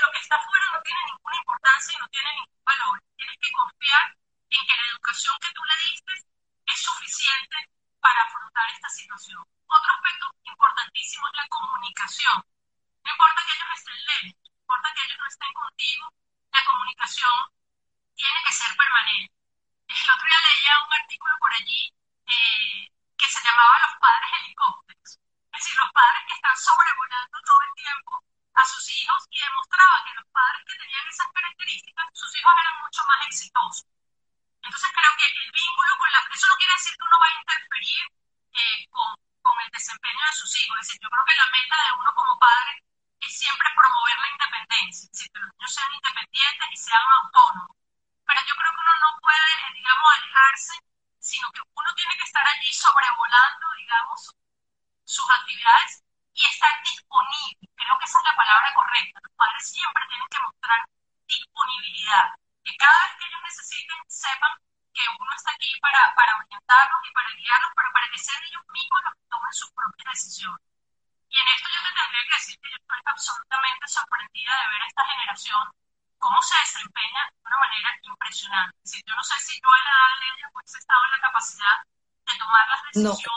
lo 0.00 0.10
que 0.12 0.18
está 0.18 0.36
afuera 0.36 0.66
no 0.72 0.82
tiene 0.82 1.00
ninguna 1.06 1.36
importancia 1.36 1.94
y 1.94 2.00
no 2.00 2.08
tiene 2.08 2.30
ningún 2.34 2.64
valor. 2.64 3.02
Tienes 3.16 3.38
que 3.40 3.52
confiar 3.52 4.06
en 4.50 4.66
que 4.66 4.76
la 4.76 4.86
educación 4.90 5.34
que 5.40 5.52
tú 5.54 5.62
le 5.64 5.76
diste 5.90 6.12
es 6.66 6.82
suficiente 6.82 7.56
información. 9.16 9.44
Otro 9.66 9.92
aspecto 9.92 10.30
importantísimo 10.44 11.26
es 11.26 11.36
la 11.36 11.48
comunicación. 11.48 12.44
No 13.04 13.10
importa 13.10 13.42
que 13.46 13.52
ellos 13.56 13.68
estén 13.76 13.98
lejos, 14.06 14.36
no 14.44 14.60
importa 14.60 14.92
que 14.94 15.02
ellos 15.04 15.18
no 15.18 15.26
estén 15.26 15.52
contigo, 15.52 16.04
la 16.52 16.64
comunicación 16.64 17.36
tiene 18.14 18.38
que 18.44 18.52
ser 18.52 18.76
permanente. 18.76 19.35
El 19.88 20.10
otro 20.10 20.26
día 20.26 20.40
leía 20.40 20.84
un 20.86 20.92
artículo 20.94 21.34
por 21.38 21.52
allí 21.52 21.92
eh, 22.26 22.88
que 23.18 23.28
se 23.28 23.42
llamaba 23.44 23.78
Los 23.82 23.94
padres 24.00 24.30
helicópteros. 24.40 25.20
Es 25.52 25.60
decir, 25.60 25.76
los 25.76 25.92
padres 25.92 26.22
que 26.26 26.34
están 26.34 26.56
sobrevolando 26.56 27.38
todo 27.44 27.60
el 27.60 27.74
tiempo 27.74 28.24
a 28.54 28.64
sus 28.64 28.88
hijos 28.88 29.28
y 29.30 29.38
demostraba 29.38 30.02
que 30.04 30.14
los 30.14 30.15
padres 30.15 30.15
que 30.15 30.15
tomar 82.96 83.35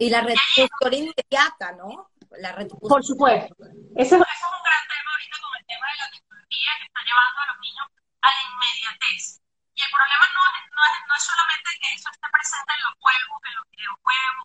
Y 0.00 0.08
la 0.08 0.24
retribución 0.24 1.12
inmediata, 1.12 1.72
¿no? 1.76 2.08
La 2.40 2.56
Por 2.56 3.04
supuesto. 3.04 3.52
Ese, 3.94 4.16
es 4.16 4.40
un 4.48 4.62
gran 4.64 4.84
tema 4.88 5.08
ahorita 5.12 5.36
con 5.44 5.52
el 5.60 5.64
tema 5.68 5.86
de 5.92 5.96
la 6.00 6.08
tecnología 6.08 6.70
que 6.80 6.86
está 6.88 7.00
llevando 7.04 7.36
a 7.36 7.46
los 7.52 7.58
niños 7.60 7.86
a 8.24 8.28
la 8.32 8.40
inmediatez. 8.48 9.44
Y 9.76 9.80
el 9.84 9.90
problema 9.92 10.24
no 10.32 10.40
no 10.40 10.82
es, 10.88 10.96
no 11.04 11.14
es 11.14 11.22
solamente 11.22 11.68
que 11.84 11.88
eso 11.92 12.08
esté 12.08 12.28
presente 12.32 12.72
en 12.72 12.82
los 12.88 12.94
juegos, 12.96 13.36
en 13.44 13.54
los 13.60 13.66
videojuegos, 13.76 14.44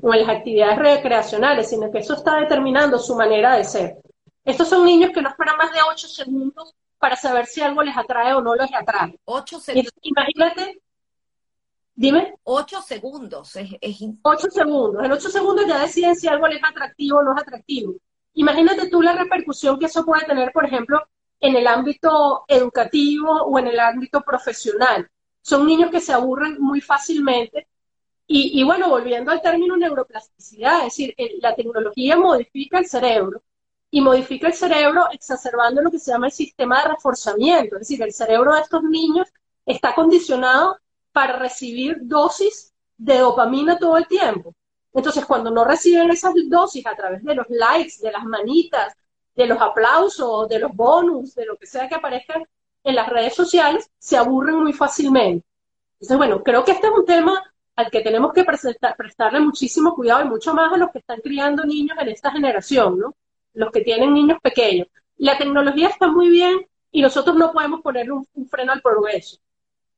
o 0.00 0.14
en 0.14 0.20
las 0.24 0.30
actividades 0.32 0.78
recreacionales, 0.80 1.68
sino 1.68 1.92
que 1.92 1.98
eso 1.98 2.14
está 2.14 2.40
determinando 2.40 2.98
su 2.98 3.14
manera 3.16 3.56
de 3.56 3.64
ser. 3.64 3.96
Estos 4.48 4.68
son 4.70 4.86
niños 4.86 5.12
que 5.12 5.20
no 5.20 5.28
esperan 5.28 5.58
más 5.58 5.72
de 5.72 5.80
8 5.82 6.08
segundos 6.08 6.72
para 6.96 7.16
saber 7.16 7.44
si 7.44 7.60
algo 7.60 7.82
les 7.82 7.96
atrae 7.96 8.32
o 8.32 8.40
no 8.40 8.54
les 8.54 8.72
atrae. 8.72 9.18
8 9.26 9.60
segundos. 9.60 9.92
Imagínate 10.00 10.80
Dime. 11.96 12.34
Ocho 12.44 12.82
segundos. 12.82 13.56
Es, 13.56 13.70
Ocho 14.22 14.50
segundos. 14.50 15.02
En 15.02 15.12
ocho 15.12 15.30
segundos 15.30 15.66
ya 15.66 15.80
deciden 15.80 16.14
si 16.14 16.28
algo 16.28 16.46
es 16.46 16.62
atractivo 16.62 17.18
o 17.18 17.22
no 17.22 17.34
es 17.34 17.40
atractivo. 17.40 17.94
Imagínate 18.34 18.90
tú 18.90 19.00
la 19.00 19.14
repercusión 19.14 19.78
que 19.78 19.86
eso 19.86 20.04
puede 20.04 20.26
tener, 20.26 20.52
por 20.52 20.66
ejemplo, 20.66 21.00
en 21.40 21.56
el 21.56 21.66
ámbito 21.66 22.44
educativo 22.48 23.30
o 23.30 23.58
en 23.58 23.68
el 23.68 23.80
ámbito 23.80 24.20
profesional. 24.20 25.08
Son 25.40 25.66
niños 25.66 25.90
que 25.90 26.00
se 26.00 26.12
aburren 26.12 26.60
muy 26.60 26.82
fácilmente. 26.82 27.66
Y, 28.26 28.60
y 28.60 28.64
bueno, 28.64 28.90
volviendo 28.90 29.30
al 29.30 29.40
término 29.40 29.76
neuroplasticidad, 29.76 30.80
es 30.80 30.96
decir, 30.96 31.14
la 31.40 31.54
tecnología 31.54 32.16
modifica 32.18 32.78
el 32.78 32.86
cerebro 32.86 33.42
y 33.90 34.02
modifica 34.02 34.48
el 34.48 34.54
cerebro 34.54 35.06
exacerbando 35.12 35.80
lo 35.80 35.90
que 35.90 35.98
se 35.98 36.10
llama 36.10 36.26
el 36.26 36.32
sistema 36.32 36.82
de 36.82 36.88
reforzamiento. 36.90 37.76
Es 37.76 37.88
decir, 37.88 38.02
el 38.02 38.12
cerebro 38.12 38.54
de 38.54 38.60
estos 38.60 38.82
niños 38.82 39.28
está 39.64 39.94
condicionado 39.94 40.76
para 41.16 41.38
recibir 41.38 41.96
dosis 42.02 42.74
de 42.98 43.16
dopamina 43.16 43.78
todo 43.78 43.96
el 43.96 44.06
tiempo. 44.06 44.54
Entonces, 44.92 45.24
cuando 45.24 45.50
no 45.50 45.64
reciben 45.64 46.10
esas 46.10 46.34
dosis 46.46 46.86
a 46.86 46.94
través 46.94 47.24
de 47.24 47.34
los 47.34 47.46
likes, 47.48 47.94
de 48.02 48.12
las 48.12 48.22
manitas, 48.24 48.92
de 49.34 49.46
los 49.46 49.58
aplausos, 49.58 50.46
de 50.46 50.58
los 50.58 50.74
bonus, 50.74 51.34
de 51.34 51.46
lo 51.46 51.56
que 51.56 51.66
sea 51.66 51.88
que 51.88 51.94
aparezca 51.94 52.38
en 52.84 52.94
las 52.94 53.08
redes 53.08 53.34
sociales, 53.34 53.90
se 53.98 54.18
aburren 54.18 54.56
muy 54.56 54.74
fácilmente. 54.74 55.46
Entonces, 55.94 56.18
bueno, 56.18 56.42
creo 56.42 56.62
que 56.66 56.72
este 56.72 56.86
es 56.86 56.92
un 56.92 57.06
tema 57.06 57.42
al 57.76 57.90
que 57.90 58.02
tenemos 58.02 58.34
que 58.34 58.44
prestarle 58.44 59.40
muchísimo 59.40 59.94
cuidado 59.94 60.22
y 60.22 60.28
mucho 60.28 60.52
más 60.52 60.70
a 60.70 60.76
los 60.76 60.90
que 60.90 60.98
están 60.98 61.20
criando 61.22 61.64
niños 61.64 61.96
en 61.98 62.08
esta 62.08 62.30
generación, 62.30 62.98
¿no? 62.98 63.14
Los 63.54 63.72
que 63.72 63.80
tienen 63.80 64.12
niños 64.12 64.38
pequeños. 64.42 64.88
La 65.16 65.38
tecnología 65.38 65.88
está 65.88 66.08
muy 66.08 66.28
bien 66.28 66.66
y 66.92 67.00
nosotros 67.00 67.36
no 67.36 67.52
podemos 67.52 67.80
ponerle 67.80 68.12
un 68.12 68.48
freno 68.50 68.72
al 68.72 68.82
progreso. 68.82 69.38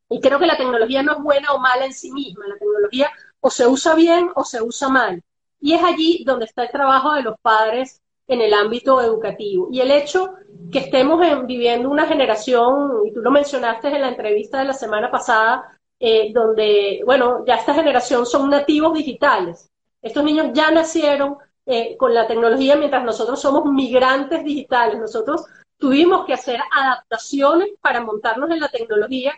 Y 0.09 0.21
creo 0.21 0.39
que 0.39 0.47
la 0.47 0.57
tecnología 0.57 1.03
no 1.03 1.13
es 1.13 1.23
buena 1.23 1.53
o 1.53 1.59
mala 1.59 1.85
en 1.85 1.93
sí 1.93 2.11
misma, 2.11 2.47
la 2.47 2.59
tecnología 2.59 3.11
o 3.41 3.51
se 3.51 3.67
usa 3.67 3.95
bien 3.95 4.31
o 4.35 4.45
se 4.45 4.63
usa 4.63 4.89
mal. 4.89 5.23
Y 5.61 5.75
es 5.75 5.83
allí 5.83 6.25
donde 6.25 6.47
está 6.47 6.63
el 6.63 6.71
trabajo 6.71 7.15
de 7.15 7.23
los 7.23 7.37
padres 7.41 8.01
en 8.27 8.41
el 8.41 8.55
ámbito 8.55 9.01
educativo. 9.01 9.69
Y 9.73 9.81
el 9.81 9.91
hecho 9.91 10.35
que 10.71 10.81
estemos 10.81 11.21
viviendo 11.47 11.91
una 11.91 12.07
generación, 12.07 13.07
y 13.07 13.13
tú 13.13 13.21
lo 13.21 13.31
mencionaste 13.31 13.89
en 13.89 14.03
la 14.03 14.09
entrevista 14.09 14.59
de 14.59 14.67
la 14.67 14.75
semana 14.75 15.11
pasada, 15.11 15.79
eh, 15.99 16.31
donde, 16.33 17.03
bueno, 17.05 17.45
ya 17.47 17.57
esta 17.57 17.75
generación 17.75 18.27
son 18.27 18.51
nativos 18.51 18.95
digitales. 18.95 19.69
Estos 20.01 20.23
niños 20.23 20.49
ya 20.53 20.71
nacieron 20.71 21.39
eh, 21.67 21.97
con 21.97 22.15
la 22.15 22.27
tecnología 22.27 22.77
mientras 22.77 23.03
nosotros 23.03 23.41
somos 23.41 23.65
migrantes 23.65 24.45
digitales. 24.45 24.99
Nosotros 24.99 25.45
tuvimos 25.77 26.25
que 26.25 26.35
hacer 26.35 26.61
adaptaciones 26.71 27.71
para 27.81 28.03
montarnos 28.03 28.51
en 28.51 28.61
la 28.61 28.69
tecnología 28.69 29.35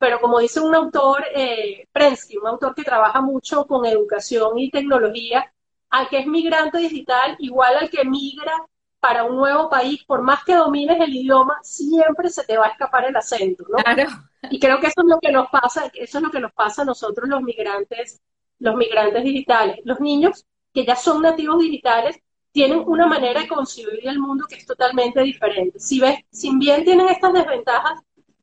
pero 0.00 0.18
como 0.18 0.38
dice 0.38 0.60
un 0.60 0.74
autor, 0.74 1.22
eh, 1.34 1.86
Prensky, 1.92 2.38
un 2.38 2.46
autor 2.46 2.74
que 2.74 2.82
trabaja 2.82 3.20
mucho 3.20 3.66
con 3.66 3.84
educación 3.84 4.58
y 4.58 4.70
tecnología, 4.70 5.52
al 5.90 6.08
que 6.08 6.20
es 6.20 6.26
migrante 6.26 6.78
digital, 6.78 7.36
igual 7.38 7.76
al 7.76 7.90
que 7.90 8.02
migra 8.06 8.64
para 8.98 9.24
un 9.24 9.36
nuevo 9.36 9.68
país, 9.68 10.02
por 10.04 10.22
más 10.22 10.42
que 10.42 10.54
domines 10.54 10.98
el 10.98 11.14
idioma, 11.14 11.58
siempre 11.62 12.30
se 12.30 12.44
te 12.44 12.56
va 12.56 12.66
a 12.66 12.70
escapar 12.70 13.04
el 13.04 13.16
acento, 13.16 13.64
¿no? 13.68 13.76
Claro. 13.76 14.08
Y 14.50 14.58
creo 14.58 14.80
que 14.80 14.86
eso 14.86 15.02
es 15.02 15.06
lo 15.06 15.18
que 15.20 15.32
nos 15.32 15.50
pasa, 15.50 15.90
eso 15.92 16.18
es 16.18 16.24
lo 16.24 16.30
que 16.30 16.40
nos 16.40 16.52
pasa 16.52 16.80
a 16.80 16.86
nosotros 16.86 17.28
los 17.28 17.42
migrantes, 17.42 18.22
los 18.58 18.76
migrantes 18.76 19.22
digitales. 19.22 19.80
Los 19.84 20.00
niños 20.00 20.46
que 20.72 20.86
ya 20.86 20.96
son 20.96 21.20
nativos 21.20 21.58
digitales 21.58 22.18
tienen 22.52 22.82
una 22.86 23.06
manera 23.06 23.42
de 23.42 23.48
concebir 23.48 24.08
el 24.08 24.18
mundo 24.18 24.46
que 24.48 24.56
es 24.56 24.64
totalmente 24.64 25.20
diferente. 25.20 25.78
Si 25.78 26.00
ves, 26.00 26.20
si 26.30 26.56
bien 26.56 26.84
tienen 26.84 27.08
estas 27.08 27.34
desventajas, 27.34 28.00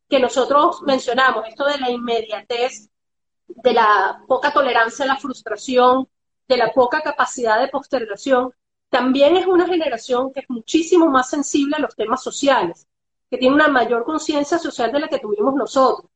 que 0.09 0.19
nosotros 0.19 0.81
mencionamos, 0.83 1.47
esto 1.47 1.65
de 1.65 1.77
la 1.77 1.89
inmediatez, 1.89 2.89
de 3.47 3.73
la 3.73 4.21
poca 4.27 4.51
tolerancia 4.51 5.05
a 5.05 5.09
la 5.09 5.17
frustración, 5.17 6.07
de 6.47 6.57
la 6.57 6.71
poca 6.71 7.01
capacidad 7.01 7.59
de 7.59 7.67
postergación, 7.67 8.53
también 8.89 9.35
es 9.35 9.45
una 9.45 9.67
generación 9.67 10.31
que 10.31 10.41
es 10.41 10.49
muchísimo 10.49 11.07
más 11.07 11.29
sensible 11.29 11.75
a 11.75 11.79
los 11.79 11.95
temas 11.95 12.23
sociales, 12.23 12.87
que 13.29 13.37
tiene 13.37 13.55
una 13.55 13.67
mayor 13.67 14.05
conciencia 14.05 14.57
social 14.57 14.91
de 14.91 14.99
la 15.01 15.07
que 15.09 15.19
tuvimos 15.19 15.53
nosotros. 15.55 16.09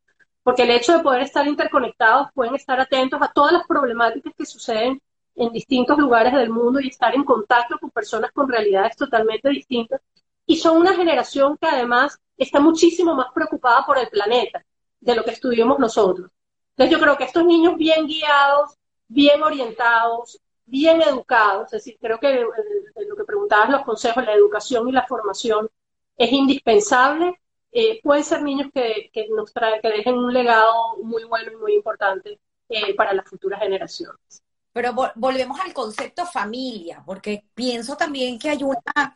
Porque 0.43 0.63
el 0.63 0.71
hecho 0.71 0.93
de 0.93 1.03
poder 1.03 1.21
estar 1.21 1.45
interconectados, 1.47 2.29
pueden 2.33 2.55
estar 2.55 2.79
atentos 2.79 3.21
a 3.21 3.31
todas 3.31 3.51
las 3.51 3.67
problemáticas 3.67 4.33
que 4.35 4.45
suceden 4.45 5.01
en 5.35 5.51
distintos 5.51 5.97
lugares 5.97 6.33
del 6.33 6.49
mundo 6.49 6.79
y 6.79 6.87
estar 6.87 7.13
en 7.13 7.23
contacto 7.23 7.77
con 7.77 7.89
personas 7.91 8.31
con 8.31 8.49
realidades 8.49 8.95
totalmente 8.95 9.49
distintas. 9.49 10.01
Y 10.45 10.57
son 10.57 10.77
una 10.77 10.95
generación 10.95 11.57
que 11.57 11.67
además 11.67 12.19
está 12.43 12.59
muchísimo 12.59 13.13
más 13.15 13.27
preocupada 13.33 13.85
por 13.85 13.97
el 13.97 14.07
planeta 14.09 14.63
de 14.99 15.15
lo 15.15 15.23
que 15.23 15.31
estuvimos 15.31 15.79
nosotros. 15.79 16.31
Entonces 16.71 16.91
yo 16.91 16.99
creo 16.99 17.17
que 17.17 17.25
estos 17.25 17.45
niños 17.45 17.75
bien 17.77 18.07
guiados, 18.07 18.77
bien 19.07 19.41
orientados, 19.43 20.39
bien 20.65 21.01
educados, 21.01 21.65
es 21.65 21.71
decir, 21.71 21.97
creo 21.99 22.19
que 22.19 22.41
lo 22.41 23.15
que 23.15 23.23
preguntabas, 23.25 23.69
los 23.69 23.83
consejos, 23.83 24.25
la 24.25 24.33
educación 24.33 24.87
y 24.87 24.91
la 24.91 25.05
formación 25.05 25.69
es 26.17 26.31
indispensable. 26.31 27.39
Eh, 27.71 28.01
pueden 28.01 28.23
ser 28.23 28.41
niños 28.41 28.69
que, 28.73 29.09
que, 29.13 29.27
nos 29.29 29.53
trae, 29.53 29.81
que 29.81 29.89
dejen 29.89 30.15
un 30.15 30.33
legado 30.33 30.97
muy 31.03 31.23
bueno 31.25 31.51
y 31.51 31.55
muy 31.57 31.73
importante 31.75 32.39
eh, 32.69 32.95
para 32.95 33.13
las 33.13 33.27
futuras 33.29 33.59
generaciones. 33.59 34.43
Pero 34.73 34.93
volvemos 35.15 35.59
al 35.59 35.73
concepto 35.73 36.25
familia, 36.25 37.03
porque 37.05 37.43
pienso 37.53 37.97
también 37.97 38.39
que 38.39 38.49
hay 38.49 38.63
una, 38.63 39.15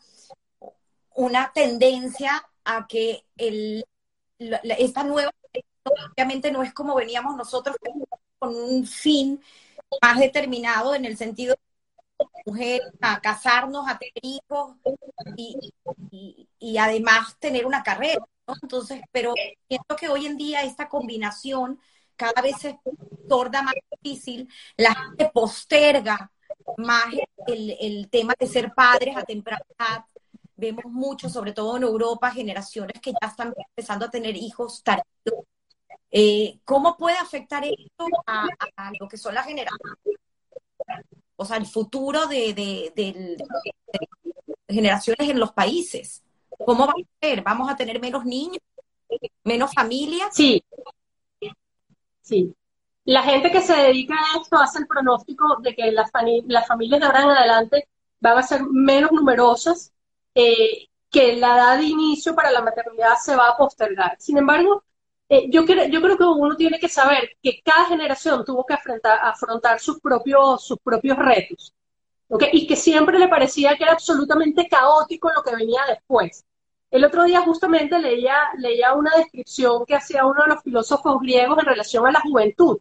una 1.15 1.51
tendencia 1.53 2.45
a 2.65 2.87
que 2.87 3.25
el, 3.37 3.85
esta 4.39 5.03
nueva, 5.03 5.31
obviamente 5.83 6.51
no 6.51 6.63
es 6.63 6.73
como 6.73 6.95
veníamos 6.95 7.35
nosotros 7.35 7.77
con 8.39 8.55
un 8.55 8.85
fin 8.85 9.41
más 10.01 10.19
determinado 10.19 10.95
en 10.95 11.05
el 11.05 11.17
sentido 11.17 11.55
de 11.55 12.25
mujer 12.45 12.81
a 13.01 13.21
casarnos, 13.21 13.87
a 13.87 13.97
tener 13.97 14.13
hijos 14.21 14.75
y, 15.37 15.73
y, 16.59 16.77
además 16.77 17.37
tener 17.39 17.65
una 17.65 17.83
carrera. 17.83 18.25
Entonces, 18.61 19.01
pero 19.11 19.33
siento 19.67 19.95
que 19.95 20.09
hoy 20.09 20.25
en 20.25 20.37
día 20.37 20.61
esta 20.63 20.87
combinación 20.87 21.79
cada 22.15 22.41
vez 22.41 22.57
se 22.59 22.79
torna 23.27 23.61
más 23.61 23.73
difícil, 24.01 24.47
la 24.77 24.93
gente 24.95 25.29
posterga 25.33 26.31
más 26.77 27.07
el, 27.47 27.75
el 27.79 28.09
tema 28.09 28.33
de 28.39 28.47
ser 28.47 28.73
padres 28.73 29.17
a 29.17 29.23
temprana 29.23 29.65
edad. 29.77 30.05
Vemos 30.55 30.85
mucho, 30.85 31.29
sobre 31.29 31.53
todo 31.53 31.77
en 31.77 31.83
Europa, 31.83 32.31
generaciones 32.31 33.01
que 33.01 33.11
ya 33.11 33.27
están 33.27 33.53
empezando 33.57 34.05
a 34.05 34.09
tener 34.09 34.35
hijos 34.35 34.81
tardíos. 34.83 35.45
Eh, 36.11 36.59
¿Cómo 36.63 36.95
puede 36.95 37.17
afectar 37.17 37.63
esto 37.65 38.07
a, 38.25 38.47
lo 38.99 39.07
que 39.07 39.17
son 39.17 39.35
las 39.35 39.45
generaciones? 39.45 39.97
O 41.35 41.43
sea, 41.43 41.57
el 41.57 41.65
futuro 41.65 42.27
de, 42.27 42.53
de, 42.53 42.93
de, 42.95 43.37
generaciones 44.67 45.29
en 45.29 45.39
los 45.39 45.51
países. 45.51 46.23
¿Cómo 46.65 46.87
va 46.87 46.93
a 46.93 47.25
ser? 47.27 47.41
¿Vamos 47.43 47.69
a 47.69 47.75
tener 47.75 47.99
menos 47.99 48.23
niños? 48.25 48.61
¿Menos 49.43 49.73
familias? 49.73 50.29
Sí, 50.33 50.63
Sí. 52.25 52.55
La 53.05 53.21
gente 53.21 53.51
que 53.51 53.61
se 53.61 53.75
dedica 53.75 54.15
a 54.15 54.41
esto 54.41 54.57
hace 54.57 54.79
el 54.79 54.87
pronóstico 54.87 55.57
de 55.61 55.75
que 55.75 55.91
las, 55.91 56.09
las 56.47 56.67
familias 56.67 56.99
de 56.99 57.05
ahora 57.05 57.21
en 57.21 57.29
adelante 57.29 57.87
van 58.19 58.39
a 58.39 58.43
ser 58.43 58.63
menos 58.63 59.11
numerosas, 59.11 59.93
eh, 60.35 60.89
que 61.09 61.37
la 61.37 61.55
edad 61.55 61.77
de 61.77 61.85
inicio 61.85 62.35
para 62.35 62.51
la 62.51 62.61
maternidad 62.61 63.15
se 63.23 63.35
va 63.35 63.49
a 63.49 63.57
postergar. 63.57 64.17
Sin 64.19 64.37
embargo, 64.37 64.83
eh, 65.29 65.49
yo, 65.49 65.65
creo, 65.65 66.17
que 66.17 66.23
uno 66.23 66.55
tiene 66.55 66.79
que 66.79 66.89
saber 66.89 67.31
que 67.41 67.61
cada 67.63 67.85
generación 67.85 68.45
tuvo 68.45 68.65
que 68.65 68.75
afrontar, 68.75 69.79
sus, 69.79 69.99
propios, 69.99 70.65
sus 70.65 70.77
propios 70.79 71.17
retos. 71.17 71.73
Y 72.51 72.67
que 72.67 72.75
siempre 72.75 73.19
le 73.19 73.27
parecía 73.27 73.75
que 73.77 73.83
era 73.83 73.93
absolutamente 73.93 74.67
caótico 74.67 75.31
lo 75.31 75.43
que 75.43 75.55
venía 75.55 75.81
después. 75.87 76.43
El 76.91 77.05
otro 77.05 77.23
día 77.23 77.41
justamente 77.41 77.97
leía, 77.99 78.35
leía 78.57 78.93
una 78.93 79.11
descripción 79.15 79.85
que 79.85 79.95
hacía 79.95 80.25
uno 80.25 80.43
de 80.43 80.49
los 80.49 80.63
filósofos 80.63 81.19
griegos 81.21 81.59
en 81.59 81.65
relación 81.65 82.05
a 82.07 82.11
la 82.11 82.21
juventud. 82.21 82.79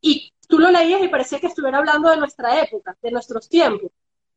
Y 0.00 0.32
tú 0.48 0.58
lo 0.58 0.70
leías 0.70 1.02
y 1.02 1.08
parecía 1.08 1.40
que 1.40 1.46
estuviera 1.46 1.78
hablando 1.78 2.10
de 2.10 2.16
nuestra 2.16 2.60
época, 2.60 2.96
de 3.00 3.10
nuestros 3.10 3.48
tiempos. 3.48 3.90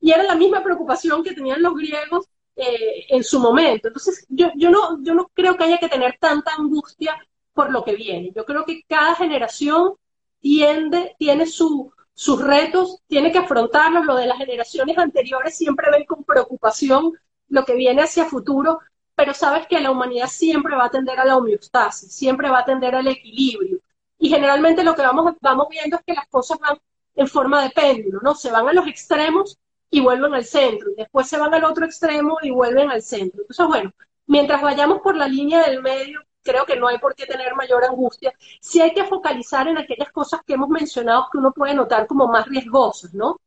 Y 0.06 0.12
era 0.12 0.22
la 0.22 0.36
misma 0.36 0.62
preocupación 0.62 1.24
que 1.24 1.34
tenían 1.34 1.64
los 1.64 1.74
griegos 1.74 2.28
eh, 2.56 3.08
en 3.10 3.24
su 3.24 3.40
momento. 3.40 3.88
Entonces, 3.88 4.24
yo, 4.30 4.52
yo, 4.56 4.70
no, 4.70 5.04
yo 5.04 5.16
no 5.16 5.32
creo 5.34 5.58
que 5.58 5.64
haya 5.64 5.80
que 5.80 5.90
tener 5.90 6.20
tanta 6.20 6.52
angustia 6.60 7.18
por 7.54 7.72
lo 7.72 7.84
que 7.84 7.96
viene. 7.96 8.32
Yo 8.36 8.46
creo 8.46 8.66
que 8.66 8.84
cada 8.88 9.16
generación 9.16 9.96
tiende, 10.40 11.16
tiene 11.18 11.48
su, 11.48 11.92
sus 12.14 12.40
retos, 12.40 13.02
tiene 13.08 13.32
que 13.32 13.40
afrontarlos. 13.40 14.06
Lo 14.06 14.16
de 14.16 14.28
las 14.28 14.38
generaciones 14.38 14.96
anteriores 15.00 15.58
siempre 15.58 15.90
ven 15.90 16.06
con 16.06 16.24
preocupación 16.24 17.14
lo 17.48 17.66
que 17.66 17.74
viene 17.74 18.04
hacia 18.04 18.26
futuro, 18.26 18.82
pero 19.16 19.34
sabes 19.34 19.66
que 19.66 19.80
la 19.80 19.90
humanidad 19.90 20.28
siempre 20.28 20.76
va 20.76 20.86
a 20.86 20.92
tender 20.92 21.20
a 21.20 21.26
la 21.26 21.38
homeostasis, 21.38 22.14
siempre 22.14 22.48
va 22.52 22.60
a 22.60 22.66
tender 22.66 22.94
al 22.94 23.08
equilibrio. 23.08 23.80
Y 24.20 24.30
generalmente 24.30 24.84
lo 24.84 24.94
que 24.94 25.02
vamos, 25.02 25.34
vamos 25.42 25.68
viendo 25.68 25.98
es 25.98 26.04
que 26.06 26.14
las 26.14 26.28
cosas 26.28 26.60
van 26.60 26.78
en 27.16 27.28
forma 27.28 27.64
de 27.64 27.72
péndulo, 27.72 28.20
¿no? 28.22 28.36
Se 28.36 28.52
van 28.52 28.70
a 28.70 28.74
los 28.74 28.86
extremos 28.86 29.58
y 29.90 30.02
vuelven 30.02 30.34
al 30.34 30.46
centro, 30.46 30.92
y 30.92 30.96
después 30.96 31.28
se 31.28 31.38
van 31.38 31.54
al 31.54 31.64
otro 31.64 31.86
extremo 31.86 32.38
y 32.42 32.52
vuelven 32.52 32.90
al 32.92 33.02
centro. 33.02 33.42
Entonces, 33.42 33.68
bueno, 33.68 33.94
mientras 34.28 34.62
vayamos 34.62 35.00
por 35.02 35.16
la 35.16 35.28
línea 35.28 35.64
del 35.64 35.82
medio, 35.82 36.22
creo 36.46 36.66
que 36.66 36.78
no 36.78 36.88
hay 36.88 37.00
por 37.00 37.16
qué 37.16 37.26
tener 37.26 37.56
mayor 37.56 37.84
angustia. 37.84 38.34
Sí 38.62 38.82
hay 38.82 38.94
que 38.94 39.04
focalizar 39.06 39.68
en 39.68 39.78
aquellas 39.78 40.12
cosas 40.12 40.42
que 40.46 40.54
hemos 40.54 40.70
mencionado 40.70 41.28
que 41.32 41.40
uno 41.40 41.52
puede 41.52 41.74
notar 41.74 42.08
como 42.08 42.28
más 42.28 42.48
riesgosas, 42.48 43.14
¿no? 43.14 43.40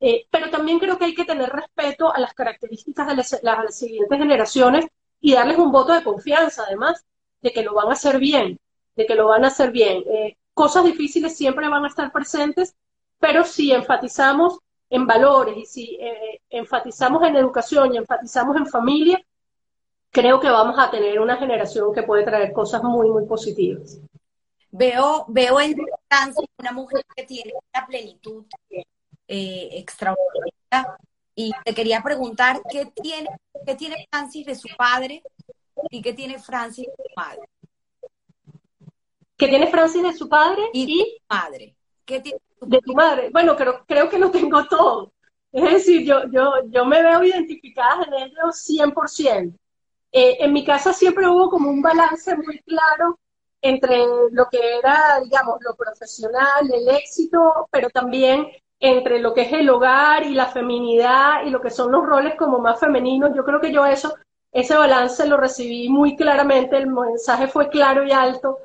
Eh, 0.00 0.26
pero 0.30 0.50
también 0.50 0.78
creo 0.78 0.96
que 0.98 1.06
hay 1.06 1.14
que 1.14 1.24
tener 1.24 1.50
respeto 1.50 2.12
a 2.14 2.20
las 2.20 2.32
características 2.34 3.06
de 3.08 3.16
las, 3.42 3.76
siguientes 3.76 4.18
generaciones 4.18 4.86
y 5.20 5.34
darles 5.34 5.58
un 5.58 5.72
voto 5.72 5.92
de 5.92 6.04
confianza, 6.04 6.64
además, 6.66 7.04
de 7.42 7.52
que 7.52 7.62
lo 7.62 7.74
van 7.74 7.88
a 7.88 7.92
hacer 7.92 8.18
bien, 8.18 8.58
de 8.96 9.06
que 9.06 9.14
lo 9.14 9.28
van 9.28 9.44
a 9.44 9.48
hacer 9.48 9.72
bien. 9.72 10.04
Eh, 10.08 10.36
cosas 10.54 10.84
difíciles 10.84 11.36
siempre 11.36 11.68
van 11.68 11.84
a 11.84 11.88
estar 11.88 12.12
presentes, 12.12 12.76
pero 13.18 13.44
si 13.44 13.72
enfatizamos 13.72 14.60
en 14.90 15.06
valores 15.06 15.56
y 15.56 15.66
si 15.66 15.98
eh, 16.00 16.40
enfatizamos 16.50 17.22
en 17.24 17.36
educación 17.36 17.94
y 17.94 17.98
enfatizamos 17.98 18.56
en 18.56 18.66
familia, 18.66 19.20
creo 20.10 20.40
que 20.40 20.48
vamos 20.48 20.76
a 20.78 20.90
tener 20.90 21.20
una 21.20 21.36
generación 21.36 21.92
que 21.92 22.02
puede 22.02 22.24
traer 22.24 22.52
cosas 22.52 22.82
muy, 22.82 23.10
muy 23.10 23.26
positivas. 23.26 24.00
Veo, 24.70 25.24
veo 25.28 25.60
en 25.60 25.76
una 26.58 26.72
mujer 26.72 27.04
que 27.14 27.24
tiene 27.24 27.52
la 27.74 27.86
plenitud 27.86 28.44
eh, 29.26 29.68
extraordinaria. 29.72 30.98
Y 31.34 31.52
te 31.64 31.72
quería 31.72 32.02
preguntar, 32.02 32.60
¿qué 32.68 32.86
tiene, 32.86 33.28
¿qué 33.64 33.74
tiene 33.76 34.08
Francis 34.10 34.44
de 34.44 34.54
su 34.56 34.68
padre 34.76 35.22
y 35.88 36.02
qué 36.02 36.12
tiene 36.12 36.38
Francis 36.38 36.86
de 36.86 37.04
su 37.04 37.14
madre? 37.16 37.42
¿Qué 39.36 39.46
tiene 39.46 39.68
Francis 39.68 40.02
de 40.02 40.12
su 40.14 40.28
padre 40.28 40.62
y, 40.72 41.00
y 41.00 41.18
madre? 41.28 41.76
¿Qué 42.04 42.20
tiene 42.20 42.40
de 42.60 42.80
tu 42.80 42.94
madre? 42.94 43.30
Bueno, 43.32 43.56
creo, 43.56 43.84
creo 43.86 44.08
que 44.08 44.18
lo 44.18 44.30
tengo 44.30 44.64
todo. 44.66 45.12
Es 45.52 45.62
decir, 45.62 46.04
yo, 46.04 46.24
yo, 46.30 46.52
yo 46.66 46.84
me 46.84 47.02
veo 47.02 47.24
identificada 47.24 48.04
en 48.04 48.14
ellos 48.14 48.56
100%. 48.56 49.54
Eh, 50.12 50.36
en 50.40 50.52
mi 50.52 50.64
casa 50.64 50.92
siempre 50.92 51.28
hubo 51.28 51.50
como 51.50 51.70
un 51.70 51.82
balance 51.82 52.34
muy 52.36 52.58
claro 52.60 53.18
entre 53.60 54.04
lo 54.30 54.46
que 54.50 54.78
era, 54.78 55.20
digamos, 55.22 55.58
lo 55.60 55.74
profesional, 55.74 56.70
el 56.72 56.88
éxito, 56.88 57.68
pero 57.70 57.90
también 57.90 58.46
entre 58.80 59.18
lo 59.18 59.34
que 59.34 59.42
es 59.42 59.52
el 59.52 59.68
hogar 59.68 60.24
y 60.24 60.34
la 60.34 60.46
feminidad 60.46 61.44
y 61.44 61.50
lo 61.50 61.60
que 61.60 61.70
son 61.70 61.90
los 61.90 62.06
roles 62.06 62.36
como 62.36 62.58
más 62.60 62.78
femeninos. 62.78 63.32
Yo 63.34 63.44
creo 63.44 63.60
que 63.60 63.72
yo 63.72 63.84
eso, 63.84 64.14
ese 64.52 64.76
balance 64.76 65.26
lo 65.26 65.36
recibí 65.36 65.88
muy 65.88 66.16
claramente, 66.16 66.76
el 66.76 66.86
mensaje 66.86 67.48
fue 67.48 67.68
claro 67.68 68.04
y 68.04 68.12
alto 68.12 68.58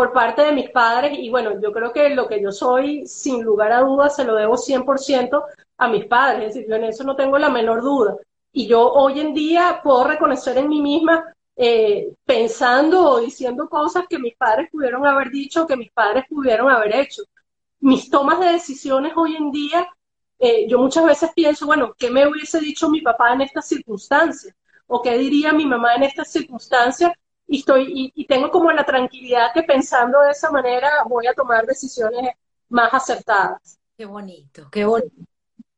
por 0.00 0.14
parte 0.14 0.40
de 0.40 0.52
mis 0.52 0.70
padres 0.70 1.18
y 1.18 1.28
bueno, 1.28 1.60
yo 1.60 1.74
creo 1.74 1.92
que 1.92 2.08
lo 2.08 2.26
que 2.26 2.40
yo 2.40 2.50
soy, 2.50 3.06
sin 3.06 3.42
lugar 3.42 3.70
a 3.70 3.80
dudas, 3.80 4.16
se 4.16 4.24
lo 4.24 4.34
debo 4.34 4.56
100% 4.56 5.44
a 5.76 5.88
mis 5.88 6.06
padres, 6.06 6.48
es 6.48 6.54
decir, 6.54 6.70
yo 6.70 6.76
en 6.76 6.84
eso 6.84 7.04
no 7.04 7.14
tengo 7.14 7.36
la 7.36 7.50
menor 7.50 7.82
duda. 7.82 8.16
Y 8.50 8.66
yo 8.66 8.90
hoy 8.90 9.20
en 9.20 9.34
día 9.34 9.82
puedo 9.84 10.04
reconocer 10.04 10.56
en 10.56 10.70
mí 10.70 10.80
misma, 10.80 11.22
eh, 11.54 12.14
pensando 12.24 13.10
o 13.10 13.20
diciendo 13.20 13.68
cosas 13.68 14.06
que 14.08 14.18
mis 14.18 14.34
padres 14.36 14.70
pudieron 14.72 15.06
haber 15.06 15.28
dicho, 15.28 15.66
que 15.66 15.76
mis 15.76 15.92
padres 15.92 16.24
pudieron 16.30 16.70
haber 16.70 16.96
hecho 16.96 17.22
mis 17.80 18.08
tomas 18.08 18.40
de 18.40 18.52
decisiones 18.52 19.12
hoy 19.16 19.36
en 19.36 19.50
día, 19.50 19.86
eh, 20.38 20.66
yo 20.66 20.78
muchas 20.78 21.04
veces 21.04 21.30
pienso, 21.34 21.66
bueno, 21.66 21.92
¿qué 21.98 22.08
me 22.10 22.26
hubiese 22.26 22.58
dicho 22.58 22.88
mi 22.88 23.02
papá 23.02 23.34
en 23.34 23.42
estas 23.42 23.68
circunstancias? 23.68 24.54
¿O 24.86 25.02
qué 25.02 25.18
diría 25.18 25.52
mi 25.52 25.66
mamá 25.66 25.96
en 25.96 26.04
estas 26.04 26.32
circunstancias? 26.32 27.12
Y, 27.52 27.58
estoy, 27.58 28.12
y, 28.14 28.26
tengo 28.26 28.48
como 28.48 28.70
la 28.70 28.84
tranquilidad 28.84 29.52
que 29.52 29.64
pensando 29.64 30.20
de 30.20 30.30
esa 30.30 30.52
manera 30.52 30.88
voy 31.08 31.26
a 31.26 31.34
tomar 31.34 31.66
decisiones 31.66 32.32
más 32.68 32.94
acertadas. 32.94 33.76
Qué 33.96 34.04
bonito, 34.04 34.68
qué 34.70 34.84
bonito. 34.84 35.24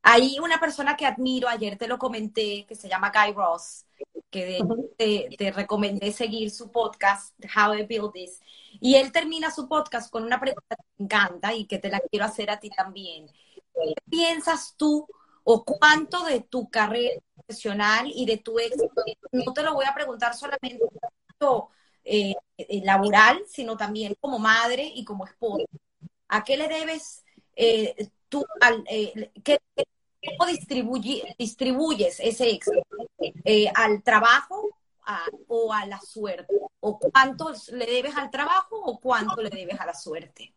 Hay 0.02 0.38
una 0.38 0.60
persona 0.60 0.94
que 0.98 1.06
admiro, 1.06 1.48
ayer 1.48 1.78
te 1.78 1.88
lo 1.88 1.96
comenté, 1.96 2.66
que 2.66 2.74
se 2.74 2.90
llama 2.90 3.10
Guy 3.10 3.32
Ross, 3.32 3.86
que 4.30 4.60
te, 4.98 5.34
te, 5.38 5.50
recomendé 5.50 6.12
seguir 6.12 6.50
su 6.50 6.70
podcast, 6.70 7.34
How 7.56 7.72
I 7.76 7.86
Build 7.86 8.12
This. 8.12 8.42
Y 8.78 8.96
él 8.96 9.10
termina 9.10 9.50
su 9.50 9.66
podcast 9.66 10.10
con 10.10 10.24
una 10.24 10.38
pregunta 10.38 10.76
que 10.76 10.84
me 10.98 11.04
encanta 11.06 11.54
y 11.54 11.64
que 11.64 11.78
te 11.78 11.88
la 11.88 12.00
quiero 12.00 12.26
hacer 12.26 12.50
a 12.50 12.60
ti 12.60 12.68
también. 12.68 13.28
¿Qué 13.72 13.94
piensas 14.10 14.74
tú 14.76 15.08
o 15.42 15.64
cuánto 15.64 16.22
de 16.24 16.40
tu 16.40 16.68
carrera 16.68 17.18
profesional 17.34 18.10
y 18.14 18.26
de 18.26 18.36
tu 18.36 18.58
éxito, 18.58 19.02
no 19.32 19.52
te 19.52 19.62
lo 19.62 19.74
voy 19.74 19.86
a 19.86 19.94
preguntar 19.94 20.34
solamente 20.34 20.78
eh, 22.04 22.34
eh, 22.56 22.80
laboral, 22.84 23.42
sino 23.48 23.76
también 23.76 24.16
como 24.20 24.38
madre 24.38 24.90
y 24.94 25.04
como 25.04 25.26
esposa, 25.26 25.64
¿a 26.28 26.44
qué 26.44 26.56
le 26.56 26.68
debes 26.68 27.24
eh, 27.56 28.08
tú, 28.28 28.44
al, 28.60 28.84
qué, 29.44 29.60
cómo 30.38 30.50
distribuyes 31.38 32.20
ese 32.20 32.50
éxito? 32.50 32.82
¿Al 33.74 34.02
trabajo 34.02 34.68
o 35.48 35.72
a 35.72 35.86
la 35.86 36.00
suerte? 36.00 36.54
¿O 36.80 36.98
cuánto 36.98 37.52
le 37.72 37.86
debes 37.86 38.16
al 38.16 38.30
trabajo 38.30 38.76
o 38.76 38.98
cuánto 38.98 39.42
le 39.42 39.50
debes 39.50 39.80
a 39.80 39.86
la 39.86 39.94
suerte? 39.94 40.54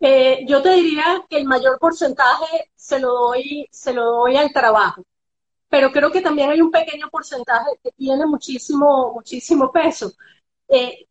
Eh, 0.00 0.44
yo 0.46 0.62
te 0.62 0.74
diría 0.74 1.24
que 1.28 1.38
el 1.38 1.46
mayor 1.46 1.78
porcentaje 1.78 2.70
se 2.76 3.00
lo 3.00 3.12
doy, 3.12 3.66
se 3.70 3.94
lo 3.94 4.04
doy 4.04 4.36
al 4.36 4.52
trabajo, 4.52 5.02
pero 5.76 5.92
creo 5.92 6.10
que 6.10 6.22
también 6.22 6.48
hay 6.48 6.62
un 6.62 6.70
pequeño 6.70 7.10
porcentaje 7.10 7.78
que 7.84 7.92
tiene 7.92 8.24
muchísimo, 8.24 9.12
muchísimo 9.12 9.70
peso, 9.70 10.10
eh, 10.68 11.06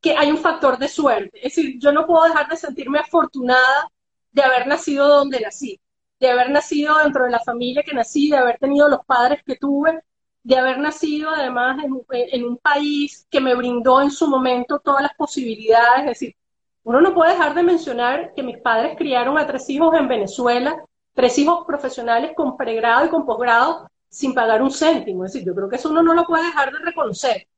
que 0.00 0.16
hay 0.16 0.30
un 0.30 0.38
factor 0.38 0.78
de 0.78 0.86
suerte. 0.86 1.36
Es 1.38 1.56
decir, 1.56 1.80
yo 1.80 1.90
no 1.90 2.06
puedo 2.06 2.22
dejar 2.22 2.48
de 2.48 2.56
sentirme 2.56 3.00
afortunada 3.00 3.90
de 4.30 4.42
haber 4.42 4.68
nacido 4.68 5.08
donde 5.08 5.40
nací, 5.40 5.80
de 6.20 6.30
haber 6.30 6.50
nacido 6.50 6.96
dentro 6.98 7.24
de 7.24 7.32
la 7.32 7.40
familia 7.40 7.82
que 7.82 7.92
nací, 7.92 8.30
de 8.30 8.36
haber 8.36 8.56
tenido 8.58 8.88
los 8.88 9.04
padres 9.04 9.42
que 9.44 9.56
tuve, 9.56 10.00
de 10.44 10.56
haber 10.58 10.78
nacido 10.78 11.30
además 11.30 11.82
en, 11.82 12.44
un 12.44 12.56
país 12.58 13.26
que 13.28 13.40
me 13.40 13.56
brindó 13.56 14.00
en 14.00 14.12
su 14.12 14.28
momento 14.28 14.78
todas 14.78 15.02
las 15.02 15.14
posibilidades. 15.14 16.02
Es 16.02 16.06
decir, 16.06 16.36
uno 16.84 17.00
no 17.00 17.12
puede 17.14 17.32
dejar 17.32 17.52
de 17.56 17.64
mencionar 17.64 18.32
que 18.32 18.44
mis 18.44 18.58
padres 18.58 18.96
criaron 18.96 19.38
a 19.38 19.46
tres 19.48 19.68
hijos 19.70 19.92
en 19.98 20.06
Venezuela, 20.06 20.84
tres 21.14 21.36
hijos 21.36 21.66
profesionales 21.66 22.30
con 22.36 22.56
pregrado 22.56 23.06
y 23.06 23.08
con 23.08 23.26
posgrado 23.26 23.88
sin 24.14 24.32
pagar 24.32 24.62
un 24.62 24.70
céntimo. 24.70 25.24
Es 25.24 25.32
decir, 25.32 25.44
yo 25.44 25.54
creo 25.54 25.68
que 25.68 25.74
eso 25.76 25.88
uno 25.88 26.00
no 26.00 26.14
lo 26.14 26.24
puede 26.24 26.44
dejar 26.44 26.72
de 26.72 26.78
reconocer. 26.78 27.48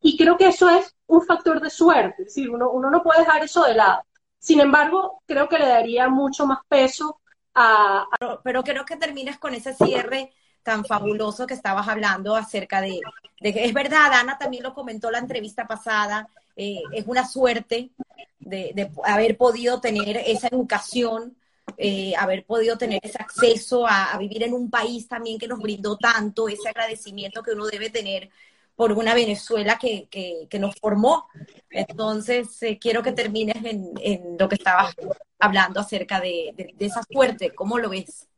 Y 0.00 0.16
creo 0.16 0.38
que 0.38 0.48
eso 0.48 0.70
es 0.70 0.94
un 1.06 1.20
factor 1.22 1.60
de 1.60 1.68
suerte. 1.68 2.22
Es 2.22 2.34
decir, 2.34 2.48
uno, 2.48 2.70
uno 2.70 2.90
no 2.90 3.02
puede 3.02 3.20
dejar 3.20 3.44
eso 3.44 3.64
de 3.64 3.74
lado. 3.74 4.02
Sin 4.38 4.60
embargo, 4.60 5.22
creo 5.26 5.46
que 5.46 5.58
le 5.58 5.66
daría 5.66 6.08
mucho 6.08 6.46
más 6.46 6.60
peso 6.68 7.20
a... 7.54 8.06
Pero, 8.42 8.64
creo 8.64 8.86
que 8.86 8.96
terminas 8.96 9.38
con 9.38 9.52
ese 9.52 9.74
cierre 9.74 10.32
tan 10.62 10.86
fabuloso 10.86 11.46
que 11.46 11.54
estabas 11.54 11.86
hablando 11.86 12.34
acerca 12.34 12.80
de, 12.80 12.98
de 13.40 13.64
es 13.64 13.74
verdad, 13.74 14.12
Ana 14.14 14.38
también 14.38 14.62
lo 14.62 14.72
comentó 14.72 15.10
la 15.10 15.18
entrevista 15.18 15.66
pasada, 15.66 16.28
eh, 16.56 16.80
es 16.92 17.06
una 17.06 17.26
suerte 17.26 17.90
de, 18.38 18.90
haber 19.04 19.36
podido 19.36 19.80
tener 19.80 20.16
esa 20.16 20.48
educación, 20.48 21.36
eh, 21.76 22.14
haber 22.16 22.44
podido 22.44 22.78
tener 22.78 23.00
ese 23.02 23.18
acceso 23.20 23.86
a, 23.86 24.16
vivir 24.18 24.42
en 24.44 24.54
un 24.54 24.70
país 24.70 25.08
también 25.08 25.38
que 25.38 25.48
nos 25.48 25.58
brindó 25.58 25.96
tanto, 25.96 26.48
ese 26.48 26.68
agradecimiento 26.68 27.42
que 27.42 27.52
uno 27.52 27.66
debe 27.66 27.90
tener 27.90 28.30
por 28.74 28.92
una 28.92 29.14
Venezuela 29.14 29.78
que, 29.78 30.06
que, 30.08 30.58
nos 30.58 30.76
formó. 30.76 31.28
Entonces, 31.70 32.62
eh, 32.62 32.78
quiero 32.78 33.02
que 33.02 33.12
termines 33.12 33.56
en, 33.64 33.92
en, 34.00 34.36
lo 34.38 34.48
que 34.48 34.56
estabas 34.56 34.94
hablando 35.38 35.80
acerca 35.80 36.20
de, 36.20 36.52
de, 36.54 36.86
esa 36.86 37.02
suerte, 37.02 37.54
¿cómo 37.54 37.78
lo 37.78 37.88
ves? 37.88 38.28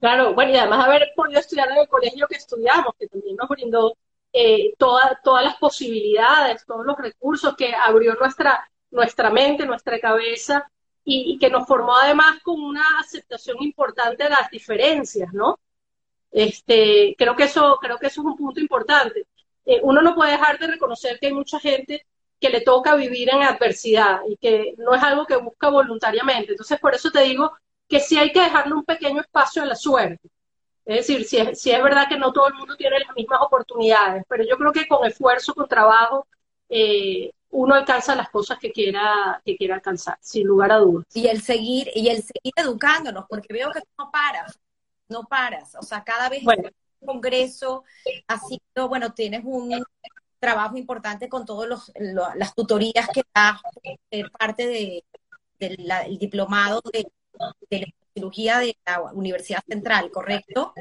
Claro, 0.00 0.34
bueno, 0.34 0.52
y 0.52 0.56
además 0.56 0.86
haber 0.86 1.12
podido 1.14 1.40
estudiar 1.40 1.70
en 1.70 1.78
el 1.78 1.88
colegio 1.88 2.26
que 2.28 2.36
estudiamos, 2.36 2.94
que 2.98 3.08
también 3.08 3.36
nos 3.36 3.48
brindó 3.48 3.96
eh, 4.32 4.72
todas 4.78 5.44
las 5.44 5.56
posibilidades, 5.56 6.64
todos 6.64 6.86
los 6.86 6.96
recursos 6.96 7.54
que 7.56 7.74
abrió 7.74 8.14
nuestra, 8.14 8.68
nuestra 8.90 9.30
mente, 9.30 9.66
nuestra 9.66 10.00
cabeza 10.00 10.71
y, 11.04 11.38
que 11.38 11.50
nos 11.50 11.66
formó 11.66 11.96
además 11.96 12.40
con 12.42 12.62
una 12.62 12.98
aceptación 13.00 13.56
importante 13.60 14.24
de 14.24 14.30
las 14.30 14.50
diferencias, 14.50 15.32
¿no? 15.32 15.58
Este, 16.30 17.14
creo 17.18 17.36
que 17.36 17.44
eso, 17.44 17.78
creo 17.80 17.98
que 17.98 18.06
eso 18.06 18.20
es 18.22 18.26
un 18.26 18.36
punto 18.36 18.60
importante. 18.60 19.26
Eh, 19.66 19.80
uno 19.82 20.02
no 20.02 20.14
puede 20.14 20.32
dejar 20.32 20.58
de 20.58 20.68
reconocer 20.68 21.18
que 21.18 21.26
hay 21.26 21.34
mucha 21.34 21.60
gente 21.60 22.06
que 22.40 22.50
le 22.50 22.62
toca 22.62 22.96
vivir 22.96 23.30
en 23.30 23.42
adversidad 23.42 24.20
y 24.28 24.36
que 24.36 24.74
no 24.78 24.94
es 24.94 25.02
algo 25.02 25.26
que 25.26 25.36
busca 25.36 25.68
voluntariamente. 25.70 26.52
Entonces, 26.52 26.78
por 26.80 26.94
eso 26.94 27.10
te 27.10 27.22
digo 27.22 27.52
que 27.88 28.00
sí 28.00 28.18
hay 28.18 28.32
que 28.32 28.40
dejarle 28.40 28.74
un 28.74 28.84
pequeño 28.84 29.20
espacio 29.20 29.62
a 29.62 29.66
la 29.66 29.76
suerte. 29.76 30.28
Es 30.84 31.06
decir, 31.06 31.24
si 31.24 31.38
es, 31.38 31.60
si 31.60 31.70
es 31.70 31.82
verdad 31.82 32.08
que 32.08 32.18
no 32.18 32.32
todo 32.32 32.48
el 32.48 32.54
mundo 32.54 32.76
tiene 32.76 32.98
las 32.98 33.14
mismas 33.14 33.40
oportunidades, 33.42 34.24
pero 34.28 34.44
yo 34.44 34.56
creo 34.56 34.72
que 34.72 34.88
con 34.88 35.06
esfuerzo, 35.06 35.54
con 35.54 35.68
trabajo, 35.68 36.26
eh, 36.68 37.30
uno 37.52 37.74
alcanza 37.74 38.14
las 38.16 38.30
cosas 38.30 38.58
que 38.58 38.72
quiera, 38.72 39.40
que 39.44 39.56
quiera 39.56 39.74
alcanzar, 39.74 40.18
sin 40.20 40.46
lugar 40.46 40.72
a 40.72 40.78
dudas. 40.78 41.06
Y 41.14 41.26
el 41.26 41.42
seguir, 41.42 41.90
y 41.94 42.08
el 42.08 42.22
seguir 42.22 42.52
educándonos, 42.56 43.26
porque 43.28 43.52
veo 43.52 43.70
que 43.70 43.80
no 43.98 44.10
paras, 44.10 44.58
no 45.08 45.24
paras. 45.24 45.74
O 45.74 45.82
sea, 45.82 46.02
cada 46.02 46.28
vez 46.30 46.42
bueno. 46.42 46.68
el 46.68 47.06
Congreso 47.06 47.84
ha 48.26 48.38
sido, 48.38 48.88
bueno, 48.88 49.12
tienes 49.12 49.42
un 49.44 49.84
trabajo 50.38 50.76
importante 50.78 51.28
con 51.28 51.44
todas 51.44 51.92
las 52.34 52.54
tutorías 52.54 53.08
que 53.12 53.22
das, 53.34 53.60
ser 54.10 54.30
parte 54.30 54.66
del 54.66 55.04
de, 55.60 56.16
diplomado 56.18 56.80
de, 56.90 57.06
de 57.70 57.94
cirugía 58.14 58.58
de 58.58 58.76
la 58.86 59.02
Universidad 59.12 59.62
Central, 59.68 60.10
¿correcto? 60.10 60.72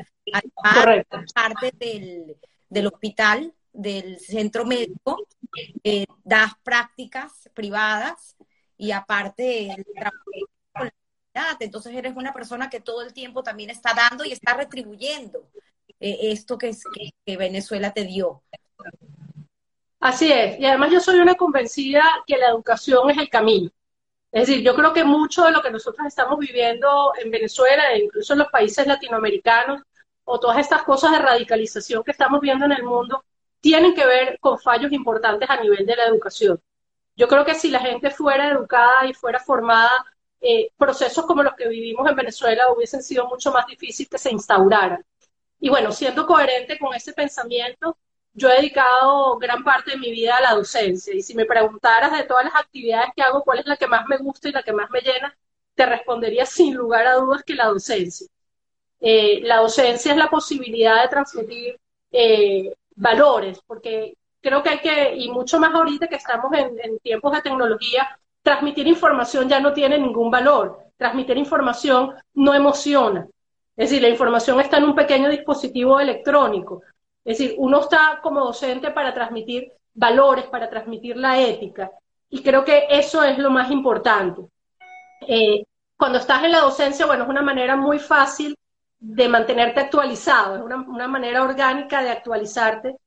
Correcto. 0.74 1.18
Parte 1.34 1.74
del, 1.78 2.38
del 2.70 2.88
hospital, 2.88 3.54
del 3.74 4.20
centro 4.20 4.66
médico, 4.66 5.28
eh, 5.84 6.06
das 6.24 6.54
prácticas 6.64 7.50
privadas 7.54 8.36
y 8.78 8.92
aparte 8.92 9.76
con 10.74 10.86
la 11.34 11.58
entonces 11.60 11.96
eres 11.96 12.16
una 12.16 12.34
persona 12.34 12.70
que 12.70 12.82
todo 12.82 13.02
el 13.02 13.14
tiempo 13.14 13.44
también 13.44 13.70
está 13.70 13.94
dando 13.94 14.26
y 14.26 14.32
está 14.32 14.54
retribuyendo 14.54 15.50
eh, 16.00 16.32
esto 16.32 16.58
que, 16.58 16.76
que 17.26 17.38
Venezuela 17.38 17.94
te 17.94 18.04
dio. 18.04 18.44
Así 20.00 20.32
es, 20.32 20.60
y 20.60 20.66
además 20.66 20.92
yo 20.92 21.00
soy 21.00 21.20
una 21.20 21.36
convencida 21.36 22.04
que 22.26 22.38
la 22.38 22.50
educación 22.50 23.10
es 23.12 23.18
el 23.18 23.30
camino. 23.30 23.70
Es 24.32 24.48
decir, 24.48 24.64
yo 24.64 24.74
creo 24.76 24.94
que 24.94 25.04
mucho 25.04 25.44
de 25.44 25.52
lo 25.52 25.62
que 25.62 25.70
nosotros 25.70 26.08
estamos 26.08 26.40
viviendo 26.40 27.14
en 27.22 27.30
Venezuela 27.30 27.92
e 27.92 28.04
incluso 28.06 28.34
en 28.34 28.40
los 28.40 28.48
países 28.48 28.88
latinoamericanos, 28.88 29.82
o 30.24 30.40
todas 30.40 30.60
estas 30.60 30.84
cosas 30.84 31.12
de 31.12 31.20
radicalización 31.20 32.04
que 32.04 32.12
estamos 32.12 32.40
viendo 32.40 32.66
en 32.66 32.72
el 32.72 32.84
mundo, 32.84 33.24
tienen 33.62 33.96
que 33.96 34.06
ver 34.06 34.40
con 34.40 34.60
fallos 34.60 34.92
importantes 34.92 35.50
a 35.50 35.62
nivel 35.62 35.86
de 35.86 35.96
la 35.96 36.06
educación. 36.06 36.62
Yo 37.16 37.28
creo 37.28 37.46
que 37.46 37.56
si 37.56 37.70
la 37.70 37.80
gente 37.80 38.10
fuera 38.12 38.50
educada 38.50 39.06
y 39.08 39.14
fuera 39.14 39.40
formada, 39.40 39.92
eh, 40.42 40.72
procesos 40.78 41.26
como 41.26 41.44
los 41.44 41.56
que 41.56 41.68
vivimos 41.70 42.10
en 42.10 42.16
Venezuela 42.16 42.72
hubiesen 42.72 43.04
sido 43.04 43.28
mucho 43.28 43.52
más 43.52 43.68
difíciles 43.68 44.10
que 44.10 44.18
se 44.18 44.32
instauraran. 44.32 45.06
Y 45.60 45.70
bueno, 45.70 45.92
siendo 45.92 46.26
coherente 46.26 46.80
con 46.80 46.94
ese 46.96 47.14
pensamiento, 47.14 47.98
yo 48.34 48.50
he 48.50 48.56
dedicado 48.56 49.38
gran 49.38 49.64
parte 49.64 49.92
de 49.92 49.98
mi 49.98 50.12
vida 50.12 50.38
a 50.38 50.42
la 50.42 50.56
docencia 50.56 51.14
y 51.14 51.22
si 51.22 51.36
me 51.36 51.46
preguntaras 51.46 52.12
de 52.18 52.24
todas 52.24 52.46
las 52.46 52.56
actividades 52.56 53.12
que 53.16 53.22
hago, 53.22 53.44
cuál 53.44 53.60
es 53.60 53.66
la 53.68 53.78
que 53.78 53.88
más 53.88 54.06
me 54.08 54.18
gusta 54.18 54.50
y 54.50 54.52
la 54.54 54.64
que 54.64 54.74
más 54.74 54.90
me 54.90 55.02
llena, 55.02 55.38
te 55.76 55.86
respondería 55.86 56.46
sin 56.46 56.76
lugar 56.76 57.06
a 57.08 57.16
dudas 57.16 57.44
que 57.44 57.56
la 57.56 57.66
docencia. 57.68 58.28
Eh, 59.00 59.42
la 59.44 59.58
docencia 59.58 60.12
es 60.12 60.18
la 60.18 60.30
posibilidad 60.30 61.02
de 61.04 61.10
transmitir 61.10 61.80
eh, 62.12 62.74
valores, 62.96 63.62
porque 63.66 64.16
creo 64.42 64.62
que 64.64 64.70
hay 64.70 64.80
que, 64.80 65.16
y 65.16 65.30
mucho 65.30 65.60
más 65.60 65.74
ahorita 65.74 66.08
que 66.08 66.16
estamos 66.16 66.52
en, 66.54 67.00
tiempos 67.00 67.34
de 67.34 67.42
tecnología, 67.42 68.18
transmitir 68.42 68.88
información 68.88 69.48
ya 69.48 69.60
no 69.60 69.74
tiene 69.74 69.98
ningún 69.98 70.32
valor. 70.32 70.80
Transmitir 70.98 71.38
información 71.38 72.14
no 72.34 72.54
emociona. 72.54 73.28
Es 73.76 73.90
decir, 73.90 74.02
la 74.02 74.10
información 74.10 74.60
está 74.60 74.78
en 74.78 74.84
un 74.86 74.96
pequeño 74.96 75.30
dispositivo 75.30 76.00
electrónico 76.00 76.84
es 77.24 77.38
decir, 77.38 77.56
uno 77.58 77.82
está 77.82 78.20
como 78.22 78.40
docente 78.42 78.92
para 78.92 79.14
transmitir 79.14 79.72
valores, 79.94 80.46
para 80.46 80.70
transmitir 80.70 81.18
la 81.18 81.40
ética. 81.40 81.92
Y 82.30 82.42
creo 82.42 82.66
que 82.66 82.88
eso 82.90 83.24
es 83.24 83.38
lo 83.38 83.52
más 83.52 83.70
importante. 83.70 84.42
Eh, 85.28 85.64
cuando 85.98 86.18
estás 86.18 86.44
en 86.44 86.52
la 86.52 86.62
docencia, 86.62 87.06
bueno, 87.06 87.24
es 87.24 87.30
una 87.30 87.44
manera 87.44 87.76
muy 87.76 88.00
fácil 88.00 88.56
de 89.02 89.28
mantenerte 89.28 89.80
actualizado, 89.80 90.56
es 90.58 90.62
una, 90.62 91.08
manera 91.08 91.42
orgánica 91.44 92.04
de 92.04 92.12
actualizarte. 92.12 92.98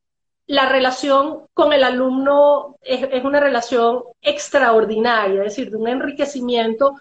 La 0.47 0.69
relación 0.69 1.47
con 1.55 1.73
el 1.73 1.85
alumno 1.85 2.77
es, 2.83 3.25
una 3.25 3.41
relación 3.41 4.03
extraordinaria, 4.21 5.45
es 5.45 5.57
decir, 5.57 5.71
de 5.71 5.77
un 5.77 5.89
enriquecimiento 5.89 6.97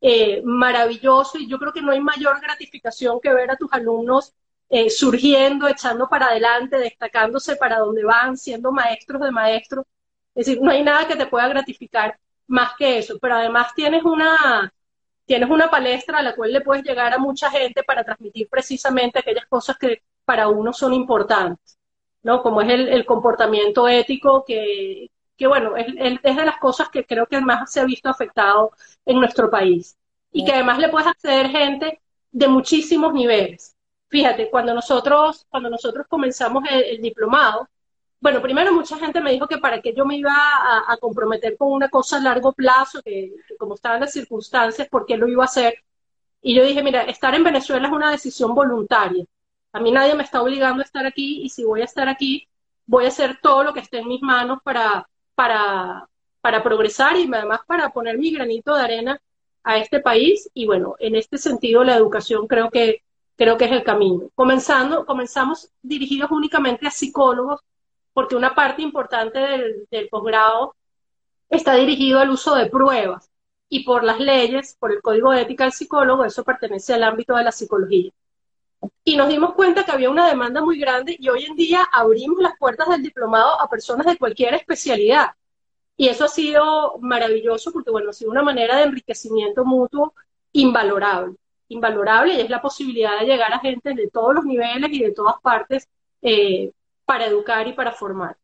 eh, 0.00 0.42
maravilloso 0.44 1.38
y 1.38 1.48
yo 1.48 1.58
creo 1.58 1.72
que 1.72 1.82
no 1.82 1.92
hay 1.92 2.00
mayor 2.00 2.40
gratificación 2.40 3.18
que 3.20 3.32
ver 3.32 3.50
a 3.50 3.56
tus 3.56 3.72
alumnos 3.72 4.34
eh, 4.68 4.90
surgiendo, 4.90 5.66
echando 5.66 6.08
para 6.08 6.26
adelante, 6.26 6.76
destacándose 6.76 7.56
para 7.56 7.78
donde 7.78 8.04
van, 8.04 8.36
siendo 8.36 8.72
maestros 8.72 9.22
de 9.22 9.30
maestros. 9.30 9.86
Es 10.34 10.46
decir, 10.46 10.62
no 10.62 10.70
hay 10.70 10.82
nada 10.82 11.08
que 11.08 11.16
te 11.16 11.26
pueda 11.26 11.48
gratificar 11.48 12.18
más 12.46 12.72
que 12.76 12.98
eso, 12.98 13.18
pero 13.20 13.36
además 13.36 13.74
tienes 13.74 14.04
una, 14.04 14.72
tienes 15.24 15.50
una 15.50 15.70
palestra 15.70 16.18
a 16.18 16.22
la 16.22 16.34
cual 16.34 16.52
le 16.52 16.60
puedes 16.60 16.84
llegar 16.84 17.12
a 17.12 17.18
mucha 17.18 17.50
gente 17.50 17.82
para 17.82 18.04
transmitir 18.04 18.48
precisamente 18.48 19.18
aquellas 19.18 19.46
cosas 19.46 19.78
que 19.78 20.02
para 20.24 20.48
uno 20.48 20.72
son 20.72 20.94
importantes, 20.94 21.78
¿no? 22.22 22.42
Como 22.42 22.60
es 22.60 22.68
el, 22.70 23.04
comportamiento 23.06 23.88
ético 23.88 24.44
que, 24.44 25.10
que 25.36 25.46
bueno, 25.46 25.76
es, 25.76 25.86
es, 26.22 26.36
de 26.36 26.44
las 26.44 26.58
cosas 26.58 26.88
que 26.88 27.04
creo 27.04 27.26
que 27.26 27.40
más 27.40 27.72
se 27.72 27.80
ha 27.80 27.84
visto 27.84 28.08
afectado 28.08 28.72
en 29.04 29.18
nuestro 29.20 29.50
país. 29.50 29.96
Y 30.32 30.44
que 30.44 30.52
además 30.52 30.78
le 30.78 30.88
puedes 30.88 31.08
acceder 31.08 31.48
gente 31.48 32.00
de 32.32 32.48
muchísimos 32.48 33.12
niveles 33.14 33.74
fíjate, 34.14 34.48
cuando 34.48 34.72
nosotros, 34.72 35.44
cuando 35.50 35.68
nosotros 35.68 36.06
comenzamos 36.08 36.62
el, 36.70 37.02
diplomado, 37.02 37.68
bueno, 38.20 38.40
primero 38.40 38.72
mucha 38.72 38.98
gente 38.98 39.20
me 39.20 39.32
dijo 39.32 39.46
que 39.46 39.58
para 39.58 39.82
qué 39.82 39.92
yo 39.94 40.06
me 40.06 40.16
iba 40.16 40.32
a, 40.32 40.96
comprometer 40.98 41.56
con 41.56 41.72
una 41.72 41.88
cosa 41.88 42.16
a 42.16 42.20
largo 42.20 42.52
plazo, 42.52 43.02
que, 43.02 43.34
como 43.58 43.74
estaban 43.74 44.00
las 44.00 44.12
circunstancias, 44.12 44.88
¿por 44.88 45.04
qué 45.06 45.16
lo 45.16 45.28
iba 45.28 45.42
a 45.42 45.46
hacer? 45.46 45.74
Y 46.40 46.54
yo 46.54 46.64
dije, 46.64 46.82
mira, 46.82 47.02
estar 47.02 47.34
en 47.34 47.44
Venezuela 47.44 47.86
es 47.86 47.92
una 47.92 48.10
decisión 48.10 48.54
voluntaria. 48.54 49.24
A 49.72 49.80
mí 49.80 49.90
nadie 49.90 50.14
me 50.14 50.22
está 50.22 50.42
obligando 50.42 50.82
a 50.82 50.84
estar 50.84 51.04
aquí 51.06 51.42
y 51.42 51.48
si 51.50 51.64
voy 51.64 51.82
a 51.82 51.84
estar 51.84 52.08
aquí, 52.08 52.48
voy 52.86 53.04
a 53.06 53.08
hacer 53.08 53.38
todo 53.42 53.64
lo 53.64 53.74
que 53.74 53.80
esté 53.80 53.98
en 53.98 54.08
mis 54.08 54.22
manos 54.22 54.58
para, 54.62 55.08
para, 55.34 56.08
para 56.40 56.62
progresar 56.62 57.16
y 57.16 57.28
además 57.32 57.60
para 57.66 57.90
poner 57.90 58.18
mi 58.18 58.32
granito 58.32 58.74
de 58.74 58.82
arena 58.82 59.20
a 59.64 59.78
este 59.78 60.00
país 60.00 60.50
y 60.54 60.66
bueno, 60.66 60.94
en 60.98 61.16
este 61.16 61.38
sentido 61.38 61.84
la 61.84 61.96
educación 61.96 62.46
creo 62.46 62.70
que, 62.70 63.02
creo 63.36 63.56
que 63.56 63.64
es 63.64 63.72
el 63.72 63.82
camino. 63.82 64.30
Comenzando, 64.34 65.06
comenzamos 65.06 65.70
dirigidos 65.82 66.30
únicamente 66.30 66.86
a 66.86 66.90
psicólogos 66.90 67.60
porque 68.14 68.36
una 68.36 68.54
parte 68.54 68.82
importante 68.82 69.38
del, 69.38 69.86
del 69.90 70.08
posgrado 70.08 70.74
está 71.50 71.74
dirigido 71.74 72.20
al 72.20 72.30
uso 72.30 72.54
de 72.54 72.66
pruebas 72.66 73.30
y 73.68 73.84
por 73.84 74.04
las 74.04 74.20
leyes, 74.20 74.76
por 74.78 74.92
el 74.92 75.02
código 75.02 75.32
de 75.32 75.42
ética 75.42 75.64
del 75.64 75.72
psicólogo, 75.72 76.24
eso 76.24 76.44
pertenece 76.44 76.94
al 76.94 77.02
ámbito 77.02 77.34
de 77.36 77.44
la 77.44 77.52
psicología. 77.52 78.12
Y 79.02 79.16
nos 79.16 79.28
dimos 79.28 79.54
cuenta 79.54 79.84
que 79.84 79.92
había 79.92 80.10
una 80.10 80.28
demanda 80.28 80.62
muy 80.62 80.78
grande 80.78 81.16
y 81.18 81.28
hoy 81.28 81.44
en 81.44 81.56
día 81.56 81.88
abrimos 81.92 82.40
las 82.40 82.56
puertas 82.58 82.88
del 82.88 83.02
diplomado 83.02 83.60
a 83.60 83.68
personas 83.68 84.06
de 84.06 84.16
cualquier 84.16 84.54
especialidad. 84.54 85.30
Y 85.96 86.08
eso 86.08 86.24
ha 86.24 86.28
sido 86.28 86.98
maravilloso 87.00 87.72
porque, 87.72 87.90
bueno, 87.90 88.10
ha 88.10 88.12
sido 88.12 88.30
una 88.30 88.42
manera 88.42 88.76
de 88.76 88.84
enriquecimiento 88.84 89.64
mutuo 89.64 90.14
invalorable, 90.52 91.36
invalorable 91.68 92.34
y 92.34 92.40
es 92.40 92.50
la 92.50 92.62
posibilidad 92.62 93.18
de 93.20 93.26
llegar 93.26 93.52
a 93.52 93.60
gente 93.60 93.94
de 93.94 94.08
todos 94.10 94.34
los 94.34 94.44
niveles 94.44 94.90
y 94.92 95.02
de 95.02 95.12
todas 95.12 95.40
partes 95.40 95.88
eh, 96.22 96.72
para 97.04 97.26
educar 97.26 97.66
y 97.68 97.72
para 97.72 97.92
formar. 97.92 98.36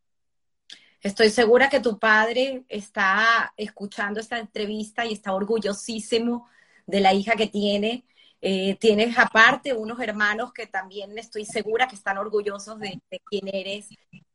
Estoy 1.03 1.31
segura 1.31 1.71
que 1.71 1.81
tu 1.81 1.99
padre 1.99 2.65
está 2.69 3.55
escuchando 3.57 4.21
esta 4.21 4.39
entrevista 4.39 5.07
y 5.07 5.15
está 5.15 5.33
orgullosísimo 5.33 6.47
de 6.87 7.01
la 7.01 7.15
hija 7.15 7.37
que 7.37 7.47
tiene. 7.47 8.05
Eh, 8.43 8.77
tienes 8.77 9.19
aparte 9.19 9.73
unos 9.73 9.99
hermanos 10.01 10.53
que 10.53 10.67
también 10.67 11.17
estoy 11.19 11.45
segura 11.45 11.89
que 11.89 11.95
están 11.95 12.19
orgullosos 12.19 12.79
de, 12.79 13.01
quién 13.27 13.49
eres 13.53 13.89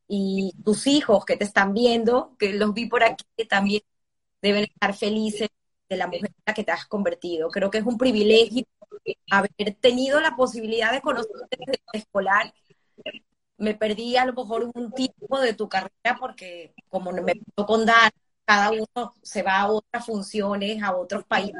y 0.07 0.53
tus 0.63 0.87
hijos 0.87 1.25
que 1.25 1.37
te 1.37 1.43
están 1.43 1.73
viendo, 1.73 2.35
que 2.37 2.53
los 2.53 2.73
vi 2.73 2.87
por 2.87 3.03
aquí, 3.03 3.25
que 3.37 3.45
también 3.45 3.81
deben 4.41 4.63
estar 4.63 4.93
felices 4.95 5.49
de 5.89 5.97
la 5.97 6.07
mujer 6.07 6.31
que 6.55 6.63
te 6.63 6.71
has 6.71 6.85
convertido. 6.85 7.49
Creo 7.49 7.69
que 7.69 7.79
es 7.79 7.85
un 7.85 7.97
privilegio 7.97 8.65
haber 9.29 9.51
tenido 9.79 10.19
la 10.19 10.35
posibilidad 10.35 10.91
de 10.91 11.01
conocerte 11.01 11.57
desde 11.59 11.81
escolar 11.93 12.53
me 13.57 13.73
perdí 13.75 14.17
a 14.17 14.25
lo 14.25 14.33
mejor 14.33 14.69
un 14.73 14.91
tiempo 14.91 15.39
de 15.39 15.53
tu 15.53 15.69
carrera 15.69 16.17
porque 16.19 16.73
como 16.89 17.11
me 17.11 17.35
pasó 17.35 17.65
con 17.65 17.85
Dan, 17.85 18.11
cada 18.45 18.71
uno 18.71 19.13
se 19.21 19.41
va 19.43 19.61
a 19.61 19.71
otras 19.71 20.05
funciones, 20.05 20.81
a 20.83 20.95
otros 20.95 21.23
países, 21.25 21.55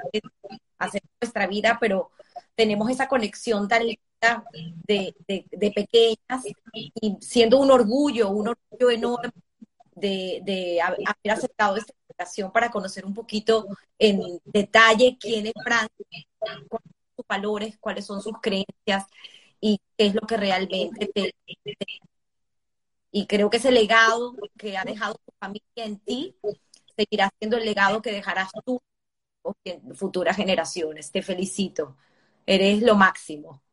a 0.77 0.85
hacer 0.85 1.01
nuestra 1.21 1.47
vida, 1.47 1.77
pero 1.79 2.11
tenemos 2.55 2.89
esa 2.89 3.07
conexión 3.07 3.67
tan 3.67 3.85
linda 3.85 4.45
de, 4.87 5.15
de, 5.27 5.71
pequeñas 5.71 6.43
y 6.73 7.17
siendo 7.21 7.59
un 7.59 7.71
orgullo, 7.71 8.29
un 8.29 8.49
orgullo 8.49 8.89
enorme 8.89 9.31
de, 9.95 10.41
de 10.43 10.81
haber 10.81 11.31
aceptado 11.31 11.77
esta 11.77 11.93
invitación 12.07 12.51
para 12.51 12.69
conocer 12.69 13.05
un 13.05 13.13
poquito 13.13 13.67
en 13.97 14.39
detalle 14.45 15.17
quién 15.19 15.47
es 15.47 15.53
Francia, 15.63 16.05
cuáles 16.37 16.67
son 16.69 16.79
sus 17.15 17.27
valores, 17.27 17.77
cuáles 17.79 18.05
son 18.05 18.21
sus 18.21 18.33
creencias 18.41 19.05
y 19.65 19.81
qué 19.97 20.05
es 20.05 20.13
lo 20.13 20.21
que 20.21 20.37
realmente 20.37 21.07
te, 21.11 21.33
Y 23.11 23.25
creo 23.25 23.49
que 23.49 23.57
ese 23.57 23.71
legado 23.71 24.35
que 24.59 24.77
ha 24.77 24.83
dejado 24.83 25.15
tu 25.25 25.33
familia 25.39 25.63
en 25.77 25.97
ti 25.99 26.35
seguirá 26.95 27.31
siendo 27.39 27.57
el 27.57 27.65
legado 27.65 27.99
que 27.99 28.11
dejarás 28.11 28.51
tú 28.63 28.79
en 29.63 29.95
futuras 29.95 30.35
generaciones. 30.35 31.11
Te 31.11 31.23
felicito. 31.23 31.97
Eres 32.45 32.83
lo 32.83 32.93
máximo. 32.93 33.63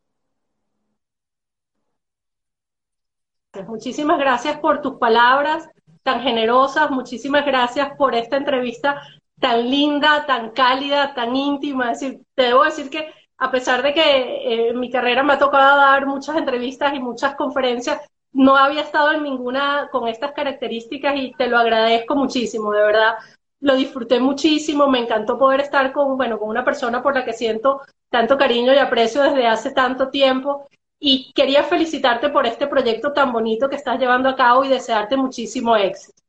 Muchísimas 3.66 4.18
gracias 4.18 4.58
por 4.60 4.80
tus 4.80 4.94
palabras 4.94 5.68
tan 6.02 6.22
generosas, 6.22 6.90
muchísimas 6.90 7.44
gracias 7.44 7.90
por 7.98 8.14
esta 8.14 8.38
entrevista 8.38 9.02
tan 9.38 9.68
linda, 9.70 10.24
tan 10.24 10.52
cálida, 10.52 11.12
tan 11.12 11.36
íntima. 11.36 11.90
Decir, 11.90 12.22
te 12.34 12.44
debo 12.44 12.64
decir 12.64 12.88
que 12.88 13.12
a 13.38 13.50
pesar 13.50 13.82
de 13.82 13.92
que 13.92 14.00
eh, 14.00 14.68
en 14.68 14.80
mi 14.80 14.90
carrera 14.90 15.22
me 15.22 15.34
ha 15.34 15.38
tocado 15.38 15.76
dar 15.76 16.06
muchas 16.06 16.36
entrevistas 16.36 16.94
y 16.94 17.00
muchas 17.00 17.34
conferencias, 17.34 18.00
no 18.32 18.56
había 18.56 18.82
estado 18.82 19.12
en 19.12 19.22
ninguna 19.22 19.88
con 19.90 20.08
estas 20.08 20.32
características 20.32 21.14
y 21.16 21.32
te 21.32 21.48
lo 21.48 21.58
agradezco 21.58 22.14
muchísimo, 22.16 22.72
de 22.72 22.82
verdad. 22.82 23.14
Lo 23.60 23.76
disfruté 23.76 24.20
muchísimo, 24.20 24.88
me 24.88 25.00
encantó 25.00 25.38
poder 25.38 25.60
estar 25.60 25.92
con, 25.92 26.16
bueno, 26.16 26.38
con 26.38 26.48
una 26.48 26.64
persona 26.64 27.02
por 27.02 27.14
la 27.14 27.24
que 27.24 27.32
siento 27.32 27.82
tanto 28.10 28.38
cariño 28.38 28.72
y 28.74 28.78
aprecio 28.78 29.22
desde 29.22 29.46
hace 29.46 29.72
tanto 29.72 30.08
tiempo. 30.08 30.66
Y 30.98 31.32
quería 31.34 31.64
felicitarte 31.64 32.30
por 32.30 32.46
este 32.46 32.66
proyecto 32.66 33.12
tan 33.12 33.32
bonito 33.32 33.68
que 33.68 33.76
estás 33.76 33.98
llevando 33.98 34.28
a 34.28 34.36
cabo 34.36 34.64
y 34.64 34.68
desearte 34.68 35.16
muchísimo 35.16 35.76
éxito 35.76 36.21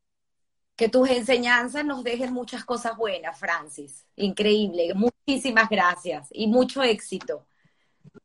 que 0.75 0.89
tus 0.89 1.09
enseñanzas 1.09 1.85
nos 1.85 2.03
dejen 2.03 2.33
muchas 2.33 2.65
cosas 2.65 2.97
buenas, 2.97 3.37
Francis. 3.39 4.05
Increíble. 4.15 4.93
Muchísimas 4.95 5.69
gracias 5.69 6.27
y 6.31 6.47
mucho 6.47 6.81
éxito. 6.81 7.45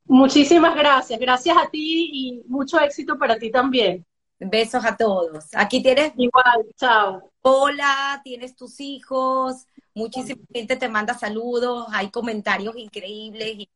Muchísimas 0.04 0.74
gracias. 0.74 1.20
Gracias 1.20 1.56
a 1.56 1.68
ti 1.68 2.10
y 2.12 2.42
mucho 2.48 2.80
éxito 2.80 3.18
para 3.18 3.38
ti 3.38 3.50
también. 3.50 4.04
Besos 4.38 4.84
a 4.84 4.96
todos. 4.96 5.46
Aquí 5.54 5.82
tienes. 5.82 6.12
Igual, 6.16 6.66
chao. 6.76 7.30
Hola, 7.42 8.20
tienes 8.24 8.56
tus 8.56 8.80
hijos. 8.80 9.66
Muchísima 9.94 10.40
gente 10.52 10.76
te 10.76 10.88
manda 10.88 11.14
saludos. 11.14 11.86
Hay 11.90 12.10
comentarios 12.10 12.76
increíbles. 12.76 13.66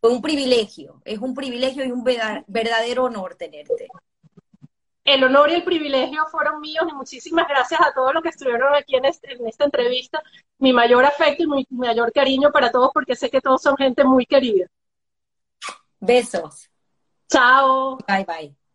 Fue 0.00 0.10
un 0.10 0.22
privilegio. 0.22 1.02
Es 1.04 1.18
un 1.18 1.34
privilegio 1.34 1.84
y 1.84 1.92
un 1.92 2.04
verdadero 2.04 3.04
honor 3.04 3.34
tenerte 3.34 3.88
el 5.06 5.22
honor 5.22 5.50
y 5.50 5.54
el 5.54 5.64
privilegio 5.64 6.26
fueron 6.26 6.60
míos 6.60 6.84
y 6.90 6.92
muchísimas 6.92 7.48
gracias 7.48 7.80
a 7.80 7.94
todos 7.94 8.12
los 8.12 8.22
que 8.22 8.30
estuvieron 8.30 8.74
aquí 8.74 8.96
en, 8.96 9.04
este, 9.04 9.32
en 9.32 9.46
esta 9.46 9.64
entrevista. 9.64 10.22
Mi 10.58 10.72
mayor 10.72 11.04
afecto 11.04 11.44
y 11.44 11.46
mi 11.46 11.66
mayor 11.70 12.12
cariño 12.12 12.50
para 12.50 12.70
todos 12.70 12.90
porque 12.92 13.14
sé 13.14 13.30
que 13.30 13.40
todos 13.40 13.62
son 13.62 13.76
gente 13.76 14.04
muy 14.04 14.26
querida. 14.26 14.66
Besos. 16.00 16.68
Chao. 17.28 17.98
Bye 18.06 18.24
bye. 18.24 18.65